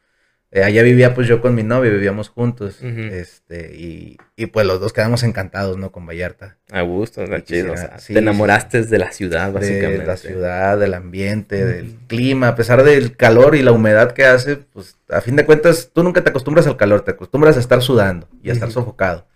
Eh, 0.54 0.62
allá 0.62 0.84
vivía 0.84 1.14
pues 1.14 1.26
yo 1.26 1.40
con 1.40 1.56
mi 1.56 1.64
novio, 1.64 1.90
vivíamos 1.90 2.28
juntos, 2.28 2.80
este, 2.80 3.74
y, 3.74 4.18
y, 4.36 4.46
pues 4.46 4.64
los 4.64 4.78
dos 4.78 4.92
quedamos 4.92 5.24
encantados, 5.24 5.78
¿no? 5.78 5.90
Con 5.90 6.06
Vallarta. 6.06 6.58
A 6.70 6.82
gusto, 6.82 7.24
está 7.24 7.42
chido, 7.42 7.72
o 7.72 7.76
sea, 7.76 7.96
te 7.96 8.20
enamoraste 8.20 8.84
de 8.84 8.98
la 8.98 9.10
ciudad, 9.10 9.52
básicamente. 9.52 10.02
De 10.02 10.06
la 10.06 10.16
ciudad, 10.16 10.78
del 10.78 10.94
ambiente, 10.94 11.64
del 11.64 11.96
clima, 12.06 12.46
a 12.46 12.54
pesar 12.54 12.84
del 12.84 13.16
calor 13.16 13.56
y 13.56 13.62
la 13.62 13.72
humedad 13.72 14.12
que 14.12 14.26
hace, 14.26 14.54
pues 14.54 14.96
a 15.08 15.20
fin 15.20 15.34
de 15.34 15.44
cuentas 15.44 15.90
tú 15.92 16.04
nunca 16.04 16.22
te 16.22 16.30
acostumbras 16.30 16.68
al 16.68 16.76
calor, 16.76 17.00
te 17.00 17.10
acostumbras 17.10 17.56
a 17.56 17.60
estar 17.60 17.82
sudando 17.82 18.28
y 18.40 18.50
a 18.50 18.52
estar 18.52 18.70
sofocado, 18.70 19.26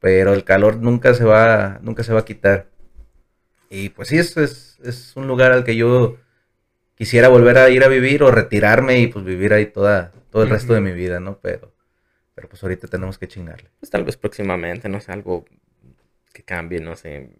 pero 0.00 0.32
el 0.32 0.44
calor 0.44 0.78
nunca 0.78 1.12
se 1.12 1.24
va, 1.24 1.80
nunca 1.82 2.02
se 2.02 2.14
va 2.14 2.20
a 2.20 2.24
quitar. 2.24 2.70
Y 3.68 3.90
pues 3.90 4.08
sí, 4.08 4.16
es, 4.16 4.34
es, 4.38 4.78
es 4.82 5.14
un 5.16 5.26
lugar 5.26 5.52
al 5.52 5.64
que 5.64 5.76
yo 5.76 6.16
quisiera 6.96 7.28
volver 7.28 7.58
a 7.58 7.70
ir 7.70 7.84
a 7.84 7.88
vivir 7.88 8.22
o 8.22 8.30
retirarme 8.30 8.98
y 8.98 9.06
pues 9.06 9.24
vivir 9.24 9.52
ahí 9.52 9.66
toda, 9.66 10.12
todo 10.30 10.42
el 10.42 10.50
resto 10.50 10.74
de 10.74 10.80
mi 10.80 10.92
vida, 10.92 11.20
¿no? 11.20 11.38
Pero, 11.40 11.72
pero 12.34 12.48
pues 12.48 12.62
ahorita 12.62 12.88
tenemos 12.88 13.18
que 13.18 13.28
chingarle. 13.28 13.70
Pues 13.78 13.90
tal 13.90 14.04
vez 14.04 14.16
próximamente, 14.16 14.88
no 14.88 15.00
sé, 15.00 15.12
algo 15.12 15.44
que 16.32 16.42
cambie, 16.42 16.80
no 16.80 16.96
sé. 16.96 17.30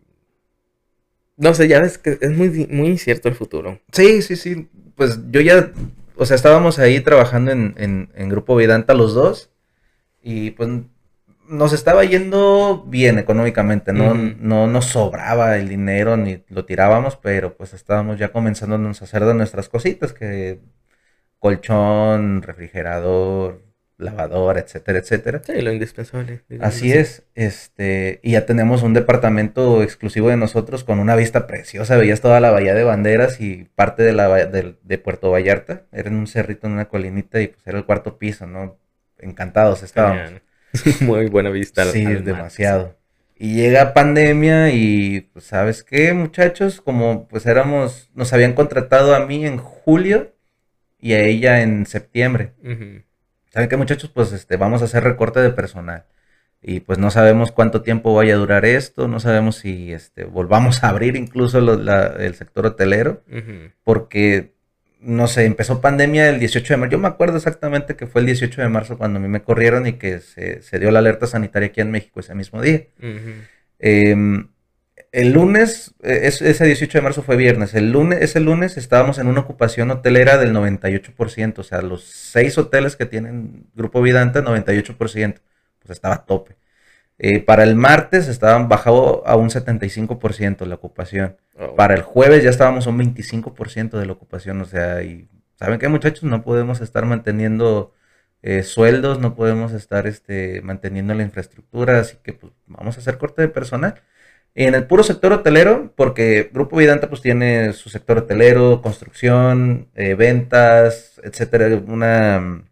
No 1.36 1.52
sé, 1.52 1.68
ya 1.68 1.80
ves 1.80 1.98
que 1.98 2.18
es 2.20 2.30
muy, 2.30 2.66
muy 2.70 2.88
incierto 2.88 3.28
el 3.28 3.34
futuro. 3.34 3.80
Sí, 3.92 4.22
sí, 4.22 4.36
sí. 4.36 4.68
Pues 4.94 5.18
yo 5.30 5.40
ya, 5.40 5.72
o 6.16 6.24
sea, 6.24 6.36
estábamos 6.36 6.78
ahí 6.78 7.00
trabajando 7.00 7.50
en, 7.50 7.74
en, 7.76 8.10
en 8.14 8.28
Grupo 8.28 8.56
Vidanta 8.56 8.94
los 8.94 9.14
dos 9.14 9.50
y 10.22 10.52
pues 10.52 10.70
nos 11.48 11.72
estaba 11.72 12.04
yendo 12.04 12.84
bien 12.86 13.18
económicamente, 13.18 13.92
no, 13.92 14.14
no 14.14 14.66
nos 14.66 14.86
sobraba 14.86 15.56
el 15.56 15.68
dinero 15.68 16.16
ni 16.16 16.44
lo 16.48 16.64
tirábamos, 16.64 17.16
pero 17.16 17.56
pues 17.56 17.72
estábamos 17.72 18.18
ya 18.18 18.28
comenzando 18.28 18.76
a 18.76 18.90
hacer 18.90 19.24
de 19.24 19.34
nuestras 19.34 19.68
cositas, 19.68 20.12
que 20.12 20.60
colchón, 21.38 22.42
refrigerador, 22.42 23.62
lavadora, 23.98 24.60
etcétera, 24.60 24.98
etcétera. 24.98 25.42
Sí, 25.44 25.60
lo 25.60 25.72
indispensable. 25.72 26.42
Así 26.60 26.92
es, 26.92 27.24
este, 27.34 28.20
y 28.22 28.32
ya 28.32 28.44
tenemos 28.44 28.82
un 28.82 28.92
departamento 28.92 29.82
exclusivo 29.82 30.28
de 30.28 30.36
nosotros 30.36 30.84
con 30.84 30.98
una 30.98 31.16
vista 31.16 31.46
preciosa, 31.46 31.96
veías 31.96 32.20
toda 32.20 32.40
la 32.40 32.50
bahía 32.50 32.74
de 32.74 32.84
banderas 32.84 33.40
y 33.40 33.68
parte 33.74 34.02
de 34.02 34.12
la 34.12 34.28
de, 34.28 34.76
de 34.82 34.98
Puerto 34.98 35.30
Vallarta, 35.30 35.82
era 35.92 36.08
en 36.08 36.16
un 36.16 36.26
cerrito 36.26 36.66
en 36.66 36.74
una 36.74 36.88
colinita 36.88 37.40
y 37.40 37.48
pues 37.48 37.66
era 37.66 37.78
el 37.78 37.84
cuarto 37.84 38.18
piso, 38.18 38.46
¿no? 38.46 38.78
Encantados 39.18 39.82
estábamos. 39.82 40.32
Muy 41.00 41.28
buena 41.28 41.50
vista. 41.50 41.84
Sí, 41.86 42.04
demasiado. 42.04 42.96
Y 43.38 43.54
llega 43.54 43.92
pandemia 43.92 44.70
y, 44.70 45.28
pues, 45.32 45.44
¿sabes 45.44 45.84
qué, 45.84 46.14
muchachos? 46.14 46.80
Como, 46.80 47.28
pues, 47.28 47.44
éramos, 47.44 48.10
nos 48.14 48.32
habían 48.32 48.54
contratado 48.54 49.14
a 49.14 49.26
mí 49.26 49.44
en 49.44 49.58
julio 49.58 50.34
y 50.98 51.12
a 51.12 51.20
ella 51.20 51.60
en 51.60 51.84
septiembre. 51.84 52.54
¿Saben 53.50 53.68
qué, 53.68 53.76
muchachos? 53.76 54.10
Pues, 54.10 54.32
este, 54.32 54.56
vamos 54.56 54.80
a 54.80 54.86
hacer 54.86 55.04
recorte 55.04 55.40
de 55.40 55.50
personal. 55.50 56.06
Y, 56.62 56.80
pues, 56.80 56.98
no 56.98 57.10
sabemos 57.10 57.52
cuánto 57.52 57.82
tiempo 57.82 58.14
vaya 58.14 58.34
a 58.34 58.38
durar 58.38 58.64
esto, 58.64 59.06
no 59.06 59.20
sabemos 59.20 59.56
si, 59.56 59.92
este, 59.92 60.24
volvamos 60.24 60.82
a 60.82 60.88
abrir 60.88 61.14
incluso 61.14 61.58
el 61.58 62.34
sector 62.34 62.66
hotelero, 62.66 63.22
porque 63.84 64.55
no 65.00 65.28
sé, 65.28 65.44
empezó 65.44 65.80
pandemia 65.80 66.28
el 66.28 66.38
18 66.40 66.74
de 66.74 66.76
marzo. 66.78 66.92
Yo 66.92 66.98
me 66.98 67.08
acuerdo 67.08 67.36
exactamente 67.36 67.96
que 67.96 68.06
fue 68.06 68.20
el 68.22 68.26
18 68.26 68.62
de 68.62 68.68
marzo 68.68 68.98
cuando 68.98 69.18
a 69.18 69.22
mí 69.22 69.28
me 69.28 69.42
corrieron 69.42 69.86
y 69.86 69.94
que 69.94 70.20
se, 70.20 70.78
dio 70.78 70.90
la 70.90 71.00
alerta 71.00 71.26
sanitaria 71.26 71.68
aquí 71.68 71.80
en 71.80 71.90
México 71.90 72.20
ese 72.20 72.34
mismo 72.34 72.60
día. 72.62 72.86
Em, 73.78 74.48
el 75.12 75.32
lunes, 75.32 75.94
e, 76.02 76.26
ese 76.26 76.64
18 76.64 76.98
de 76.98 77.02
marzo 77.02 77.22
fue 77.22 77.36
viernes. 77.36 77.74
El 77.74 77.92
lunes, 77.92 78.20
ese 78.22 78.40
lunes 78.40 78.76
estábamos 78.76 79.18
en 79.18 79.28
una 79.28 79.40
ocupación 79.40 79.90
hotelera 79.90 80.38
del 80.38 80.52
98%. 80.52 81.58
O 81.58 81.62
sea, 81.62 81.82
los 81.82 82.04
seis 82.04 82.58
hoteles 82.58 82.96
que 82.96 83.06
tienen 83.06 83.66
Grupo 83.74 84.02
Vidanta, 84.02 84.42
98%. 84.42 85.40
Pues 85.78 85.90
estaba 85.90 86.14
a 86.16 86.24
tope. 86.26 86.56
Eh, 87.18 87.40
para 87.40 87.64
el 87.64 87.76
martes 87.76 88.28
estaban 88.28 88.68
bajado 88.68 89.26
a 89.26 89.36
un 89.36 89.48
75% 89.50 90.66
la 90.66 90.74
ocupación. 90.74 91.36
Oh. 91.58 91.74
Para 91.74 91.94
el 91.94 92.02
jueves 92.02 92.44
ya 92.44 92.50
estábamos 92.50 92.86
a 92.86 92.90
un 92.90 92.98
25% 92.98 93.98
de 93.98 94.06
la 94.06 94.12
ocupación. 94.12 94.60
O 94.60 94.64
sea, 94.66 95.02
y 95.02 95.28
¿saben 95.56 95.78
qué 95.78 95.88
muchachos? 95.88 96.24
No 96.24 96.42
podemos 96.42 96.80
estar 96.80 97.06
manteniendo 97.06 97.92
eh, 98.42 98.62
sueldos, 98.62 99.18
no 99.18 99.34
podemos 99.34 99.72
estar 99.72 100.06
este, 100.06 100.60
manteniendo 100.62 101.14
la 101.14 101.22
infraestructura, 101.22 102.00
así 102.00 102.16
que 102.22 102.32
pues, 102.34 102.52
vamos 102.66 102.96
a 102.96 103.00
hacer 103.00 103.18
corte 103.18 103.42
de 103.42 103.48
personal. 103.48 104.02
En 104.54 104.74
el 104.74 104.86
puro 104.86 105.02
sector 105.02 105.32
hotelero, 105.32 105.92
porque 105.96 106.50
Grupo 106.52 106.76
Vidanta 106.76 107.08
pues 107.08 107.20
tiene 107.22 107.72
su 107.72 107.90
sector 107.90 108.18
hotelero, 108.18 108.82
construcción, 108.82 109.88
eh, 109.94 110.14
ventas, 110.14 111.20
etcétera, 111.24 111.66
una 111.86 112.62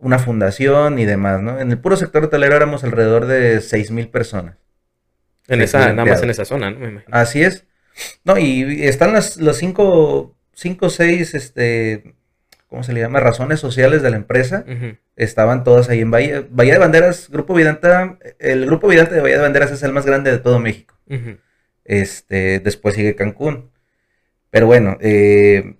una 0.00 0.18
fundación 0.18 0.98
y 0.98 1.04
demás, 1.04 1.40
¿no? 1.40 1.60
En 1.60 1.70
el 1.70 1.78
puro 1.78 1.96
sector 1.96 2.24
hotelero 2.24 2.56
éramos 2.56 2.84
alrededor 2.84 3.26
de 3.26 3.58
6.000 3.58 4.10
personas. 4.10 4.56
En 5.46 5.60
esa, 5.62 5.92
nada 5.92 6.04
más 6.04 6.22
en 6.22 6.30
esa 6.30 6.44
zona, 6.44 6.70
¿no? 6.70 6.78
Me 6.78 6.88
imagino. 6.88 7.14
Así 7.14 7.42
es. 7.42 7.66
No, 8.24 8.38
y 8.38 8.84
están 8.84 9.12
las, 9.12 9.36
los 9.36 9.56
cinco, 9.56 10.36
cinco 10.52 10.86
o 10.86 10.90
seis, 10.90 11.34
este, 11.34 12.14
¿cómo 12.68 12.82
se 12.82 12.92
le 12.92 13.00
llama? 13.00 13.20
Razones 13.20 13.60
sociales 13.60 14.02
de 14.02 14.10
la 14.10 14.16
empresa. 14.16 14.64
Estaban 15.16 15.64
todas 15.64 15.88
ahí 15.88 16.00
en 16.00 16.10
Bahía. 16.10 16.44
Bahía 16.50 16.74
de 16.74 16.78
Banderas, 16.78 17.28
Grupo 17.28 17.54
Vidanta, 17.54 18.16
el 18.38 18.64
Grupo 18.66 18.88
Vidanta 18.88 19.14
de 19.14 19.20
Bahía 19.20 19.36
de 19.36 19.42
Banderas 19.42 19.72
es 19.72 19.82
el 19.82 19.92
más 19.92 20.06
grande 20.06 20.30
de 20.30 20.38
todo 20.38 20.60
México. 20.60 20.94
Este, 21.84 22.60
después 22.60 22.94
sigue 22.94 23.16
Cancún. 23.16 23.70
Pero 24.50 24.66
bueno, 24.66 24.96
eh, 25.00 25.76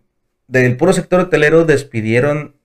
del 0.49 0.77
puro 0.77 0.93
sector 0.93 1.21
hotelero 1.21 1.65
despidieron 1.65 2.57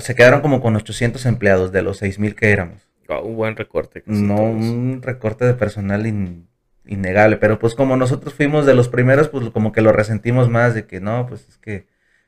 Se 0.00 0.14
quedaron 0.14 0.40
como 0.40 0.60
con 0.60 0.76
800 0.76 1.24
empleados 1.26 1.72
de 1.72 1.82
los 1.82 2.02
6.000 2.02 2.34
que 2.34 2.50
éramos. 2.50 2.88
un 3.08 3.36
buen 3.36 3.56
recorte. 3.56 4.02
No, 4.06 4.36
un 4.36 5.00
recorte 5.02 5.44
de 5.44 5.54
personal 5.54 6.06
innegable, 6.86 7.36
pero 7.36 7.58
pues 7.58 7.74
como 7.74 7.96
nosotros 7.96 8.34
fuimos 8.34 8.66
de 8.66 8.74
los 8.74 8.88
primeros, 8.88 9.28
pues 9.28 9.48
como 9.50 9.72
que 9.72 9.80
lo 9.80 9.92
resentimos 9.92 10.48
más 10.48 10.74
de 10.74 10.86
que 10.86 11.00
no, 11.00 11.26
pues 11.26 11.46
es 11.48 11.58
que 11.58 11.86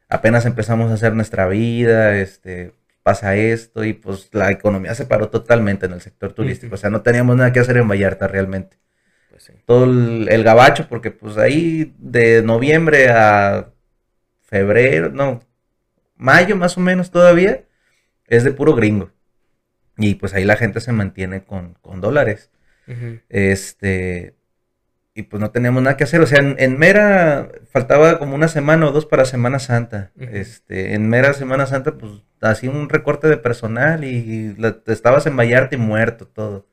apenas 0.09 0.47
empezamos 0.47 0.90
a 0.90 0.95
hacer 0.95 1.14
nuestra 1.14 1.47
vida, 1.49 2.16
este, 2.16 2.72
pasa 3.03 3.34
esto 3.36 3.84
y 3.84 3.93
pues 3.93 4.28
la 4.32 4.51
economía 4.51 4.95
se 4.95 5.07
paró 5.07 5.30
totalmente 5.30 5.86
en 5.86 5.93
el 5.93 6.01
sector 6.01 6.32
turístico, 6.32 6.74
o 6.74 6.78
sea, 6.78 6.90
no 6.90 7.03
teníamos 7.03 7.36
nada 7.36 7.53
que 7.53 7.61
hacer 7.61 7.76
en 7.76 7.88
Vallarta 7.88 8.28
realmente. 8.28 8.76
Pues 9.30 9.51
Todo 9.64 9.84
el, 9.84 10.28
el, 10.30 10.45
gabacho, 10.45 10.86
porque 10.88 11.11
pues 11.11 11.38
ahí 11.38 11.95
de 11.99 12.43
noviembre 12.43 13.09
a 13.11 13.70
febrero, 14.43 15.11
no, 15.11 15.40
mayo 16.17 16.57
más 16.57 16.77
o 16.77 16.81
menos 16.81 17.11
todavía, 17.11 17.65
es 18.27 18.45
de 18.45 18.53
puro 18.53 18.75
gringo. 18.75 19.11
Y 19.99 20.15
pues 20.15 20.35
ahí 20.35 20.45
la 20.45 20.57
gente 20.57 20.81
se 20.81 20.93
mantiene 20.93 21.45
con, 21.45 21.77
dólares. 22.01 22.51
Este. 23.29 24.35
Y 25.15 25.25
pues 25.25 25.41
no 25.41 25.51
teníamos 25.51 25.83
nada 25.83 25.97
que 25.97 26.05
hacer. 26.05 26.21
O 26.23 26.27
sea, 26.27 26.39
en, 26.41 26.79
Mera 26.79 27.51
faltaba 27.71 28.19
como 28.19 28.35
una 28.35 28.49
semana 28.49 28.87
o 28.87 28.93
dos 28.93 29.05
para 29.05 29.27
Semana 29.27 29.59
Santa. 29.59 30.11
Este, 30.19 30.95
en 30.95 31.09
Mera 31.09 31.35
Semana 31.35 31.67
Santa, 31.67 31.99
pues 31.99 32.13
hacía 32.41 32.71
un 32.71 32.89
recorte 32.89 33.29
de 33.29 33.37
personal 33.37 34.05
y 34.05 34.57
estabas 34.87 35.27
en 35.27 35.37
Vallarta 35.37 35.75
y 35.75 35.79
muerto 35.79 36.27
todo. 36.27 36.67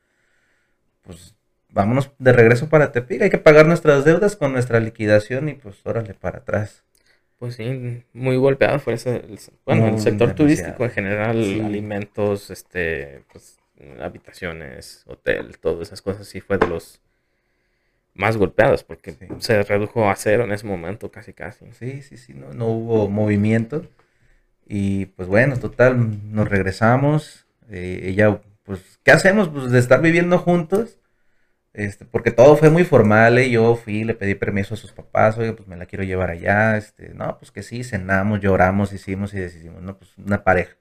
Pues 1.01 1.35
vámonos 1.69 2.11
de 2.17 2.33
regreso 2.33 2.69
para 2.69 2.91
Tepic. 2.91 3.21
Hay 3.21 3.29
que 3.29 3.37
pagar 3.37 3.65
nuestras 3.65 4.05
deudas 4.05 4.35
con 4.35 4.53
nuestra 4.53 4.79
liquidación 4.79 5.49
y 5.49 5.53
pues 5.53 5.77
órale 5.83 6.13
para 6.13 6.39
atrás. 6.39 6.83
Pues 7.39 7.55
sí, 7.55 8.03
muy 8.13 8.35
golpeado 8.35 8.79
fue 8.79 8.93
ese, 8.93 9.15
el, 9.15 9.39
bueno, 9.65 9.87
el 9.87 9.99
sector 9.99 10.33
turístico 10.35 10.83
en 10.83 10.91
general, 10.91 11.37
alimentos, 11.63 12.49
este, 12.49 13.23
pues, 13.31 13.57
habitaciones, 14.01 15.03
hotel, 15.07 15.57
todas 15.57 15.87
esas 15.87 16.01
cosas 16.01 16.27
sí 16.27 16.41
fue 16.41 16.57
de 16.57 16.67
los 16.67 17.01
más 18.13 18.35
golpeados 18.35 18.83
porque 18.83 19.15
se 19.39 19.63
redujo 19.63 20.09
a 20.09 20.15
cero 20.15 20.43
en 20.43 20.51
ese 20.51 20.67
momento 20.67 21.09
casi 21.09 21.31
casi. 21.31 21.71
Sí, 21.71 22.01
sí, 22.01 22.17
sí, 22.17 22.33
no, 22.33 22.51
no 22.51 22.67
hubo 22.67 23.07
movimiento 23.07 23.85
y 24.71 25.07
pues 25.07 25.27
bueno, 25.27 25.57
total, 25.57 26.31
nos 26.31 26.47
regresamos, 26.47 27.47
eh, 27.71 28.01
ella, 28.03 28.39
pues, 28.63 28.99
¿qué 29.03 29.11
hacemos? 29.11 29.49
Pues 29.49 29.71
de 29.71 29.79
estar 29.79 29.99
viviendo 29.99 30.37
juntos, 30.37 30.98
este, 31.73 32.05
porque 32.05 32.31
todo 32.31 32.57
fue 32.57 32.69
muy 32.69 32.83
formal, 32.83 33.37
¿eh? 33.37 33.49
yo 33.49 33.75
fui, 33.75 34.03
le 34.03 34.15
pedí 34.15 34.35
permiso 34.35 34.73
a 34.73 34.77
sus 34.77 34.91
papás, 34.91 35.37
oye, 35.37 35.53
pues 35.53 35.67
me 35.67 35.77
la 35.77 35.85
quiero 35.85 36.03
llevar 36.03 36.29
allá, 36.31 36.77
este, 36.77 37.13
no, 37.13 37.37
pues 37.37 37.51
que 37.51 37.63
sí, 37.63 37.83
cenamos, 37.83 38.39
lloramos, 38.39 38.91
hicimos 38.91 39.33
y 39.33 39.39
decidimos, 39.39 39.81
no, 39.81 39.97
pues 39.97 40.11
una 40.17 40.43
pareja. 40.43 40.75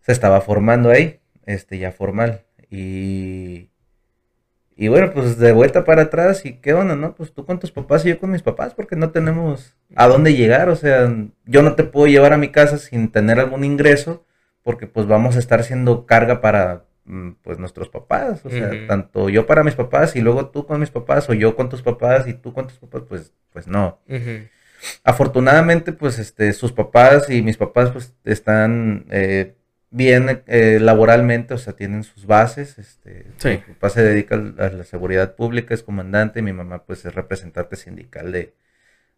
Se 0.00 0.12
estaba 0.12 0.40
formando 0.40 0.90
ahí, 0.90 1.20
este, 1.44 1.78
ya 1.78 1.90
formal, 1.92 2.44
y, 2.70 3.70
y 4.76 4.88
bueno, 4.88 5.12
pues 5.12 5.38
de 5.38 5.52
vuelta 5.52 5.84
para 5.84 6.02
atrás, 6.02 6.46
y 6.46 6.54
qué 6.60 6.72
onda, 6.72 6.94
¿no? 6.94 7.14
Pues 7.16 7.32
tú 7.32 7.44
con 7.44 7.58
tus 7.58 7.72
papás 7.72 8.04
y 8.04 8.10
yo 8.10 8.20
con 8.20 8.30
mis 8.30 8.42
papás, 8.42 8.74
porque 8.74 8.96
no 8.96 9.10
tenemos 9.10 9.76
a 9.96 10.06
dónde 10.06 10.34
llegar, 10.34 10.68
o 10.68 10.76
sea, 10.76 11.12
yo 11.46 11.62
no 11.62 11.74
te 11.74 11.84
puedo 11.84 12.06
llevar 12.06 12.32
a 12.32 12.38
mi 12.38 12.50
casa 12.50 12.78
sin 12.78 13.10
tener 13.10 13.40
algún 13.40 13.64
ingreso, 13.64 14.24
porque 14.62 14.86
pues 14.86 15.06
vamos 15.06 15.36
a 15.36 15.40
estar 15.40 15.64
siendo 15.64 16.06
carga 16.06 16.40
para 16.40 16.84
pues 17.42 17.58
nuestros 17.58 17.88
papás, 17.88 18.44
o 18.44 18.50
sea, 18.50 18.70
tanto 18.86 19.28
yo 19.28 19.46
para 19.46 19.64
mis 19.64 19.74
papás 19.74 20.16
y 20.16 20.20
luego 20.20 20.48
tú 20.50 20.66
con 20.66 20.80
mis 20.80 20.90
papás 20.90 21.28
o 21.28 21.34
yo 21.34 21.56
con 21.56 21.68
tus 21.68 21.82
papás 21.82 22.26
y 22.28 22.34
tú 22.34 22.52
con 22.52 22.66
tus 22.68 22.78
papás, 22.78 23.02
pues, 23.08 23.32
pues 23.52 23.66
no. 23.66 24.00
Afortunadamente, 25.04 25.92
pues 25.92 26.18
este, 26.18 26.52
sus 26.52 26.72
papás 26.72 27.28
y 27.28 27.42
mis 27.42 27.56
papás 27.56 27.90
pues 27.90 28.14
están 28.24 29.06
eh, 29.10 29.54
bien 29.90 30.42
eh, 30.46 30.78
laboralmente, 30.80 31.54
o 31.54 31.58
sea, 31.58 31.74
tienen 31.74 32.04
sus 32.04 32.26
bases. 32.26 32.78
Este, 32.78 33.26
Mi 33.66 33.74
papá 33.74 33.90
se 33.90 34.02
dedica 34.02 34.36
a 34.36 34.68
la 34.70 34.84
seguridad 34.84 35.34
pública, 35.34 35.74
es 35.74 35.82
comandante, 35.82 36.40
y 36.40 36.42
mi 36.42 36.52
mamá 36.52 36.84
pues 36.84 37.04
es 37.04 37.14
representante 37.14 37.76
sindical 37.76 38.32
de, 38.32 38.54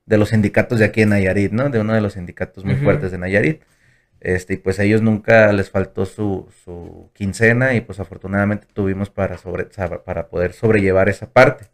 de 0.07 0.19
los 0.19 0.31
sindicatos 0.31 0.79
de 0.79 0.87
aquí 0.87 1.03
en 1.03 1.11
Nayarit, 1.11 1.53
¿no? 1.53 1.69
De 1.69 1.79
uno 1.79 1.95
de 1.95 2.01
los 2.01 2.15
sindicatos 2.15 2.65
muy 2.65 2.77
fuertes 2.77 3.13
de 3.13 3.19
Nayarit. 3.19 3.63
Este, 4.23 4.55
y 4.55 4.57
pues 4.57 4.79
a 4.79 4.85
ellos 4.85 5.03
nunca 5.03 5.53
les 5.53 5.69
faltó 5.69 6.07
su, 6.07 6.49
su 6.65 7.11
quincena 7.13 7.75
y 7.75 7.81
pues 7.81 7.99
afortunadamente 7.99 8.69
tuvimos 8.73 9.11
para, 9.11 9.37
sobre, 9.37 9.65
para 10.05 10.29
poder 10.29 10.53
sobrellevar 10.53 11.09
esa 11.09 11.33
parte. 11.33 11.65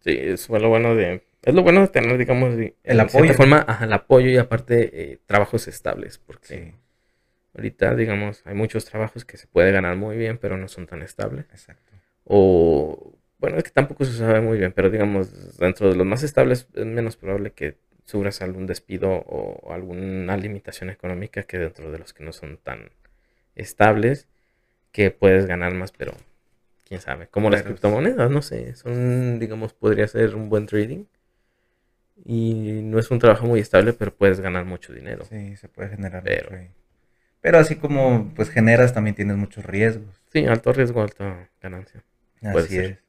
Sí, 0.00 0.18
es 0.20 0.48
lo 0.48 0.68
bueno 0.68 0.96
de, 0.96 1.22
es 1.44 1.54
lo 1.54 1.62
bueno 1.62 1.80
de 1.80 1.86
tener, 1.86 2.18
digamos, 2.18 2.56
el 2.82 3.00
apoyo. 3.00 3.28
De 3.28 3.34
forma, 3.34 3.64
el 3.80 3.92
apoyo 3.92 4.30
y 4.30 4.36
aparte 4.36 4.90
eh, 5.12 5.20
trabajos 5.26 5.68
estables, 5.68 6.18
porque 6.18 6.74
ahorita, 7.54 7.94
digamos, 7.94 8.42
hay 8.46 8.54
muchos 8.54 8.84
trabajos 8.84 9.24
que 9.24 9.36
se 9.36 9.46
puede 9.46 9.70
ganar 9.70 9.94
muy 9.94 10.16
bien, 10.16 10.38
pero 10.38 10.56
no 10.56 10.66
son 10.66 10.88
tan 10.88 11.02
estables. 11.02 11.44
Exacto. 11.52 11.92
O, 12.24 13.16
bueno, 13.38 13.58
es 13.58 13.62
que 13.62 13.70
tampoco 13.70 14.04
se 14.04 14.18
sabe 14.18 14.40
muy 14.40 14.58
bien, 14.58 14.72
pero 14.72 14.90
digamos, 14.90 15.56
dentro 15.56 15.88
de 15.88 15.94
los 15.94 16.06
más 16.06 16.24
estables 16.24 16.66
es 16.74 16.84
menos 16.84 17.16
probable 17.16 17.52
que 17.52 17.76
sufras 18.04 18.42
algún 18.42 18.66
despido 18.66 19.10
o 19.10 19.72
alguna 19.72 20.36
limitación 20.36 20.90
económica 20.90 21.44
que 21.44 21.58
dentro 21.58 21.90
de 21.90 21.98
los 21.98 22.12
que 22.12 22.24
no 22.24 22.32
son 22.32 22.58
tan 22.58 22.90
estables, 23.54 24.28
que 24.92 25.10
puedes 25.10 25.46
ganar 25.46 25.74
más, 25.74 25.92
pero 25.92 26.14
quién 26.84 27.00
sabe. 27.00 27.28
Como 27.28 27.50
las 27.50 27.62
criptomonedas, 27.62 28.30
no 28.30 28.42
sé, 28.42 28.74
son, 28.74 29.38
digamos, 29.38 29.72
podría 29.72 30.08
ser 30.08 30.34
un 30.34 30.48
buen 30.48 30.66
trading. 30.66 31.04
Y 32.24 32.80
no 32.84 32.98
es 32.98 33.10
un 33.10 33.18
trabajo 33.18 33.46
muy 33.46 33.60
estable, 33.60 33.92
pero 33.92 34.14
puedes 34.14 34.40
ganar 34.40 34.64
mucho 34.64 34.92
dinero. 34.92 35.24
Sí, 35.24 35.56
se 35.56 35.68
puede 35.68 35.88
generar 35.88 36.22
pero, 36.22 36.50
Pero 37.40 37.58
así 37.58 37.76
como 37.76 38.32
pues 38.36 38.50
generas, 38.50 38.94
también 38.94 39.16
tienes 39.16 39.36
muchos 39.36 39.64
riesgos. 39.64 40.22
Sí, 40.32 40.44
alto 40.46 40.72
riesgo, 40.72 41.02
alta 41.02 41.50
ganancia. 41.60 42.04
Así 42.42 42.78
es. 42.78 43.01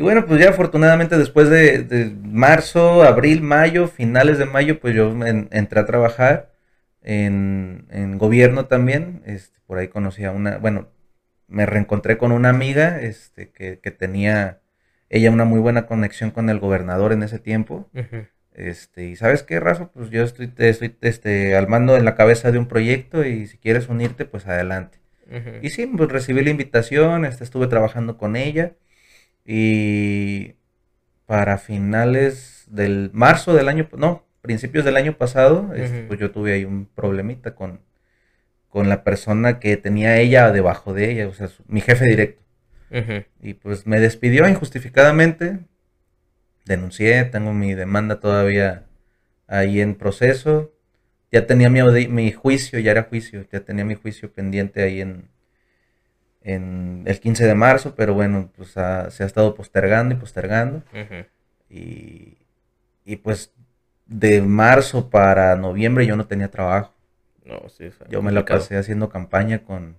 Y 0.00 0.02
bueno, 0.02 0.24
pues 0.24 0.40
ya 0.40 0.48
afortunadamente 0.48 1.18
después 1.18 1.50
de, 1.50 2.16
marzo, 2.22 3.02
abril, 3.02 3.42
mayo, 3.42 3.86
finales 3.86 4.38
de 4.38 4.46
mayo, 4.46 4.80
pues 4.80 4.94
yo 4.94 5.14
entré 5.26 5.78
a 5.78 5.84
trabajar 5.84 6.54
en, 7.02 8.16
gobierno 8.16 8.64
también. 8.64 9.20
Este, 9.26 9.58
por 9.66 9.76
ahí 9.76 9.88
conocí 9.88 10.24
a 10.24 10.30
una, 10.30 10.56
bueno, 10.56 10.88
me 11.48 11.66
reencontré 11.66 12.16
con 12.16 12.32
una 12.32 12.48
amiga 12.48 12.98
este, 12.98 13.50
que, 13.50 13.76
tenía 13.90 14.62
ella 15.10 15.30
una 15.30 15.44
muy 15.44 15.60
buena 15.60 15.84
conexión 15.84 16.30
con 16.30 16.48
el 16.48 16.60
gobernador 16.60 17.12
en 17.12 17.22
ese 17.22 17.38
tiempo. 17.38 17.90
Este, 18.54 19.04
y 19.04 19.16
sabes 19.16 19.42
qué, 19.42 19.60
Rafa, 19.60 19.90
pues 19.92 20.08
yo 20.08 20.22
estoy, 20.22 20.50
estoy 20.56 20.96
este, 21.02 21.56
al 21.56 21.68
mando 21.68 21.94
en 21.98 22.06
la 22.06 22.14
cabeza 22.14 22.50
de 22.50 22.56
un 22.56 22.68
proyecto 22.68 23.22
y 23.26 23.46
si 23.46 23.58
quieres 23.58 23.90
unirte, 23.90 24.24
pues 24.24 24.46
adelante. 24.46 24.98
Y 25.60 25.68
sí, 25.68 25.86
pues 25.86 26.10
recibí 26.10 26.42
la 26.42 26.48
invitación, 26.48 27.26
este, 27.26 27.44
estuve 27.44 27.66
trabajando 27.66 28.16
con 28.16 28.34
ella. 28.34 28.72
Y 29.52 30.54
para 31.26 31.58
finales 31.58 32.66
del 32.70 33.10
marzo 33.12 33.52
del 33.52 33.68
año, 33.68 33.88
no, 33.98 34.24
principios 34.42 34.84
del 34.84 34.96
año 34.96 35.18
pasado, 35.18 35.74
este, 35.74 36.04
pues 36.04 36.20
yo 36.20 36.30
tuve 36.30 36.52
ahí 36.52 36.64
un 36.64 36.86
problemita 36.86 37.56
con, 37.56 37.80
con 38.68 38.88
la 38.88 39.02
persona 39.02 39.58
que 39.58 39.76
tenía 39.76 40.18
ella 40.18 40.52
debajo 40.52 40.94
de 40.94 41.10
ella, 41.10 41.26
o 41.26 41.34
sea, 41.34 41.48
mi 41.66 41.80
jefe 41.80 42.04
directo. 42.04 42.44
Y 43.42 43.54
pues 43.54 43.88
me 43.88 43.98
despidió 43.98 44.48
injustificadamente, 44.48 45.58
denuncié, 46.64 47.24
tengo 47.24 47.52
mi 47.52 47.74
demanda 47.74 48.20
todavía 48.20 48.86
ahí 49.48 49.80
en 49.80 49.96
proceso. 49.96 50.72
Ya 51.32 51.48
tenía 51.48 51.70
mi, 51.70 52.06
mi 52.06 52.30
juicio, 52.30 52.78
ya 52.78 52.92
era 52.92 53.02
juicio, 53.02 53.44
ya 53.50 53.58
tenía 53.64 53.84
mi 53.84 53.96
juicio 53.96 54.32
pendiente 54.32 54.80
ahí 54.84 55.00
en, 55.00 55.28
en 56.42 57.02
el 57.06 57.20
15 57.20 57.46
de 57.46 57.54
marzo, 57.54 57.94
pero 57.94 58.14
bueno, 58.14 58.50
pues 58.56 58.70
se 58.70 58.80
ha 58.80 59.26
estado 59.26 59.54
postergando 59.54 60.14
y 60.14 60.18
postergando. 60.18 60.82
y, 61.68 62.38
y, 63.04 63.16
pues 63.16 63.52
de 64.06 64.42
marzo 64.42 65.10
para 65.10 65.54
noviembre 65.56 66.06
yo 66.06 66.16
no 66.16 66.26
tenía 66.26 66.50
trabajo. 66.50 66.94
No, 67.44 67.68
sí, 67.68 67.90
yo 68.08 68.22
me 68.22 68.32
lo 68.32 68.44
pasé 68.44 68.76
haciendo 68.76 69.08
campaña 69.08 69.64
con, 69.64 69.98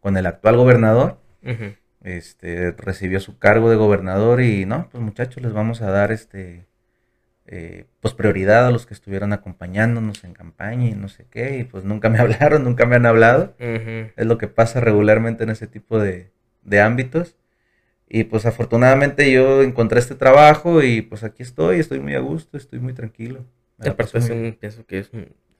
con 0.00 0.16
el 0.16 0.26
actual 0.26 0.56
gobernador. 0.56 1.18
Este 2.02 2.72
recibió 2.72 3.20
su 3.20 3.38
cargo 3.38 3.70
de 3.70 3.76
gobernador 3.76 4.40
y 4.40 4.66
no, 4.66 4.88
pues 4.90 5.02
muchachos, 5.02 5.42
les 5.42 5.52
vamos 5.52 5.82
a 5.82 5.90
dar 5.90 6.10
este 6.10 6.66
eh, 7.46 7.86
pues 8.00 8.14
prioridad 8.14 8.66
a 8.66 8.70
los 8.70 8.86
que 8.86 8.94
estuvieron 8.94 9.32
acompañándonos 9.32 10.22
en 10.24 10.32
campaña 10.32 10.88
y 10.88 10.92
no 10.94 11.08
sé 11.08 11.26
qué, 11.30 11.58
y 11.58 11.64
pues 11.64 11.84
nunca 11.84 12.08
me 12.08 12.18
hablaron, 12.20 12.64
nunca 12.64 12.86
me 12.86 12.96
han 12.96 13.06
hablado. 13.06 13.54
Es 13.58 14.26
lo 14.26 14.38
que 14.38 14.48
pasa 14.48 14.80
regularmente 14.80 15.44
en 15.44 15.50
ese 15.50 15.66
tipo 15.66 15.98
de, 15.98 16.30
ámbitos. 16.80 17.36
Y 18.08 18.24
pues 18.24 18.44
afortunadamente 18.44 19.32
yo 19.32 19.62
encontré 19.62 19.98
este 19.98 20.14
trabajo 20.14 20.82
y 20.82 21.00
pues 21.00 21.24
aquí 21.24 21.42
estoy, 21.42 21.80
estoy 21.80 21.98
muy 21.98 22.14
a 22.14 22.20
gusto, 22.20 22.58
estoy 22.58 22.78
muy 22.78 22.92
tranquilo. 22.92 23.46
aparte 23.78 24.52
pienso 24.60 24.84
que 24.86 24.98
es 24.98 25.10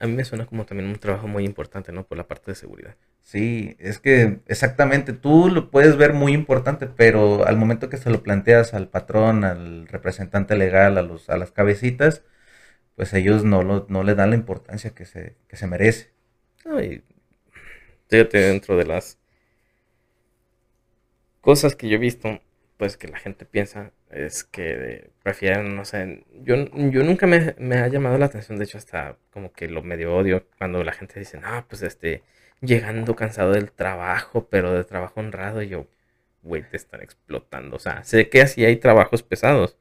a 0.02 0.06
mí 0.08 0.14
me 0.14 0.24
suena 0.24 0.46
como 0.46 0.66
también 0.66 0.90
un 0.90 0.98
trabajo 0.98 1.28
muy 1.28 1.44
importante, 1.44 1.92
¿no? 1.92 2.04
Por 2.06 2.18
la 2.18 2.28
parte 2.28 2.50
de 2.50 2.56
seguridad. 2.56 2.96
Sí, 3.22 3.76
es 3.78 3.98
que 4.00 4.40
exactamente, 4.46 5.12
tú 5.12 5.48
lo 5.48 5.70
puedes 5.70 5.96
ver 5.96 6.12
muy 6.12 6.32
importante, 6.32 6.86
pero 6.88 7.46
al 7.46 7.56
momento 7.56 7.88
que 7.88 7.96
se 7.98 8.10
lo 8.10 8.22
planteas 8.22 8.74
al 8.74 8.88
patrón, 8.88 9.44
al 9.44 9.86
representante 9.88 10.56
legal, 10.56 10.98
a, 10.98 11.02
los, 11.02 11.30
a 11.30 11.36
las 11.38 11.52
cabecitas, 11.52 12.22
pues 12.96 13.14
ellos 13.14 13.44
no, 13.44 13.62
lo, 13.62 13.86
no 13.88 14.04
le 14.04 14.14
dan 14.16 14.30
la 14.30 14.36
importancia 14.36 14.90
que 14.94 15.06
se, 15.06 15.36
que 15.48 15.56
se 15.56 15.66
merece. 15.68 16.12
Ay, 16.66 17.04
fíjate, 18.08 18.38
dentro 18.38 18.76
de 18.76 18.84
las 18.86 19.18
cosas 21.40 21.76
que 21.76 21.88
yo 21.88 21.96
he 21.96 21.98
visto, 21.98 22.40
pues 22.78 22.96
que 22.96 23.08
la 23.08 23.18
gente 23.18 23.44
piensa 23.44 23.92
es 24.12 24.44
que 24.44 25.10
prefieren, 25.22 25.74
no 25.74 25.84
sé, 25.84 26.24
yo, 26.44 26.56
yo 26.56 27.02
nunca 27.02 27.26
me, 27.26 27.54
me, 27.58 27.76
ha 27.78 27.88
llamado 27.88 28.18
la 28.18 28.26
atención, 28.26 28.58
de 28.58 28.64
hecho 28.64 28.78
hasta 28.78 29.16
como 29.32 29.52
que 29.52 29.68
lo 29.68 29.82
medio 29.82 30.14
odio 30.14 30.46
cuando 30.58 30.84
la 30.84 30.92
gente 30.92 31.18
dice, 31.18 31.38
no, 31.38 31.64
pues 31.68 31.82
este, 31.82 32.22
llegando 32.60 33.16
cansado 33.16 33.52
del 33.52 33.72
trabajo, 33.72 34.48
pero 34.50 34.72
de 34.72 34.84
trabajo 34.84 35.20
honrado, 35.20 35.62
y 35.62 35.68
yo, 35.68 35.86
güey, 36.42 36.62
te 36.62 36.76
están 36.76 37.00
explotando, 37.00 37.76
o 37.76 37.78
sea, 37.78 38.04
sé 38.04 38.28
que 38.28 38.42
así 38.42 38.64
hay 38.64 38.76
trabajos 38.76 39.22
pesados, 39.22 39.76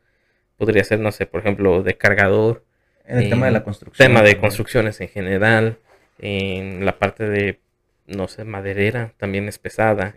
podría 0.58 0.84
ser, 0.84 1.00
no 1.00 1.12
sé, 1.12 1.26
por 1.26 1.42
ejemplo, 1.42 1.84
de 1.84 1.98
cargador. 1.98 2.64
En 3.06 3.18
el 3.18 3.30
tema 3.30 3.48
de 3.48 3.52
la 3.52 3.64
construcción. 3.64 4.08
Tema 4.08 4.22
de 4.22 4.38
construcciones 4.38 5.02
en 5.02 5.10
general, 5.10 5.80
en 6.20 6.86
la 6.86 7.00
parte 7.00 7.28
de, 7.28 7.60
no 8.08 8.28
sé, 8.28 8.46
maderera 8.46 9.14
también 9.18 9.48
es 9.48 9.58
pesada 9.58 10.14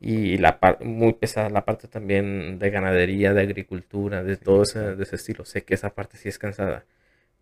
y 0.00 0.38
la 0.38 0.58
muy 0.80 1.12
pesada 1.14 1.50
la 1.50 1.64
parte 1.64 1.88
también 1.88 2.58
de 2.58 2.70
ganadería, 2.70 3.34
de 3.34 3.42
agricultura, 3.42 4.22
de 4.22 4.36
todo 4.36 4.62
ese, 4.62 4.96
de 4.96 5.02
ese 5.02 5.16
estilo. 5.16 5.44
Sé 5.44 5.64
que 5.64 5.74
esa 5.74 5.90
parte 5.90 6.16
sí 6.16 6.28
es 6.28 6.38
cansada, 6.38 6.84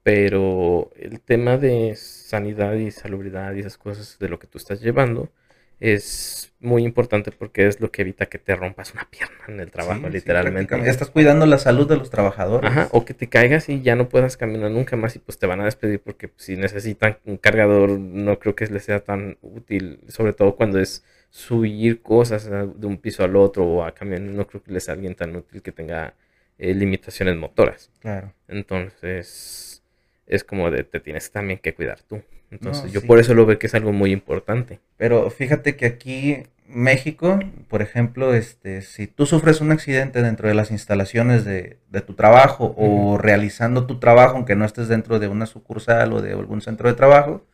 pero 0.02 0.90
el 0.96 1.20
tema 1.20 1.58
de 1.58 1.94
sanidad 1.96 2.74
y 2.74 2.90
salubridad 2.90 3.54
y 3.54 3.60
esas 3.60 3.76
cosas 3.76 4.18
de 4.18 4.28
lo 4.28 4.38
que 4.38 4.46
tú 4.46 4.58
estás 4.58 4.80
llevando 4.80 5.30
es 5.78 6.54
muy 6.58 6.84
importante 6.84 7.30
porque 7.32 7.66
es 7.66 7.80
lo 7.80 7.90
que 7.90 8.00
evita 8.00 8.26
que 8.26 8.38
te 8.38 8.56
rompas 8.56 8.94
una 8.94 9.06
pierna 9.10 9.44
en 9.48 9.60
el 9.60 9.70
trabajo, 9.70 10.08
literalmente. 10.08 10.74
estás 10.88 11.10
cuidando 11.10 11.44
la 11.44 11.58
salud 11.58 11.86
de 11.86 11.98
los 11.98 12.08
trabajadores. 12.08 12.70
Ajá, 12.70 12.88
o 12.92 13.04
que 13.04 13.12
te 13.12 13.28
caigas 13.28 13.68
y 13.68 13.82
ya 13.82 13.94
no 13.94 14.08
puedas 14.08 14.38
caminar 14.38 14.70
nunca 14.70 14.96
más 14.96 15.14
y 15.16 15.18
pues 15.18 15.38
te 15.38 15.46
van 15.46 15.60
a 15.60 15.66
despedir 15.66 16.00
porque 16.00 16.30
si 16.36 16.56
necesitan 16.56 17.18
un 17.26 17.36
cargador 17.36 17.90
no 17.90 18.38
creo 18.38 18.54
que 18.54 18.66
les 18.68 18.84
sea 18.84 19.00
tan 19.00 19.36
útil, 19.42 20.00
sobre 20.08 20.32
todo 20.32 20.56
cuando 20.56 20.78
es 20.78 21.04
subir 21.30 22.02
cosas 22.02 22.48
de 22.48 22.86
un 22.86 22.98
piso 22.98 23.24
al 23.24 23.36
otro 23.36 23.66
o 23.66 23.84
a 23.84 23.92
cambiar, 23.92 24.22
no 24.22 24.46
creo 24.46 24.62
que 24.62 24.72
les 24.72 24.84
sea 24.84 24.94
alguien 24.94 25.14
tan 25.14 25.36
útil 25.36 25.62
que 25.62 25.72
tenga 25.72 26.14
eh, 26.58 26.74
limitaciones 26.74 27.36
motoras. 27.36 27.90
Claro. 28.00 28.32
Entonces, 28.48 29.82
es 30.26 30.44
como 30.44 30.70
de 30.70 30.84
te 30.84 31.00
tienes 31.00 31.30
también 31.30 31.58
que 31.58 31.74
cuidar 31.74 32.00
tú. 32.00 32.22
Entonces, 32.50 32.92
yo 32.92 33.02
por 33.02 33.18
eso 33.18 33.34
lo 33.34 33.44
veo 33.44 33.58
que 33.58 33.66
es 33.66 33.74
algo 33.74 33.92
muy 33.92 34.12
importante. 34.12 34.80
Pero 34.96 35.30
fíjate 35.30 35.76
que 35.76 35.86
aquí, 35.86 36.44
México, 36.68 37.40
por 37.68 37.82
ejemplo, 37.82 38.34
este, 38.34 38.82
si 38.82 39.06
tú 39.06 39.26
sufres 39.26 39.60
un 39.60 39.72
accidente 39.72 40.22
dentro 40.22 40.48
de 40.48 40.54
las 40.54 40.70
instalaciones 40.70 41.44
de, 41.44 41.78
tu 42.06 42.14
trabajo 42.14 42.74
o 42.76 43.18
realizando 43.18 43.86
tu 43.86 43.98
trabajo, 43.98 44.36
aunque 44.36 44.54
no 44.54 44.64
estés 44.64 44.88
dentro 44.88 45.18
de 45.18 45.28
una 45.28 45.46
sucursal 45.46 46.12
o 46.12 46.22
de 46.22 46.32
algún 46.32 46.60
centro 46.60 46.88
de 46.88 46.94
trabajo, 46.94 47.44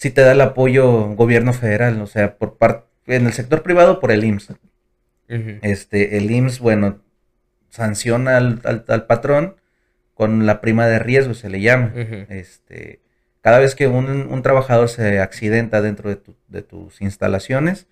si 0.00 0.10
te 0.10 0.22
da 0.22 0.32
el 0.32 0.40
apoyo 0.40 1.08
gobierno 1.14 1.52
federal, 1.52 2.00
o 2.00 2.06
sea, 2.06 2.36
por 2.38 2.56
parte, 2.56 2.86
en 3.06 3.26
el 3.26 3.34
sector 3.34 3.62
privado 3.62 4.00
por 4.00 4.10
el 4.12 4.24
IMSS. 4.24 4.54
Este, 5.62 6.16
el 6.16 6.30
IMSS, 6.30 6.58
bueno, 6.60 7.00
sanciona 7.68 8.38
al, 8.38 9.04
patrón 9.06 9.56
con 10.14 10.46
la 10.46 10.62
prima 10.62 10.86
de 10.86 10.98
riesgo, 11.00 11.34
se 11.34 11.50
le 11.50 11.60
llama. 11.60 11.92
Este, 12.30 13.00
cada 13.42 13.58
vez 13.58 13.74
que 13.74 13.88
un, 13.88 14.06
un 14.08 14.42
trabajador 14.42 14.88
se 14.88 15.20
accidenta 15.20 15.82
dentro 15.82 16.08
de, 16.08 16.16
tu- 16.16 16.36
de 16.48 16.62
tus 16.62 17.02
instalaciones, 17.02 17.86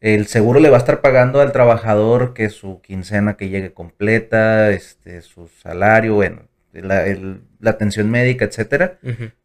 el 0.00 0.26
seguro 0.26 0.58
le 0.58 0.70
va 0.70 0.76
a 0.76 0.80
estar 0.80 1.00
pagando 1.02 1.40
al 1.40 1.52
trabajador 1.52 2.34
que 2.34 2.48
su 2.50 2.80
quincena 2.82 3.36
que 3.36 3.48
llegue 3.48 3.72
completa, 3.72 4.70
este, 4.70 5.22
su 5.22 5.46
salario, 5.48 6.14
bueno, 6.14 6.42
la, 6.72 7.06
el- 7.06 7.42
la 7.60 7.70
atención 7.70 8.10
médica, 8.10 8.44
etcétera. 8.44 8.98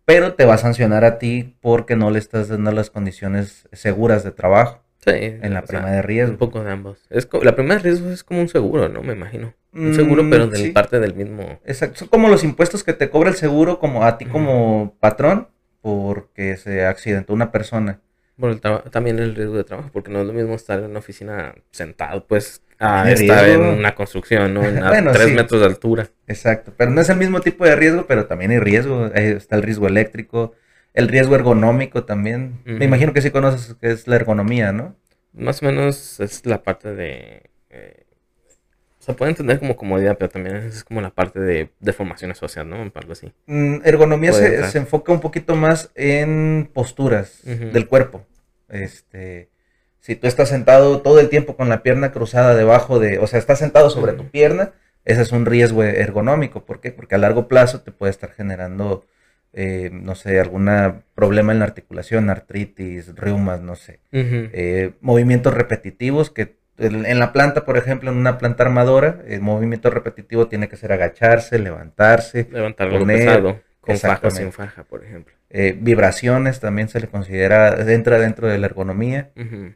Pero 0.09 0.33
te 0.33 0.45
va 0.45 0.55
a 0.55 0.57
sancionar 0.57 1.05
a 1.05 1.19
ti 1.19 1.55
porque 1.61 1.95
no 1.95 2.09
le 2.09 2.17
estás 2.19 2.47
dando 2.49 2.71
las 2.71 2.89
condiciones 2.89 3.67
seguras 3.71 4.23
de 4.23 4.31
trabajo 4.31 4.81
Sí. 5.05 5.11
en 5.13 5.53
la 5.53 5.61
prima 5.61 5.83
sea, 5.83 5.91
de 5.91 6.01
riesgo. 6.01 6.31
Un 6.33 6.37
poco 6.39 6.63
de 6.63 6.71
ambos. 6.71 6.99
Es 7.09 7.27
la 7.43 7.55
prima 7.55 7.75
de 7.75 7.79
riesgo 7.81 8.09
es 8.09 8.23
como 8.23 8.41
un 8.41 8.49
seguro, 8.49 8.89
¿no? 8.89 9.01
Me 9.01 9.13
imagino. 9.13 9.53
Un 9.71 9.91
Mm, 9.91 9.93
seguro, 9.93 10.23
pero 10.29 10.47
de 10.47 10.57
sí. 10.57 10.71
parte 10.71 10.99
del 10.99 11.13
mismo. 11.13 11.59
Exacto, 11.63 11.99
son 11.99 12.07
como 12.07 12.27
los 12.27 12.43
impuestos 12.43 12.83
que 12.83 12.93
te 12.93 13.09
cobra 13.09 13.29
el 13.29 13.35
seguro 13.35 13.79
como 13.79 14.03
a 14.03 14.17
ti 14.17 14.25
como 14.25 14.95
patrón 14.99 15.47
porque 15.81 16.57
se 16.57 16.85
accidentó 16.85 17.33
una 17.33 17.51
persona. 17.51 18.01
Bueno, 18.35 18.55
el 18.55 18.91
también 18.91 19.19
el 19.19 19.35
riesgo 19.35 19.55
de 19.57 19.63
trabajo, 19.63 19.89
porque 19.93 20.11
no 20.11 20.21
es 20.21 20.27
lo 20.27 20.33
mismo 20.33 20.55
estar 20.55 20.79
en 20.79 20.85
una 20.85 20.99
oficina 20.99 21.53
sentado, 21.71 22.25
pues, 22.25 22.63
a 22.79 23.03
Tiene 23.03 23.21
estar 23.21 23.45
riesgo. 23.45 23.63
en 23.63 23.79
una 23.79 23.93
construcción, 23.95 24.53
¿no? 24.53 24.63
En 24.63 24.77
a 24.83 24.89
Bueno, 24.89 25.11
tres 25.11 25.27
sí. 25.29 25.33
metros 25.33 25.61
de 25.61 25.67
altura. 25.67 26.09
Exacto, 26.27 26.73
pero 26.77 26.91
no 26.91 27.01
es 27.01 27.09
el 27.09 27.17
mismo 27.17 27.41
tipo 27.41 27.65
de 27.65 27.75
riesgo, 27.75 28.05
pero 28.07 28.25
también 28.27 28.51
hay 28.51 28.59
riesgo. 28.59 29.11
Ahí 29.13 29.25
está 29.25 29.55
el 29.57 29.63
riesgo 29.63 29.87
eléctrico, 29.87 30.53
el 30.93 31.07
riesgo 31.07 31.35
ergonómico 31.35 32.05
también. 32.05 32.61
Me 32.65 32.85
imagino 32.85 33.13
que 33.13 33.21
sí 33.21 33.31
conoces 33.31 33.75
qué 33.81 33.91
es 33.91 34.07
la 34.07 34.15
ergonomía, 34.15 34.71
¿no? 34.71 34.95
Más 35.33 35.61
o 35.61 35.65
menos 35.65 36.19
es 36.19 36.45
la 36.45 36.63
parte 36.63 36.93
de. 36.95 37.49
eh, 37.69 38.05
se 38.99 39.13
puede 39.13 39.31
entender 39.31 39.59
como 39.59 39.75
comodidad, 39.75 40.17
pero 40.17 40.29
también 40.29 40.57
es 40.57 40.83
como 40.83 41.01
la 41.01 41.09
parte 41.09 41.39
de 41.39 41.71
deformaciones 41.79 42.43
óseas, 42.43 42.65
¿no? 42.65 42.75
Algo 42.93 43.11
así. 43.13 43.31
Mm, 43.47 43.77
ergonomía 43.85 44.33
se, 44.33 44.63
se 44.69 44.77
enfoca 44.77 45.11
un 45.11 45.21
poquito 45.21 45.55
más 45.55 45.89
en 45.95 46.69
posturas 46.73 47.41
del 47.43 47.87
cuerpo. 47.87 48.25
Este, 48.67 49.49
si 49.99 50.15
tú 50.15 50.27
estás 50.27 50.49
sentado 50.49 51.01
todo 51.01 51.19
el 51.19 51.29
tiempo 51.29 51.55
con 51.55 51.69
la 51.69 51.83
pierna 51.83 52.11
cruzada 52.11 52.55
debajo 52.55 52.99
de, 52.99 53.19
o 53.19 53.27
sea, 53.27 53.39
estás 53.39 53.59
sentado 53.59 53.89
sobre 53.89 54.13
tu 54.13 54.29
pierna, 54.29 54.71
ese 55.05 55.21
es 55.21 55.31
un 55.31 55.45
riesgo 55.45 55.83
ergonómico. 55.83 56.65
¿Por 56.65 56.79
qué? 56.81 56.91
Porque 56.91 57.15
a 57.15 57.17
largo 57.17 57.47
plazo 57.47 57.81
te 57.81 57.91
puede 57.91 58.11
estar 58.11 58.31
generando, 58.31 59.05
eh, 59.53 59.89
no 59.91 60.15
sé, 60.15 60.39
algún 60.39 60.69
problema 61.15 61.51
en 61.51 61.59
la 61.59 61.65
articulación, 61.65 62.29
artritis, 62.29 63.15
reumas, 63.15 63.61
no 63.61 63.75
sé. 63.75 63.99
Eh, 64.11 64.91
movimientos 65.01 65.53
repetitivos 65.53 66.29
que 66.29 66.57
en 66.77 67.19
la 67.19 67.33
planta, 67.33 67.65
por 67.65 67.77
ejemplo, 67.77 68.09
en 68.09 68.17
una 68.17 68.37
planta 68.37 68.63
armadora, 68.63 69.19
el 69.27 69.41
movimiento 69.41 69.89
repetitivo 69.89 70.47
tiene 70.47 70.69
que 70.69 70.77
ser 70.77 70.93
agacharse, 70.93 71.59
levantarse, 71.59 72.47
Levantar 72.49 72.89
poner- 72.89 73.17
pesado, 73.25 73.59
con 73.81 73.97
faja 73.97 74.29
sin 74.31 74.51
faja, 74.53 74.83
por 74.83 75.03
ejemplo. 75.03 75.33
eh, 75.49 75.75
vibraciones 75.77 76.59
también 76.61 76.87
se 76.87 77.01
le 77.01 77.07
considera, 77.07 77.75
entra 77.91 78.17
dentro 78.17 78.47
de 78.47 78.57
la 78.59 78.67
ergonomía, 78.67 79.29
Ujú. 79.35 79.73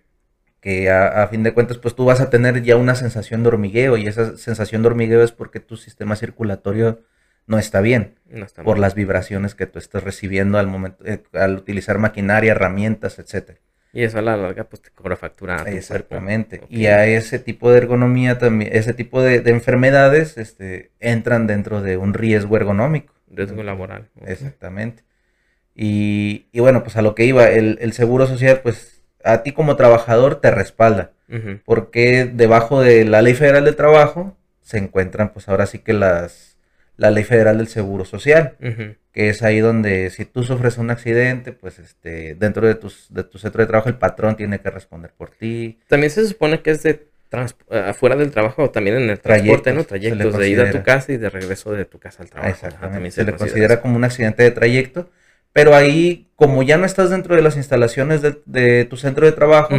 Que 0.63 0.89
a, 0.89 1.23
a 1.23 1.27
fin 1.27 1.43
de 1.43 1.53
cuentas, 1.53 1.77
pues 1.77 1.93
tú 1.93 2.05
vas 2.05 2.21
a 2.21 2.29
tener 2.29 2.63
ya 2.63 2.77
una 2.77 2.95
sensación 2.95 3.43
de 3.43 3.49
hormigueo 3.49 3.97
y 3.97 4.07
esa 4.07 4.37
sensación 4.37 4.81
de 4.81 4.87
hormigueo 4.87 5.21
es 5.21 5.33
porque 5.33 5.59
tu 5.59 5.75
sistema 5.75 6.15
circulatorio 6.15 7.01
no 7.47 7.59
está 7.59 7.81
bien 7.81 8.15
No 8.29 8.45
está 8.45 8.63
por 8.63 8.79
las 8.79 8.95
vibraciones 8.95 9.55
que 9.55 9.65
tú 9.65 9.77
estás 9.77 10.05
recibiendo 10.05 10.57
al 10.57 10.67
momento, 10.67 11.03
eh, 11.05 11.21
al 11.33 11.57
utilizar 11.57 11.99
maquinaria, 11.99 12.51
herramientas, 12.51 13.19
etcétera. 13.19 13.59
Y 13.91 14.03
eso 14.03 14.19
a 14.19 14.21
la 14.21 14.37
larga, 14.37 14.63
pues 14.63 14.81
te 14.81 14.89
cobra 14.91 15.17
factura 15.17 15.57
a 15.57 15.65
tu. 15.65 15.71
Exactamente. 15.71 16.61
Y 16.69 16.85
a 16.85 17.05
ese 17.07 17.39
tipo 17.39 17.69
de 17.69 17.79
ergonomía 17.79 18.39
también, 18.39 18.71
ese 18.73 18.93
tipo 18.93 19.21
de, 19.21 19.41
de 19.41 19.51
enfermedades, 19.51 20.37
este, 20.37 20.91
entran 21.01 21.45
dentro 21.45 21.81
de 21.81 21.97
un 21.97 22.13
riesgo 22.13 22.55
ergonómico. 22.55 23.13
Riesgo 23.27 23.63
laboral. 23.63 24.07
Exactamente. 24.25 25.03
Y, 25.75 26.45
y 26.53 26.61
bueno, 26.61 26.83
pues 26.83 26.95
a 26.95 27.01
lo 27.01 27.15
que 27.15 27.25
iba, 27.25 27.49
el, 27.49 27.77
el 27.81 27.91
seguro 27.91 28.27
social, 28.27 28.61
pues 28.63 28.92
a 29.23 29.43
ti 29.43 29.51
como 29.51 29.75
trabajador 29.75 30.41
te 30.41 30.51
respalda, 30.51 31.11
porque 31.65 32.29
debajo 32.31 32.81
de 32.81 33.05
la 33.05 33.21
ley 33.21 33.33
federal 33.33 33.65
de 33.65 33.73
trabajo 33.73 34.37
se 34.61 34.77
encuentran, 34.77 35.33
pues 35.33 35.49
ahora 35.49 35.65
sí 35.65 35.79
que 35.79 35.93
las, 35.93 36.57
la 36.97 37.11
ley 37.11 37.23
federal 37.23 37.57
del 37.57 37.67
seguro 37.67 38.05
social, 38.05 38.55
que 39.11 39.29
es 39.29 39.43
ahí 39.43 39.59
donde 39.59 40.09
si 40.09 40.25
tú 40.25 40.43
sufres 40.43 40.77
un 40.77 40.89
accidente, 40.89 41.51
pues 41.51 41.79
este, 41.79 42.35
dentro 42.35 42.67
de, 42.67 42.75
tus, 42.75 43.07
de 43.09 43.23
tu 43.23 43.37
centro 43.37 43.61
de 43.61 43.67
trabajo 43.67 43.89
el 43.89 43.95
patrón 43.95 44.35
tiene 44.35 44.59
que 44.59 44.69
responder 44.69 45.11
por 45.15 45.29
ti. 45.31 45.79
También 45.87 46.09
se 46.09 46.25
supone 46.27 46.61
que 46.61 46.71
es 46.71 46.83
de 46.83 47.07
afuera 47.87 48.15
del 48.15 48.31
trabajo 48.31 48.63
o 48.63 48.69
también 48.69 48.97
en 48.97 49.09
el 49.09 49.19
transporte, 49.19 49.63
Trayectos, 49.63 49.73
¿no? 49.73 49.83
Trayectos 49.85 50.37
de 50.37 50.49
ida 50.49 50.69
a 50.69 50.71
tu 50.71 50.83
casa 50.83 51.11
y 51.13 51.17
de 51.17 51.29
regreso 51.29 51.71
de 51.71 51.85
tu 51.85 51.99
casa 51.99 52.23
al 52.23 52.29
trabajo. 52.29 52.53
Ajá, 52.53 52.67
Exactamente. 52.67 52.95
también 52.95 53.11
se, 53.11 53.23
le 53.23 53.33
considera 53.33 53.81
como 53.81 53.95
un 53.95 54.03
accidente 54.03 54.43
de 54.43 54.51
trayecto, 54.51 55.09
pero 55.53 55.75
ahí, 55.75 56.27
como 56.35 56.63
ya 56.63 56.77
no 56.77 56.85
estás 56.85 57.09
dentro 57.09 57.35
de 57.35 57.41
las 57.41 57.55
instalaciones 57.57 58.21
de, 58.21 58.41
de 58.45 58.85
tu 58.85 58.97
centro 58.97 59.25
de 59.25 59.31
trabajo, 59.31 59.75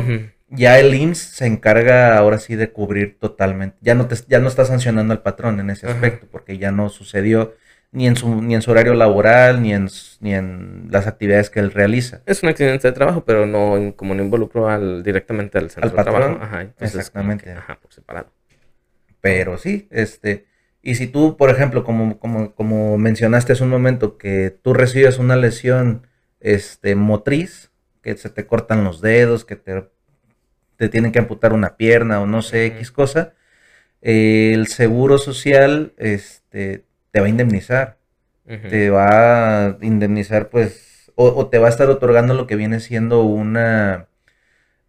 ya 0.49 0.79
el 0.79 0.95
IMSS 0.95 1.19
se 1.19 1.47
encarga 1.47 2.17
ahora 2.17 2.39
sí 2.39 2.55
de 2.55 2.71
cubrir 2.71 3.19
totalmente. 3.19 3.77
Ya 3.81 3.95
no 3.95 4.07
te, 4.07 4.17
ya 4.29 4.39
no 4.41 4.49
está 4.49 4.65
sancionando 4.65 5.13
al 5.13 5.23
patrón 5.23 5.61
en 5.61 5.71
ese 5.71 5.87
aspecto, 5.89 6.27
porque 6.31 6.59
ya 6.59 6.71
no 6.71 6.89
sucedió 6.89 7.55
ni 7.91 8.07
en 8.09 8.17
su, 8.17 8.43
ni 8.43 8.55
en 8.55 8.63
su 8.63 8.71
horario 8.73 8.95
laboral, 8.95 9.63
ni 9.63 9.73
en, 9.73 9.89
ni 10.21 10.35
en 10.35 10.89
las 10.91 11.07
actividades 11.07 11.51
que 11.51 11.61
él 11.61 11.71
realiza. 11.73 12.23
Es 12.27 12.43
un 12.43 12.49
accidente 12.49 12.89
de 12.89 12.93
trabajo, 12.93 13.25
pero 13.25 13.47
no 13.47 13.95
como 13.97 14.15
no 14.15 14.23
involucró 14.23 14.69
al, 14.69 15.03
directamente 15.03 15.59
al 15.59 15.71
centro 15.71 15.91
Al 15.91 15.97
de 15.97 16.03
trabajo. 16.03 16.25
patrón, 16.35 16.43
Ajá, 16.43 16.61
entonces 16.63 16.95
exactamente. 16.99 17.45
que, 17.45 17.51
ajá, 17.53 17.79
por 17.81 17.93
separado. 17.93 18.33
Pero 19.21 19.57
sí, 19.59 19.89
este, 19.91 20.47
y 20.85 20.97
si 20.97 21.07
tú, 21.07 21.37
por 21.39 21.49
ejemplo, 21.49 21.83
como, 21.83 22.19
como, 22.19 22.55
como 22.55 22.99
mencionaste 22.99 23.55
hace 23.55 23.65
un 23.65 23.71
momento, 23.71 24.19
que 24.19 24.51
tú 24.51 24.75
recibes 24.75 25.19
una 25.19 25.35
lesión 25.35 26.07
este, 26.41 26.95
motriz, 26.95 27.71
que 28.03 28.17
se 28.19 28.29
te 28.29 28.47
cortan 28.47 28.85
los 28.85 29.01
dedos, 29.01 29.47
que 29.47 29.57
te, 29.57 29.89
te 30.77 30.91
tienen 30.91 31.11
que 31.11 31.21
amputar 31.21 31.55
una 31.55 31.79
pierna 31.79 32.21
o 32.21 32.27
no 32.27 32.43
sé. 32.43 32.67
X 32.67 32.91
cosa, 32.91 33.33
eh, 34.03 34.53
el 34.53 34.67
seguro 34.67 35.17
social 35.17 35.95
este, 35.97 36.85
te 37.11 37.21
va 37.21 37.27
a 37.27 37.31
indemnizar. 37.31 37.99
Te 38.47 38.91
va 38.91 39.69
a 39.69 39.79
indemnizar, 39.81 40.51
pues, 40.51 41.11
o, 41.15 41.29
o 41.29 41.49
te 41.49 41.57
va 41.57 41.69
a 41.69 41.71
estar 41.71 41.89
otorgando 41.89 42.35
lo 42.35 42.47
que 42.47 42.57
viene 42.57 42.79
siendo 42.79 43.23
una, 43.23 44.09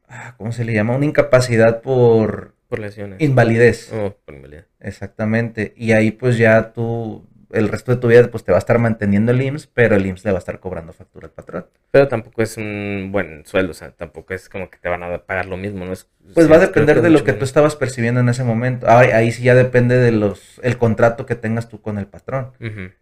ah, 0.10 0.36
¿cómo 0.38 0.52
se 0.52 0.66
le 0.66 0.74
llama? 0.74 0.94
Una 0.98 1.06
incapacidad 1.06 1.80
por 1.82 2.55
Por 2.76 2.80
lesiones. 2.86 3.22
invalidez. 3.22 3.92
Oh, 3.94 4.16
por 4.26 4.36
invalidez. 4.36 4.66
Exactamente. 4.80 5.74
Y 5.76 5.92
ahí 5.94 6.12
pues 6.12 6.38
ya 6.38 6.74
tú, 6.74 7.26
el 7.52 7.70
resto 7.70 7.94
de 7.94 8.02
tu 8.02 8.08
vida 8.08 8.28
pues 8.30 8.44
te 8.44 8.52
va 8.52 8.58
a 8.58 8.60
estar 8.60 8.80
manteniendo 8.80 9.32
el 9.32 9.42
IMSS, 9.42 9.68
pero 9.68 9.96
el 9.96 10.06
IMSS 10.06 10.26
le 10.26 10.32
va 10.32 10.38
a 10.38 10.40
estar 10.40 10.60
cobrando 10.60 10.94
factura 10.94 11.28
al 11.28 11.34
patrón. 11.34 11.66
Pero 11.92 12.08
tampoco 12.08 12.42
es 12.42 12.58
un 12.58 13.10
buen 13.12 13.46
sueldo, 13.46 13.72
o 13.72 13.74
sea, 13.74 13.92
tampoco 13.92 14.34
es 14.34 14.50
como 14.50 14.70
que 14.70 14.78
te 14.78 14.90
van 14.90 15.04
a 15.04 15.18
pagar 15.20 15.46
lo 15.46 15.58
mismo, 15.58 15.86
¿no? 15.86 15.94
Es, 15.94 16.10
Pues 16.34 16.46
sí, 16.48 16.52
va 16.52 16.58
a 16.58 16.60
depender 16.60 17.02
de 17.02 17.10
lo 17.10 17.24
que 17.24 17.34
tú 17.34 17.46
estabas 17.46 17.76
percibiendo 17.76 18.20
en 18.20 18.30
ese 18.30 18.44
momento. 18.44 18.90
Ahí, 18.90 19.12
ahí 19.12 19.32
sí 19.32 19.44
ya 19.44 19.56
depende 19.56 19.98
de 19.98 20.12
los, 20.12 20.60
el 20.64 20.78
contrato 20.78 21.26
que 21.26 21.36
tengas 21.36 21.70
tú 21.70 21.82
con 21.82 21.98
el 21.98 22.08
patrón. 22.08 22.52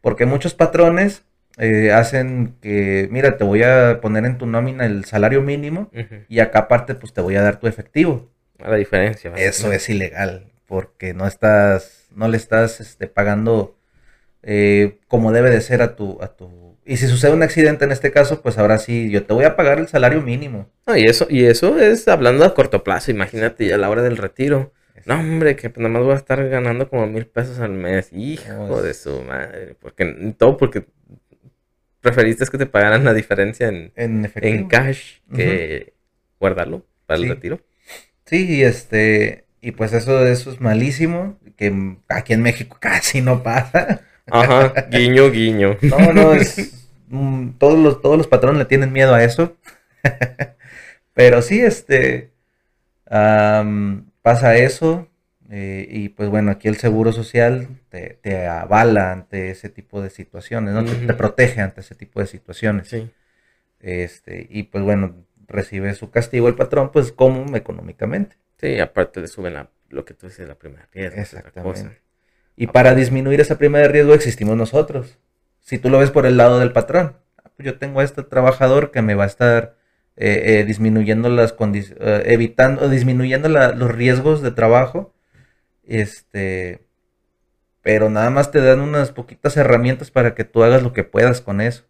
Porque 0.01 0.25
muchos 0.25 0.53
patrones 0.53 1.23
eh, 1.57 1.91
hacen 1.91 2.55
que, 2.61 3.07
mira, 3.11 3.37
te 3.37 3.43
voy 3.43 3.63
a 3.63 3.99
poner 4.01 4.25
en 4.25 4.37
tu 4.37 4.45
nómina 4.47 4.85
el 4.85 5.05
salario 5.05 5.41
mínimo 5.41 5.91
y 6.27 6.39
acá 6.39 6.59
aparte 6.59 6.95
pues 6.95 7.13
te 7.13 7.21
voy 7.21 7.35
a 7.35 7.41
dar 7.43 7.59
tu 7.59 7.67
efectivo. 7.67 8.31
La 8.59 8.75
diferencia. 8.75 9.31
Eso 9.35 9.71
es 9.71 9.89
ilegal, 9.89 10.51
porque 10.65 11.13
no 11.13 11.27
estás, 11.27 12.07
no 12.15 12.27
le 12.27 12.37
estás 12.37 12.79
este, 12.79 13.07
pagando 13.07 13.75
eh, 14.43 14.97
como 15.07 15.31
debe 15.31 15.49
de 15.49 15.61
ser 15.61 15.81
a 15.81 15.95
tu, 15.95 16.19
a 16.21 16.27
tu. 16.35 16.77
Y 16.85 16.97
si 16.97 17.07
sucede 17.07 17.31
un 17.33 17.43
accidente 17.43 17.85
en 17.85 17.91
este 17.91 18.11
caso, 18.11 18.41
pues 18.41 18.57
ahora 18.57 18.77
sí, 18.77 19.09
yo 19.09 19.25
te 19.25 19.33
voy 19.33 19.45
a 19.45 19.55
pagar 19.55 19.79
el 19.79 19.87
salario 19.87 20.21
mínimo. 20.21 20.69
No, 20.85 20.97
y 20.97 21.05
eso, 21.05 21.27
y 21.29 21.45
eso 21.45 21.79
es 21.79 22.07
hablando 22.07 22.43
a 22.45 22.53
corto 22.53 22.83
plazo, 22.83 23.11
imagínate 23.11 23.65
ya 23.67 23.75
a 23.75 23.77
la 23.77 23.89
hora 23.89 24.01
del 24.01 24.17
retiro. 24.17 24.73
No, 25.05 25.19
hombre, 25.19 25.55
que 25.55 25.69
pues 25.69 25.81
nada 25.81 25.93
más 25.93 26.03
voy 26.03 26.13
a 26.13 26.17
estar 26.17 26.47
ganando 26.47 26.89
como 26.89 27.07
mil 27.07 27.25
pesos 27.25 27.59
al 27.59 27.71
mes. 27.71 28.09
Hijo 28.13 28.51
No, 28.53 28.77
es- 28.77 28.83
de 28.83 28.93
su 28.93 29.21
madre. 29.23 29.75
Porque, 29.79 30.33
todo 30.37 30.55
porque 30.57 30.85
preferiste 32.01 32.45
que 32.47 32.57
te 32.57 32.65
pagaran 32.65 33.03
la 33.05 33.13
diferencia 33.13 33.67
en, 33.67 33.91
En 34.35 34.67
cash 34.67 35.19
que 35.33 35.93
guardarlo 36.39 36.85
para 37.05 37.19
el 37.19 37.29
retiro. 37.29 37.59
Sí, 38.25 38.45
y 38.57 38.63
este, 38.63 39.45
y 39.61 39.71
pues 39.71 39.93
eso, 39.93 40.25
eso 40.25 40.51
es 40.51 40.61
malísimo, 40.61 41.37
que 41.57 41.97
aquí 42.09 42.33
en 42.33 42.41
México 42.41 42.77
casi 42.81 43.21
no 43.21 43.43
pasa. 43.43 44.01
Ajá, 44.29 44.73
guiño, 44.89 45.29
guiño. 45.31 45.77
No, 45.81 46.13
no, 46.13 46.33
es, 46.33 46.65
mm, 47.07 47.51
todos 47.59 47.77
los, 47.79 48.01
todos 48.01 48.17
los 48.17 48.27
patrones 48.27 48.59
le 48.59 48.65
tienen 48.65 48.91
miedo 48.93 49.13
a 49.13 49.23
eso. 49.23 49.57
Pero 51.13 51.41
sí, 51.41 51.61
este, 51.61 52.31
am, 53.09 54.11
pasa 54.21 54.57
eso. 54.57 55.09
eh, 55.49 55.87
y 55.89 56.09
pues 56.09 56.29
bueno, 56.29 56.51
aquí 56.51 56.67
el 56.67 56.77
Seguro 56.77 57.11
Social 57.11 57.67
te, 57.89 58.17
te 58.21 58.47
avala 58.47 59.11
ante 59.11 59.51
ese 59.51 59.69
tipo 59.69 60.01
de 60.01 60.09
situaciones, 60.09 60.73
¿no? 60.73 60.85
Te, 60.85 60.95
te 60.95 61.13
protege 61.13 61.61
ante 61.61 61.81
ese 61.81 61.95
tipo 61.95 62.19
de 62.19 62.27
situaciones. 62.27 62.87
Sí. 62.89 63.11
Este, 63.79 64.47
y 64.49 64.63
pues 64.63 64.83
bueno, 64.83 65.15
recibe 65.47 65.93
su 65.93 66.09
castigo 66.09 66.47
el 66.47 66.55
patrón, 66.55 66.91
pues 66.91 67.11
como 67.11 67.55
económicamente. 67.55 68.37
Sí, 68.57 68.79
aparte 68.79 69.21
le 69.21 69.27
suben 69.27 69.53
la, 69.53 69.69
lo 69.89 70.05
que 70.05 70.13
tú 70.13 70.27
dices, 70.27 70.47
la 70.47 70.55
primera 70.55 70.87
riesgo. 70.91 71.21
es 71.21 71.33
otra 71.33 71.51
cosa. 71.51 71.69
Exactamente. 71.69 72.01
Y 72.55 72.67
para 72.67 72.95
disminuir 72.95 73.41
esa 73.41 73.57
prima 73.57 73.79
de 73.79 73.87
riesgo 73.87 74.13
existimos 74.13 74.55
nosotros. 74.55 75.17
Si 75.59 75.79
tú 75.79 75.89
lo 75.89 75.99
ves 75.99 76.11
por 76.11 76.25
el 76.25 76.37
lado 76.37 76.59
del 76.59 76.71
patrón, 76.71 77.17
pues 77.55 77.65
yo 77.65 77.77
tengo 77.77 77.99
a 77.99 78.03
este 78.03 78.23
trabajador 78.23 78.91
que 78.91 79.01
me 79.01 79.15
va 79.15 79.23
a 79.23 79.27
estar 79.27 79.75
eh, 80.15 80.59
eh, 80.59 80.65
disminuyendo 80.65 81.29
las 81.29 81.53
condiciones, 81.53 82.01
eh, 82.01 82.23
evitando, 82.27 82.89
disminuyendo 82.89 83.49
los 83.49 83.91
riesgos 83.91 84.41
de 84.41 84.51
trabajo, 84.51 85.13
este, 85.83 86.82
pero 87.83 88.09
nada 88.09 88.29
más 88.29 88.49
te 88.49 88.61
dan 88.61 88.79
unas 88.79 89.11
poquitas 89.11 89.57
herramientas 89.57 90.09
para 90.09 90.33
que 90.33 90.45
tú 90.45 90.63
hagas 90.63 90.81
lo 90.81 90.93
que 90.93 91.03
puedas 91.03 91.41
con 91.41 91.59
eso. 91.59 91.83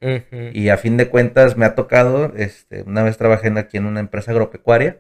Y 0.52 0.70
a 0.70 0.78
fin 0.78 0.98
de 0.98 1.08
cuentas 1.08 1.56
me 1.56 1.66
ha 1.66 1.76
tocado, 1.76 2.34
este, 2.36 2.82
una 2.82 3.04
vez 3.04 3.16
trabajé 3.18 3.54
aquí 3.58 3.78
en 3.78 3.86
una 3.86 4.00
empresa 4.00 4.32
agropecuaria, 4.32 4.98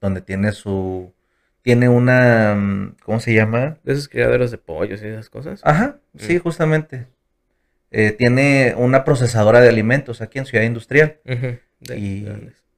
donde 0.00 0.20
tiene 0.20 0.52
su, 0.52 1.12
tiene 1.62 1.88
una, 1.88 2.54
mm, 2.54 2.96
¿cómo 3.04 3.18
se 3.18 3.34
llama? 3.34 3.78
De 3.82 3.92
esos 3.92 4.08
criaderos 4.08 4.52
de 4.52 4.58
pollos 4.58 5.02
y 5.02 5.06
esas 5.08 5.28
cosas. 5.28 5.60
Ajá, 5.64 5.98
sí, 6.16 6.36
mm. 6.36 6.38
justamente. 6.38 7.06
Eh, 7.90 8.12
tiene 8.12 8.74
una 8.76 9.04
procesadora 9.04 9.60
de 9.60 9.68
alimentos 9.68 10.22
aquí 10.22 10.38
en 10.38 10.46
Ciudad 10.46 10.64
Industrial. 10.64 11.18
y, 11.96 12.28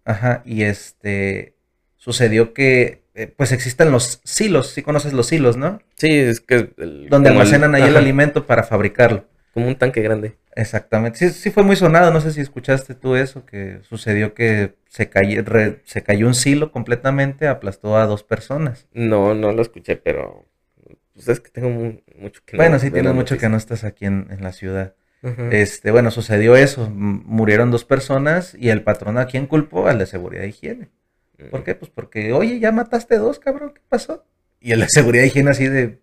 ajá, 0.06 0.42
y 0.46 0.62
este, 0.62 1.56
sucedió 1.98 2.54
que 2.54 3.01
eh, 3.14 3.32
pues 3.36 3.52
existen 3.52 3.90
los 3.90 4.20
silos, 4.24 4.70
sí 4.70 4.82
conoces 4.82 5.12
los 5.12 5.26
silos, 5.26 5.56
¿no? 5.56 5.80
Sí, 5.96 6.08
es 6.10 6.40
que... 6.40 6.70
donde 7.10 7.28
almacenan 7.28 7.74
ahí 7.74 7.82
el 7.82 7.96
alimento 7.96 8.46
para 8.46 8.62
fabricarlo. 8.62 9.26
Como 9.52 9.68
un 9.68 9.76
tanque 9.76 10.00
grande. 10.00 10.38
Exactamente. 10.54 11.18
Sí, 11.18 11.30
sí 11.30 11.50
fue 11.50 11.62
muy 11.62 11.76
sonado, 11.76 12.10
no 12.10 12.22
sé 12.22 12.32
si 12.32 12.40
escuchaste 12.40 12.94
tú 12.94 13.16
eso, 13.16 13.44
que 13.44 13.80
sucedió 13.82 14.32
que 14.32 14.74
se, 14.88 15.10
cayó, 15.10 15.44
se 15.84 16.02
cayó 16.02 16.26
un 16.26 16.34
silo 16.34 16.72
completamente, 16.72 17.48
aplastó 17.48 17.98
a 17.98 18.06
dos 18.06 18.22
personas. 18.22 18.86
No, 18.92 19.34
no 19.34 19.52
lo 19.52 19.60
escuché, 19.60 19.96
pero... 19.96 20.46
Pues 21.12 21.28
es 21.28 21.40
que 21.40 21.50
tengo 21.50 21.68
mucho 21.68 22.40
que 22.46 22.56
no... 22.56 22.62
Bueno, 22.62 22.78
sí, 22.78 22.90
tienes 22.90 23.12
mucho 23.12 23.36
que 23.36 23.50
no 23.50 23.58
estás 23.58 23.84
aquí 23.84 24.06
en, 24.06 24.26
la 24.40 24.52
ciudad. 24.52 24.94
Este, 25.50 25.90
bueno, 25.90 26.10
sucedió 26.10 26.56
eso, 26.56 26.90
murieron 26.90 27.70
dos 27.70 27.84
personas 27.84 28.56
y 28.58 28.70
el 28.70 28.82
patrón 28.82 29.18
a 29.18 29.26
quien 29.26 29.46
culpó 29.46 29.86
al 29.86 29.98
de 29.98 30.06
seguridad 30.06 30.44
e 30.44 30.48
higiene. 30.48 30.88
¿Por 31.50 31.64
qué? 31.64 31.74
Pues 31.74 31.90
porque, 31.90 32.32
oye, 32.32 32.58
ya 32.58 32.72
mataste 32.72 33.18
dos, 33.18 33.38
cabrón, 33.38 33.72
¿qué 33.74 33.80
pasó? 33.88 34.24
Y 34.60 34.72
el 34.72 34.80
de 34.80 34.88
seguridad 34.88 35.24
y 35.24 35.26
higiene 35.26 35.50
así 35.50 35.68
de, 35.68 35.98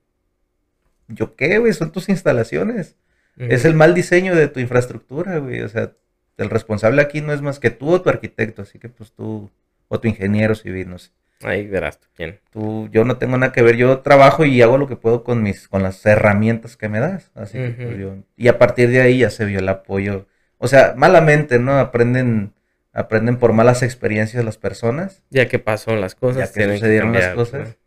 ¿yo 1.07 1.35
qué, 1.35 1.57
güey? 1.59 1.73
Son 1.73 1.91
tus 1.91 2.09
instalaciones. 2.09 2.95
Es 3.37 3.63
el 3.63 3.73
mal 3.73 3.93
diseño 3.93 4.35
de 4.35 4.49
tu 4.49 4.59
infraestructura, 4.59 5.37
güey. 5.37 5.61
O 5.61 5.69
sea, 5.69 5.93
el 6.37 6.49
responsable 6.49 7.01
aquí 7.01 7.21
no 7.21 7.31
es 7.31 7.41
más 7.41 7.59
que 7.59 7.69
tú 7.69 7.89
o 7.91 8.01
tu 8.01 8.09
arquitecto, 8.09 8.63
así 8.63 8.79
que 8.79 8.89
pues 8.89 9.13
tú, 9.13 9.49
o 9.87 9.99
tu 9.99 10.07
ingeniero 10.09 10.55
civil, 10.55 10.89
no 10.89 10.97
sé. 10.97 11.11
Ahí 11.41 11.67
verás 11.67 11.99
tú 11.99 12.07
quién. 12.15 12.39
Tú, 12.51 12.89
yo 12.91 13.05
no 13.05 13.17
tengo 13.17 13.37
nada 13.37 13.53
que 13.53 13.61
ver, 13.61 13.77
yo 13.77 13.99
trabajo 13.99 14.43
y 14.43 14.61
hago 14.61 14.77
lo 14.77 14.87
que 14.87 14.97
puedo 14.97 15.23
con 15.23 15.41
mis, 15.41 15.69
con 15.69 15.83
las 15.83 16.05
herramientas 16.05 16.75
que 16.75 16.89
me 16.89 16.99
das. 16.99 17.31
Así 17.33 17.57
que 17.57 17.69
pues, 17.69 17.97
yo, 17.97 18.17
y 18.35 18.49
a 18.49 18.57
partir 18.57 18.89
de 18.89 19.01
ahí 19.01 19.19
ya 19.19 19.29
se 19.29 19.45
vio 19.45 19.59
el 19.59 19.69
apoyo. 19.69 20.27
O 20.57 20.67
sea, 20.67 20.93
malamente, 20.97 21.59
¿no? 21.59 21.79
Aprenden 21.79 22.51
aprenden 22.93 23.37
por 23.37 23.53
malas 23.53 23.83
experiencias 23.83 24.43
las 24.43 24.57
personas. 24.57 25.23
Ya 25.29 25.47
que 25.47 25.59
pasó 25.59 25.95
las 25.95 26.15
cosas. 26.15 26.53
Ya 26.53 26.67
que 26.67 26.73
sucedieron 26.75 27.13
las 27.13 27.33
cosas. 27.35 27.77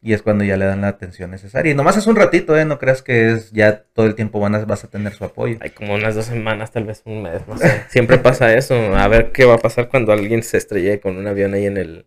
Y 0.00 0.12
es 0.12 0.20
cuando 0.20 0.44
ya 0.44 0.58
le 0.58 0.66
dan 0.66 0.82
la 0.82 0.88
atención 0.88 1.30
necesaria. 1.30 1.72
Y 1.72 1.74
nomás 1.74 1.96
es 1.96 2.06
un 2.06 2.16
ratito, 2.16 2.58
¿eh? 2.58 2.66
No 2.66 2.78
creas 2.78 3.00
que 3.00 3.32
es 3.32 3.50
ya 3.52 3.84
todo 3.94 4.04
el 4.04 4.14
tiempo 4.14 4.38
van 4.38 4.54
a, 4.54 4.64
vas 4.66 4.84
a 4.84 4.90
tener 4.90 5.14
su 5.14 5.24
apoyo. 5.24 5.56
Hay 5.60 5.70
como 5.70 5.94
unas 5.94 6.14
dos 6.14 6.26
semanas, 6.26 6.72
tal 6.72 6.84
vez 6.84 7.00
un 7.06 7.22
mes, 7.22 7.48
no 7.48 7.56
sé. 7.56 7.84
Siempre 7.88 8.18
pasa 8.18 8.54
eso. 8.54 8.74
A 8.74 9.08
ver 9.08 9.32
qué 9.32 9.46
va 9.46 9.54
a 9.54 9.58
pasar 9.58 9.88
cuando 9.88 10.12
alguien 10.12 10.42
se 10.42 10.58
estrelle 10.58 11.00
con 11.00 11.16
un 11.16 11.26
avión 11.26 11.54
ahí 11.54 11.64
en 11.64 11.78
el, 11.78 12.06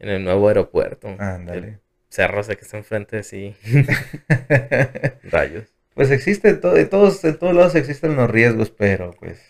en 0.00 0.10
el 0.10 0.22
nuevo 0.22 0.48
aeropuerto. 0.48 1.16
Ándale. 1.18 1.80
cerro 2.10 2.42
que 2.44 2.52
está 2.52 2.76
enfrente, 2.76 3.22
sí. 3.22 3.56
Rayos. 5.24 5.64
Pues 5.94 6.10
existe, 6.10 6.52
todo, 6.54 6.86
todos, 6.88 7.24
en 7.24 7.38
todos 7.38 7.54
lados 7.54 7.74
existen 7.74 8.16
los 8.16 8.28
riesgos, 8.30 8.70
pero 8.70 9.12
pues 9.18 9.40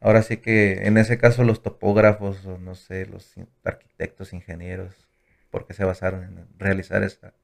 Ahora 0.00 0.22
sí 0.22 0.38
que 0.38 0.86
en 0.86 0.96
ese 0.96 1.18
caso 1.18 1.44
los 1.44 1.62
topógrafos 1.62 2.44
o 2.46 2.58
no 2.58 2.74
sé, 2.74 3.06
los 3.06 3.34
arquitectos, 3.64 4.32
ingenieros, 4.32 5.06
¿por 5.50 5.66
qué 5.66 5.74
se 5.74 5.84
basaron 5.84 6.24
en 6.24 6.46
realizar 6.58 7.02
esa, 7.02 7.34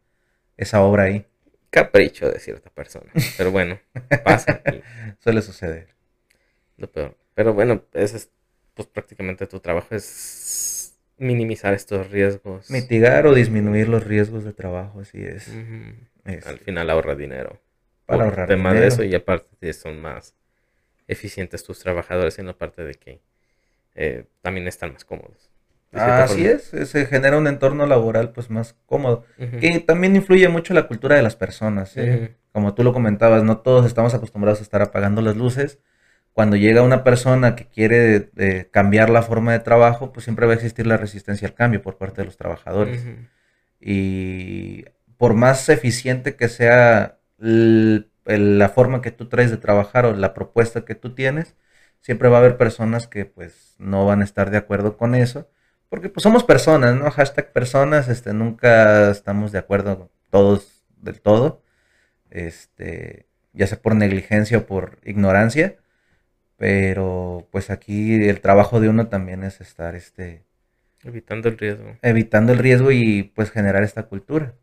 esa 0.57 0.83
obra 0.83 1.05
ahí? 1.05 1.27
Capricho 1.69 2.31
de 2.31 2.41
cierta 2.41 2.71
persona. 2.71 3.13
Pero 3.37 3.51
bueno, 3.51 3.79
pasa. 4.25 4.63
Suele 5.19 5.43
suceder. 5.43 5.89
Lo 6.79 6.91
peor. 6.91 7.17
Pero 7.35 7.53
bueno, 7.53 7.85
ese 7.93 8.17
es 8.17 8.31
pues 8.77 8.89
prácticamente 8.89 9.47
tu 9.47 9.59
trabajo 9.61 9.95
es 9.95 10.95
minimizar 11.17 11.75
estos 11.75 12.11
riesgos. 12.11 12.71
Mitigar 12.71 13.27
o 13.27 13.35
disminuir 13.35 13.89
los 13.89 14.05
riesgos 14.05 14.45
de 14.45 14.53
trabajo, 14.53 15.01
así 15.01 15.23
es. 15.23 15.51
Al 16.47 16.59
final 16.59 16.91
ahorra 16.91 17.15
dinero. 17.15 17.61
Para 18.05 18.25
ahorrar 18.25 18.49
dinero. 18.49 18.81
de 18.81 18.87
eso 18.87 19.03
y 19.03 19.15
aparte 19.15 19.73
son 19.73 20.01
más 20.01 20.36
eficientes 21.09 21.65
tus 21.65 21.79
trabajadores 21.79 22.39
en 22.39 22.47
la 22.47 22.55
parte 22.55 22.85
de 22.85 22.95
que 22.95 23.21
eh, 23.95 24.25
también 24.43 24.67
están 24.69 24.93
más 24.93 25.05
cómodos. 25.05 25.51
Así 25.93 26.47
es, 26.47 26.65
se 26.65 27.07
genera 27.07 27.39
un 27.39 27.47
entorno 27.47 27.87
laboral 27.87 28.33
pues 28.33 28.51
más 28.51 28.75
cómodo, 28.85 29.25
que 29.39 29.81
también 29.81 30.15
influye 30.15 30.47
mucho 30.49 30.75
la 30.75 30.89
cultura 30.89 31.17
de 31.17 31.23
las 31.23 31.37
personas, 31.37 31.97
¿eh? 31.97 32.35
como 32.53 32.75
tú 32.75 32.83
lo 32.83 32.93
comentabas, 32.93 33.45
no 33.45 33.59
todos 33.59 33.87
estamos 33.87 34.13
acostumbrados 34.13 34.61
a 34.61 34.63
estar 34.63 34.83
apagando 34.83 35.23
las 35.23 35.37
luces, 35.37 35.79
cuando 36.37 36.57
llega 36.57 36.83
una 36.83 37.03
persona 37.03 37.57
que 37.57 37.65
quiere 37.65 38.29
eh, 38.37 38.69
cambiar 38.71 39.09
la 39.09 39.23
forma 39.23 39.53
de 39.53 39.61
trabajo, 39.61 40.13
pues 40.13 40.25
siempre 40.25 40.45
va 40.45 40.53
a 40.53 40.57
existir 40.57 40.87
la 40.87 40.99
resistencia 40.99 41.49
al 41.49 41.55
cambio 41.55 41.81
por 41.81 41.97
parte 41.97 42.21
de 42.21 42.27
los 42.27 42.37
trabajadores. 42.37 43.03
Y 43.81 44.85
por 45.17 45.33
más 45.33 45.67
eficiente 45.71 46.37
que 46.37 46.49
sea 46.49 47.17
el 47.41 48.11
la 48.27 48.68
forma 48.68 49.03
que 49.03 49.11
tú 49.11 49.29
traes 49.29 49.51
de 49.51 49.57
trabajar 49.57 50.07
o 50.07 50.14
la 50.14 50.35
propuesta 50.35 50.85
que 50.85 50.95
tú 50.95 51.14
tienes, 51.14 51.57
siempre 52.01 52.29
va 52.29 52.37
a 52.37 52.41
haber 52.41 52.57
personas 52.57 53.07
que 53.09 53.24
pues 53.24 53.74
no 53.79 54.07
van 54.07 54.20
a 54.20 54.24
estar 54.24 54.51
de 54.51 54.59
acuerdo 54.59 54.97
con 54.97 55.14
eso, 55.14 55.49
porque 55.89 56.09
pues 56.09 56.22
somos 56.22 56.45
personas, 56.45 56.97
¿no? 56.97 57.11
Hashtag 57.11 57.53
personas, 57.53 58.09
este, 58.09 58.33
nunca 58.33 59.11
estamos 59.11 59.53
de 59.53 59.59
acuerdo 59.59 60.11
todos 60.31 60.85
del 60.97 61.20
todo, 61.20 61.62
este, 62.31 63.27
ya 63.53 63.66
sea 63.66 63.81
por 63.81 63.95
negligencia 63.95 64.59
o 64.59 64.66
por 64.66 64.99
ignorancia, 65.05 65.77
pero 66.57 67.49
pues 67.51 67.70
aquí 67.70 68.29
el 68.29 68.41
trabajo 68.41 68.81
de 68.81 68.89
uno 68.89 69.09
también 69.09 69.45
es 69.45 69.61
estar, 69.61 69.95
este, 69.95 70.45
evitando 71.05 71.49
el 71.49 71.59
riesgo. 71.59 71.97
Evitando 72.03 72.53
el 72.53 72.59
riesgo 72.59 72.93
y 72.93 73.24
pues 73.35 73.51
generar 73.51 73.83
esta 73.83 74.05
cultura. 74.05 74.55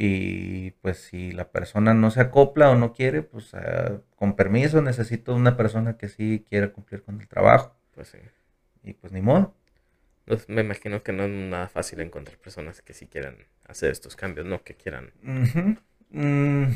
Y 0.00 0.70
pues 0.80 0.98
si 0.98 1.32
la 1.32 1.50
persona 1.50 1.92
no 1.92 2.12
se 2.12 2.20
acopla 2.20 2.70
o 2.70 2.76
no 2.76 2.92
quiere, 2.92 3.22
pues 3.22 3.52
ah, 3.54 4.00
con 4.14 4.36
permiso 4.36 4.80
necesito 4.80 5.34
una 5.34 5.56
persona 5.56 5.96
que 5.96 6.08
sí 6.08 6.46
quiera 6.48 6.68
cumplir 6.68 7.02
con 7.02 7.20
el 7.20 7.26
trabajo. 7.26 7.74
Pues 7.96 8.06
sí. 8.10 8.18
Y 8.84 8.92
pues 8.92 9.12
ni 9.12 9.22
modo. 9.22 9.56
Pues 10.24 10.48
me 10.48 10.60
imagino 10.60 11.02
que 11.02 11.12
no 11.12 11.24
es 11.24 11.30
nada 11.30 11.66
fácil 11.66 12.00
encontrar 12.00 12.38
personas 12.38 12.80
que 12.80 12.94
sí 12.94 13.08
quieran 13.08 13.38
hacer 13.66 13.90
estos 13.90 14.14
cambios, 14.14 14.46
no 14.46 14.62
que 14.62 14.76
quieran. 14.76 15.10
Mm, 16.10 16.66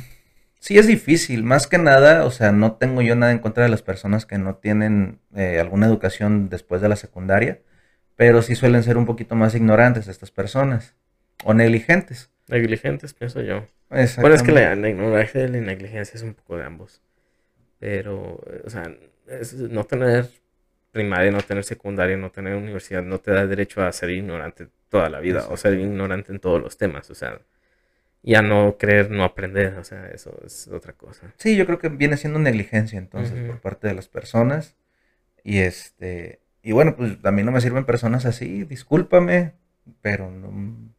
sí 0.59 0.79
es 0.79 0.89
difícil, 0.89 1.45
más 1.45 1.69
que 1.69 1.79
nada, 1.79 2.25
o 2.25 2.33
sea, 2.33 2.51
no 2.51 2.73
tengo 2.73 3.03
yo 3.03 3.15
nada 3.15 3.31
en 3.31 3.39
contra 3.39 3.63
de 3.63 3.71
las 3.71 3.83
personas 3.83 4.27
que 4.27 4.39
no 4.39 4.57
tienen 4.57 5.21
eh, 5.37 5.61
alguna 5.61 5.87
educación 5.87 6.49
después 6.49 6.83
de 6.83 6.89
la 6.89 6.97
secundaria, 6.97 7.61
pero 8.17 8.43
sí 8.43 8.57
suelen 8.57 8.83
ser 8.83 8.97
un 8.97 9.07
poquito 9.07 9.37
más 9.37 9.55
ignorantes 9.55 10.09
estas 10.09 10.33
personas 10.33 10.97
o 11.45 11.55
negligentes. 11.55 12.32
Negligentes, 12.49 13.15
pienso 13.15 13.41
yo. 13.43 13.67
Bueno, 13.89 14.35
es 14.35 14.43
que 14.43 14.53
la, 14.53 14.75
ignorancia 14.89 15.45
y 15.45 15.49
la 15.49 15.61
negligencia 15.61 16.17
es 16.17 16.23
un 16.23 16.35
poco 16.35 16.57
de 16.57 16.65
ambos. 16.65 17.03
Pero, 17.79 18.41
o 18.65 18.71
sea, 18.71 18.95
no 19.71 19.85
tener 19.85 20.29
primaria, 20.93 21.31
no 21.31 21.41
tener 21.41 21.65
secundaria, 21.65 22.17
no 22.17 22.31
tener 22.31 22.55
universidad, 22.55 23.03
no 23.03 23.19
te 23.19 23.33
da 23.33 23.47
derecho 23.47 23.83
a 23.83 23.93
ser 23.93 24.11
ignorante 24.11 24.69
toda 24.89 25.09
la 25.09 25.21
vida, 25.21 25.47
o 25.49 25.57
ser 25.57 25.79
ignorante 25.79 26.33
en 26.33 26.39
todos 26.39 26.61
los 26.61 26.77
temas, 26.77 27.11
o 27.11 27.15
sea, 27.15 27.41
ya 28.23 28.43
no 28.43 28.77
creer, 28.79 29.11
no 29.11 29.25
aprender, 29.25 29.79
o 29.79 29.85
sea, 29.85 30.07
eso 30.09 30.39
es 30.45 30.69
otra 30.69 30.93
cosa. 30.93 31.33
Sí, 31.39 31.57
yo 31.57 31.67
creo 31.67 31.79
que 31.79 31.89
viene 31.89 32.17
siendo 32.17 32.39
negligencia 32.39 32.99
entonces 32.99 33.43
por 33.47 33.61
parte 33.61 33.89
de 33.89 33.95
las 33.95 34.09
personas. 34.09 34.77
Y 35.43 35.59
este, 35.59 36.41
y 36.63 36.73
bueno, 36.73 36.95
pues 36.95 37.19
a 37.25 37.33
mí 37.33 37.43
no 37.43 37.51
me 37.51 37.61
sirven 37.61 37.85
personas 37.85 38.25
así, 38.27 38.65
discúlpame, 38.65 39.55
pero 40.03 40.31
no, 40.31 40.92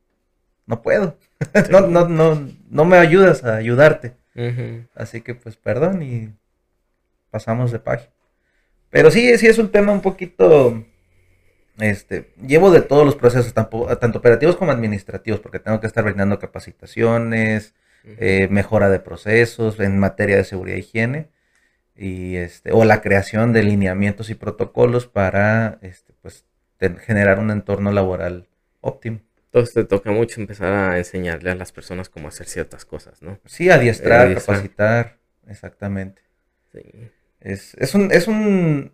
no 0.66 0.82
puedo. 0.82 1.18
no, 1.70 1.82
no, 1.82 2.07
no, 2.07 2.49
no 2.70 2.86
me 2.86 2.97
ayudas 2.97 3.43
a 3.43 3.55
ayudarte. 3.55 4.16
Así 4.95 5.22
que 5.22 5.36
pues 5.36 5.57
perdón 5.57 6.01
y 6.01 6.34
pasamos 7.30 7.72
de 7.72 7.80
página. 7.80 8.11
Pero 8.93 9.09
sí, 9.09 9.36
sí 9.39 9.47
es 9.47 9.57
un 9.57 9.72
tema 9.72 9.91
un 9.91 10.01
poquito, 10.01 10.86
este, 11.80 12.32
llevo 12.45 12.70
de 12.70 12.82
todos 12.82 13.03
los 13.03 13.16
procesos, 13.16 13.51
tanto, 13.51 13.86
tanto 13.97 14.20
operativos 14.20 14.55
como 14.55 14.72
administrativos, 14.72 15.39
porque 15.39 15.57
tengo 15.57 15.80
que 15.80 15.88
estar 15.88 16.03
brindando 16.03 16.38
capacitaciones, 16.38 17.74
eh, 18.05 18.47
mejora 18.51 18.91
de 18.91 18.99
procesos 18.99 19.80
en 19.80 19.97
materia 19.97 20.38
de 20.38 20.43
seguridad 20.43 20.78
e 20.78 20.82
higiene, 20.82 21.30
y 21.95 22.36
este, 22.36 22.72
o 22.72 22.86
la 22.86 23.01
creación 23.01 23.51
de 23.51 23.64
lineamientos 23.64 24.30
y 24.30 24.36
protocolos 24.36 25.07
para, 25.07 25.80
este, 25.82 26.14
pues, 26.22 26.45
generar 26.99 27.39
un 27.39 27.49
entorno 27.49 27.91
laboral 27.91 28.47
óptimo. 28.82 29.22
Entonces 29.54 29.76
te 29.76 29.84
toca 29.84 30.10
mucho 30.10 30.41
empezar 30.41 30.74
a 30.74 30.97
enseñarle 30.97 31.51
a 31.51 31.56
las 31.56 31.72
personas 31.72 32.10
cómo 32.10 32.28
hacer 32.28 32.47
ciertas 32.47 32.86
cosas, 32.86 33.22
¿no? 33.22 33.38
Sí, 33.45 33.70
adiestrar, 33.70 34.34
capacitar, 34.34 35.20
exactamente. 35.47 36.24
Sí. 36.72 36.82
Es, 37.39 37.76
es, 37.76 37.93
un, 37.93 38.12
es 38.12 38.28
un... 38.28 38.93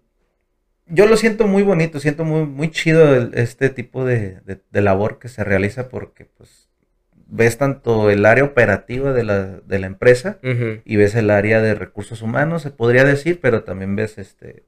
Yo 0.85 1.05
lo 1.05 1.15
siento 1.15 1.47
muy 1.47 1.63
bonito, 1.63 2.01
siento 2.01 2.25
muy, 2.25 2.45
muy 2.45 2.71
chido 2.71 3.31
este 3.31 3.69
tipo 3.69 4.03
de, 4.03 4.41
de, 4.69 4.81
labor 4.81 5.17
que 5.17 5.29
se 5.29 5.45
realiza 5.45 5.87
porque 5.87 6.25
pues 6.25 6.67
ves 7.13 7.57
tanto 7.57 8.09
el 8.09 8.25
área 8.25 8.43
operativa 8.43 9.13
de 9.13 9.23
la, 9.23 9.45
de 9.45 9.79
la 9.79 9.87
empresa 9.87 10.39
y 10.83 10.95
ves 10.97 11.15
el 11.15 11.29
área 11.29 11.61
de 11.61 11.73
recursos 11.73 12.21
humanos, 12.21 12.63
se 12.63 12.71
podría 12.71 13.05
decir, 13.05 13.39
pero 13.39 13.63
también 13.63 13.95
ves 13.95 14.17
este 14.17 14.65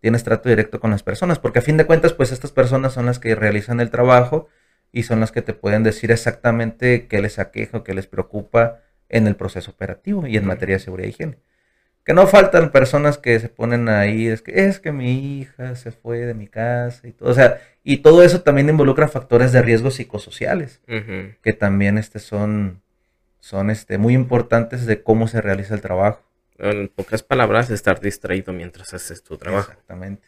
tienes 0.00 0.22
trato 0.22 0.48
directo 0.48 0.78
con 0.78 0.92
las 0.92 1.02
personas, 1.02 1.40
porque 1.40 1.58
a 1.58 1.62
fin 1.62 1.78
de 1.78 1.86
cuentas, 1.86 2.12
pues 2.12 2.30
estas 2.30 2.52
personas 2.52 2.92
son 2.92 3.06
las 3.06 3.18
que 3.18 3.34
realizan 3.34 3.80
el 3.80 3.90
trabajo 3.90 4.46
y 4.96 5.02
son 5.02 5.20
las 5.20 5.30
que 5.30 5.42
te 5.42 5.52
pueden 5.52 5.82
decir 5.82 6.10
exactamente 6.10 7.06
qué 7.06 7.20
les 7.20 7.38
aqueja 7.38 7.76
o 7.76 7.84
qué 7.84 7.92
les 7.92 8.06
preocupa 8.06 8.80
en 9.10 9.26
el 9.26 9.36
proceso 9.36 9.70
operativo 9.70 10.26
y 10.26 10.38
en 10.38 10.46
materia 10.46 10.76
de 10.76 10.78
seguridad 10.78 11.08
y 11.08 11.10
higiene. 11.10 11.38
Que 12.02 12.14
no 12.14 12.26
faltan 12.26 12.72
personas 12.72 13.18
que 13.18 13.38
se 13.38 13.50
ponen 13.50 13.90
ahí, 13.90 14.26
es 14.26 14.40
que 14.40 14.64
es 14.64 14.80
que 14.80 14.92
mi 14.92 15.40
hija 15.40 15.74
se 15.74 15.90
fue 15.90 16.20
de 16.20 16.32
mi 16.32 16.48
casa 16.48 17.06
y 17.06 17.12
todo, 17.12 17.28
o 17.28 17.34
sea, 17.34 17.60
y 17.84 17.98
todo 17.98 18.22
eso 18.22 18.40
también 18.40 18.70
involucra 18.70 19.06
factores 19.06 19.52
de 19.52 19.60
riesgo 19.60 19.90
psicosociales, 19.90 20.80
que 20.86 21.52
también 21.52 21.98
este 21.98 22.18
son, 22.18 22.80
son 23.38 23.68
este, 23.68 23.98
muy 23.98 24.14
importantes 24.14 24.86
de 24.86 25.02
cómo 25.02 25.28
se 25.28 25.42
realiza 25.42 25.74
el 25.74 25.82
trabajo. 25.82 26.22
En 26.56 26.88
pocas 26.88 27.22
palabras, 27.22 27.68
estar 27.68 28.00
distraído 28.00 28.54
mientras 28.54 28.94
haces 28.94 29.22
tu 29.22 29.36
trabajo. 29.36 29.72
Exactamente. 29.72 30.26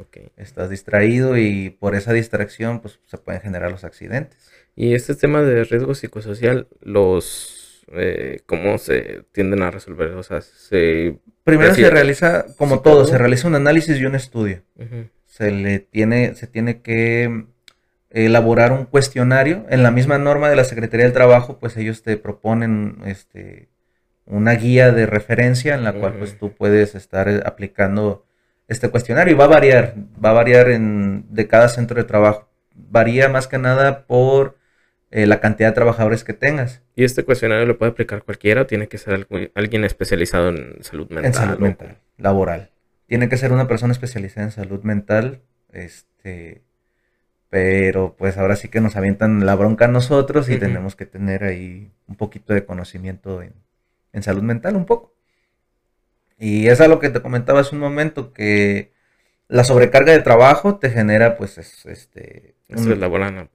Okay. 0.00 0.30
Estás 0.36 0.70
distraído 0.70 1.36
y 1.36 1.70
por 1.70 1.94
esa 1.94 2.12
distracción 2.12 2.80
pues 2.80 3.00
se 3.06 3.18
pueden 3.18 3.40
generar 3.40 3.70
los 3.70 3.84
accidentes. 3.84 4.50
Y 4.76 4.94
este 4.94 5.14
tema 5.16 5.42
de 5.42 5.64
riesgo 5.64 5.94
psicosocial, 5.94 6.68
los 6.80 7.84
eh, 7.92 8.42
¿cómo 8.46 8.78
se 8.78 9.24
tienden 9.32 9.62
a 9.62 9.70
resolver? 9.70 10.10
O 10.10 10.22
sea, 10.22 10.40
se 10.40 11.18
primero 11.42 11.74
se 11.74 11.90
realiza 11.90 12.46
como 12.56 12.80
todo, 12.80 13.04
se 13.06 13.18
realiza 13.18 13.48
un 13.48 13.56
análisis 13.56 13.98
y 13.98 14.04
un 14.04 14.14
estudio. 14.14 14.62
Se 15.26 15.50
le 15.50 15.80
tiene 15.80 16.34
se 16.34 16.46
tiene 16.46 16.80
que 16.80 17.46
elaborar 18.10 18.72
un 18.72 18.84
cuestionario 18.84 19.66
en 19.68 19.82
la 19.82 19.90
misma 19.90 20.18
norma 20.18 20.48
de 20.48 20.56
la 20.56 20.64
Secretaría 20.64 21.04
del 21.04 21.12
Trabajo, 21.12 21.58
pues 21.58 21.76
ellos 21.76 22.02
te 22.02 22.16
proponen 22.16 22.98
este 23.04 23.68
una 24.26 24.52
guía 24.52 24.92
de 24.92 25.06
referencia 25.06 25.74
en 25.74 25.84
la 25.84 25.94
cual 25.94 26.14
pues 26.18 26.38
tú 26.38 26.52
puedes 26.54 26.94
estar 26.94 27.28
aplicando 27.46 28.27
este 28.68 28.90
cuestionario 28.90 29.34
y 29.34 29.36
va 29.36 29.44
a 29.44 29.48
variar, 29.48 29.94
va 30.22 30.30
a 30.30 30.34
variar 30.34 30.70
en, 30.70 31.24
de 31.30 31.48
cada 31.48 31.68
centro 31.68 31.96
de 31.96 32.04
trabajo. 32.04 32.48
Varía 32.74 33.28
más 33.28 33.48
que 33.48 33.58
nada 33.58 34.06
por 34.06 34.58
eh, 35.10 35.26
la 35.26 35.40
cantidad 35.40 35.70
de 35.70 35.74
trabajadores 35.74 36.22
que 36.22 36.34
tengas. 36.34 36.82
¿Y 36.94 37.04
este 37.04 37.24
cuestionario 37.24 37.64
lo 37.64 37.78
puede 37.78 37.92
aplicar 37.92 38.22
cualquiera 38.22 38.62
o 38.62 38.66
tiene 38.66 38.88
que 38.88 38.98
ser 38.98 39.26
alguien 39.54 39.84
especializado 39.84 40.50
en 40.50 40.82
salud 40.82 41.08
mental? 41.08 41.24
En 41.24 41.34
salud 41.34 41.58
mental, 41.58 41.96
laboral. 42.18 42.70
Tiene 43.06 43.30
que 43.30 43.38
ser 43.38 43.52
una 43.52 43.66
persona 43.66 43.92
especializada 43.92 44.46
en 44.46 44.52
salud 44.52 44.82
mental, 44.82 45.40
este, 45.72 46.62
pero 47.48 48.14
pues 48.18 48.36
ahora 48.36 48.54
sí 48.54 48.68
que 48.68 48.82
nos 48.82 48.96
avientan 48.96 49.46
la 49.46 49.54
bronca 49.54 49.86
a 49.86 49.88
nosotros 49.88 50.50
y 50.50 50.58
tenemos 50.58 50.94
que 50.94 51.06
tener 51.06 51.42
ahí 51.42 51.90
un 52.06 52.16
poquito 52.16 52.52
de 52.52 52.66
conocimiento 52.66 53.40
en, 53.40 53.54
en 54.12 54.22
salud 54.22 54.42
mental, 54.42 54.76
un 54.76 54.84
poco. 54.84 55.14
Y 56.38 56.68
es 56.68 56.80
algo 56.80 57.00
que 57.00 57.10
te 57.10 57.20
comentaba 57.20 57.60
hace 57.60 57.74
un 57.74 57.80
momento, 57.80 58.32
que 58.32 58.92
la 59.48 59.64
sobrecarga 59.64 60.12
de 60.12 60.20
trabajo 60.20 60.78
te 60.78 60.90
genera, 60.90 61.36
pues, 61.36 61.58
es, 61.58 61.86
este... 61.86 62.54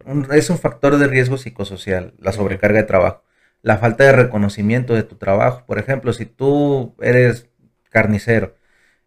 Un, 0.06 0.28
es, 0.32 0.50
un, 0.50 0.58
factor 0.58 0.98
de 0.98 1.08
riesgo 1.08 1.38
psicosocial, 1.38 2.16
la 2.18 2.32
sobrecarga 2.32 2.80
de 2.80 2.88
trabajo. 2.88 3.24
La 3.62 3.78
falta 3.78 4.04
de 4.04 4.12
reconocimiento 4.12 4.96
de 4.96 5.04
tu 5.04 5.16
trabajo. 5.16 5.66
Por 5.68 5.78
ejemplo, 5.78 6.12
si 6.14 6.26
tú 6.26 6.96
eres 7.00 7.48
carnicero 7.92 8.56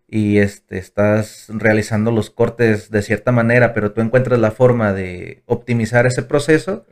y 0.09 0.39
este, 0.39 0.79
estás 0.79 1.47
realizando 1.49 2.13
los 2.13 2.31
cortes 2.31 2.91
de 2.91 3.03
cierta 3.03 3.33
manera, 3.33 3.75
pero 3.75 3.93
tú 3.93 4.01
encuentras 4.01 4.39
la 4.39 4.53
forma 4.53 4.93
de 4.93 5.43
optimizar 5.47 6.07
ese 6.07 6.23
proceso, 6.23 6.87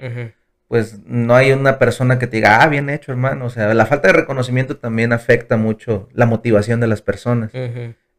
pues 0.75 0.99
no 1.07 1.37
hay 1.37 1.53
una 1.53 1.79
persona 1.79 2.19
que 2.19 2.27
te 2.27 2.39
diga, 2.39 2.61
ah, 2.61 2.67
bien 2.67 2.91
hecho, 2.91 3.13
hermano. 3.13 3.45
O 3.45 3.49
sea, 3.49 3.73
la 3.75 3.87
falta 3.87 4.09
de 4.09 4.15
reconocimiento 4.15 4.77
también 4.77 5.13
afecta 5.13 5.57
mucho 5.57 6.09
la 6.13 6.27
motivación 6.27 6.81
de 6.81 6.89
las 6.89 7.01
personas. 7.01 7.53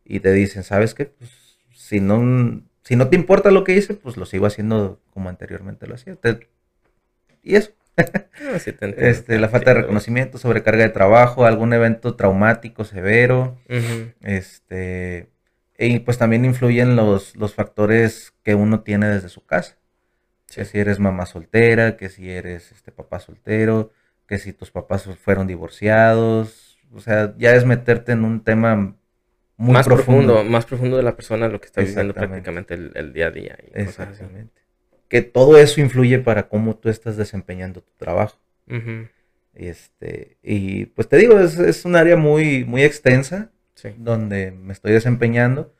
Y 0.05 0.21
te 0.21 0.31
dicen, 0.31 0.63
¿sabes 0.63 0.93
qué? 0.93 1.07
Pues 1.07 1.59
si 1.73 1.99
no, 1.99 2.63
si 2.81 2.95
no 2.95 3.09
te 3.09 3.17
importa 3.17 3.51
lo 3.51 3.65
que 3.65 3.73
hice, 3.73 3.93
pues 3.95 4.15
lo 4.15 4.25
sigo 4.25 4.45
haciendo 4.45 5.01
como 5.09 5.27
anteriormente 5.27 5.85
lo 5.85 5.95
hacía. 5.95 6.17
Y 7.43 7.57
eso. 7.57 7.71
Ah, 7.97 8.57
este, 8.77 9.37
la 9.37 9.49
falta 9.49 9.73
de 9.73 9.81
reconocimiento, 9.81 10.37
sobrecarga 10.37 10.83
de 10.83 10.89
trabajo, 10.91 11.45
algún 11.45 11.73
evento 11.73 12.15
traumático 12.15 12.85
severo. 12.85 13.59
Este. 14.21 15.27
Y 15.77 15.99
pues 15.99 16.17
también 16.17 16.45
influyen 16.45 16.95
los, 16.95 17.35
los 17.35 17.53
factores 17.53 18.33
que 18.43 18.55
uno 18.55 18.79
tiene 18.79 19.09
desde 19.09 19.27
su 19.27 19.45
casa. 19.45 19.77
Que 20.55 20.65
si 20.65 20.79
eres 20.79 20.99
mamá 20.99 21.25
soltera, 21.25 21.97
que 21.97 22.09
si 22.09 22.29
eres 22.29 22.71
este 22.71 22.91
papá 22.91 23.19
soltero, 23.19 23.91
que 24.27 24.37
si 24.37 24.53
tus 24.53 24.71
papás 24.71 25.07
fueron 25.23 25.47
divorciados. 25.47 26.77
O 26.93 26.99
sea, 26.99 27.33
ya 27.37 27.55
es 27.55 27.65
meterte 27.65 28.13
en 28.13 28.23
un 28.23 28.43
tema 28.43 28.95
muy 29.57 29.73
más 29.73 29.85
profundo. 29.85 30.43
Más 30.43 30.65
profundo 30.65 30.97
de 30.97 31.03
la 31.03 31.15
persona, 31.15 31.47
lo 31.47 31.59
que 31.59 31.67
está 31.67 31.81
viviendo 31.81 32.13
prácticamente 32.13 32.73
el, 32.73 33.13
día 33.13 33.27
a 33.27 33.31
día. 33.31 33.57
Exactamente. 33.73 34.61
Que 35.09 35.21
todo 35.21 35.57
eso 35.57 35.81
influye 35.81 36.19
para 36.19 36.47
cómo 36.47 36.75
tú 36.75 36.89
estás 36.89 37.17
desempeñando 37.17 37.81
tu 37.81 37.91
trabajo. 37.97 38.39
este, 39.53 40.37
y 40.41 40.85
pues 40.87 41.07
te 41.07 41.17
digo, 41.17 41.39
es, 41.39 41.59
es 41.59 41.85
un 41.85 41.95
área 41.95 42.15
muy, 42.15 42.65
muy 42.65 42.83
extensa 42.83 43.51
donde 43.97 44.51
me 44.51 44.73
estoy 44.73 44.93
desempeñando 44.93 45.73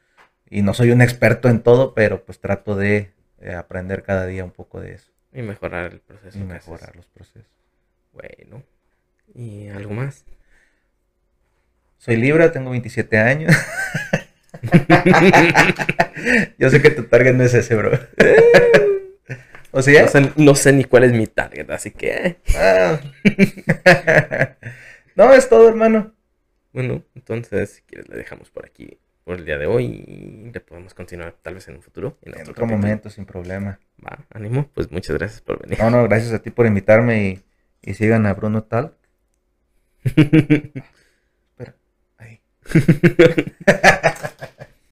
y 0.50 0.62
no 0.62 0.74
soy 0.74 0.92
un 0.92 1.02
experto 1.02 1.50
en 1.50 1.62
todo, 1.62 1.94
pero 1.94 2.24
pues 2.24 2.40
trato 2.40 2.76
de 2.76 3.15
eh, 3.46 3.54
aprender 3.54 4.02
cada 4.02 4.26
día 4.26 4.44
un 4.44 4.50
poco 4.50 4.82
de 4.82 4.94
eso. 4.94 5.12
Y 5.32 5.44
mejorar 5.44 5.92
el 5.94 6.00
proceso. 6.00 6.36
Y 6.40 6.42
mejorar 6.42 6.96
los 6.96 7.06
procesos. 7.06 7.46
Bueno. 8.12 8.64
¿Y 9.36 9.68
algo 9.68 9.94
más? 9.94 10.26
Soy 12.00 12.16
Libra, 12.16 12.52
tengo 12.52 12.72
27 12.72 13.18
años. 13.20 13.56
Yo 16.58 16.72
sé 16.72 16.82
que 16.82 16.90
tu 16.90 17.04
target 17.04 17.36
no 17.36 17.44
es 17.44 17.54
ese, 17.54 17.76
bro. 17.76 17.92
¿O 19.72 19.84
sea? 19.84 20.08
No 20.38 20.56
sé, 20.56 20.74
ni 20.74 20.86
cuál 20.86 21.04
es 21.04 21.12
mi 21.12 21.28
target, 21.28 21.70
así 21.70 21.92
que... 21.92 22.38
Ah. 22.56 23.00
no, 25.16 25.34
es 25.34 25.48
todo, 25.50 25.70
hermano. 25.70 26.16
Bueno, 26.74 27.04
entonces, 27.14 27.74
si 27.76 27.82
quieres, 27.84 28.10
le 28.10 28.18
dejamos 28.18 28.50
por 28.50 28.66
aquí 28.66 28.98
por 29.26 29.40
el 29.40 29.46
día 29.46 29.58
de 29.58 29.66
hoy 29.66 29.86
y 30.08 30.52
le 30.54 30.60
podemos 30.62 30.94
continuar 30.94 31.36
tal 31.42 31.56
vez 31.56 31.68
en 31.68 31.76
un 31.76 31.82
futuro. 31.82 32.18
En, 32.22 32.48
otro, 32.48 32.68
momento, 32.68 33.10
sin 33.10 33.26
problema. 33.26 33.80
Va, 34.02 34.20
ánimo, 34.30 34.70
pues 34.74 34.92
muchas 34.92 35.18
gracias 35.18 35.42
por 35.42 35.60
venir. 35.62 35.80
No, 35.80 35.90
no, 35.90 36.04
gracias 36.04 36.32
a 36.32 36.40
ti 36.40 36.52
por 36.52 36.68
invitarme 36.68 37.28
y, 37.28 37.44
y 37.82 37.96
sigan 37.96 38.28
a 38.28 38.34
Bruno 38.36 38.64
Tal. 38.64 38.94
Espera, 40.06 41.76
ahí. 42.18 42.40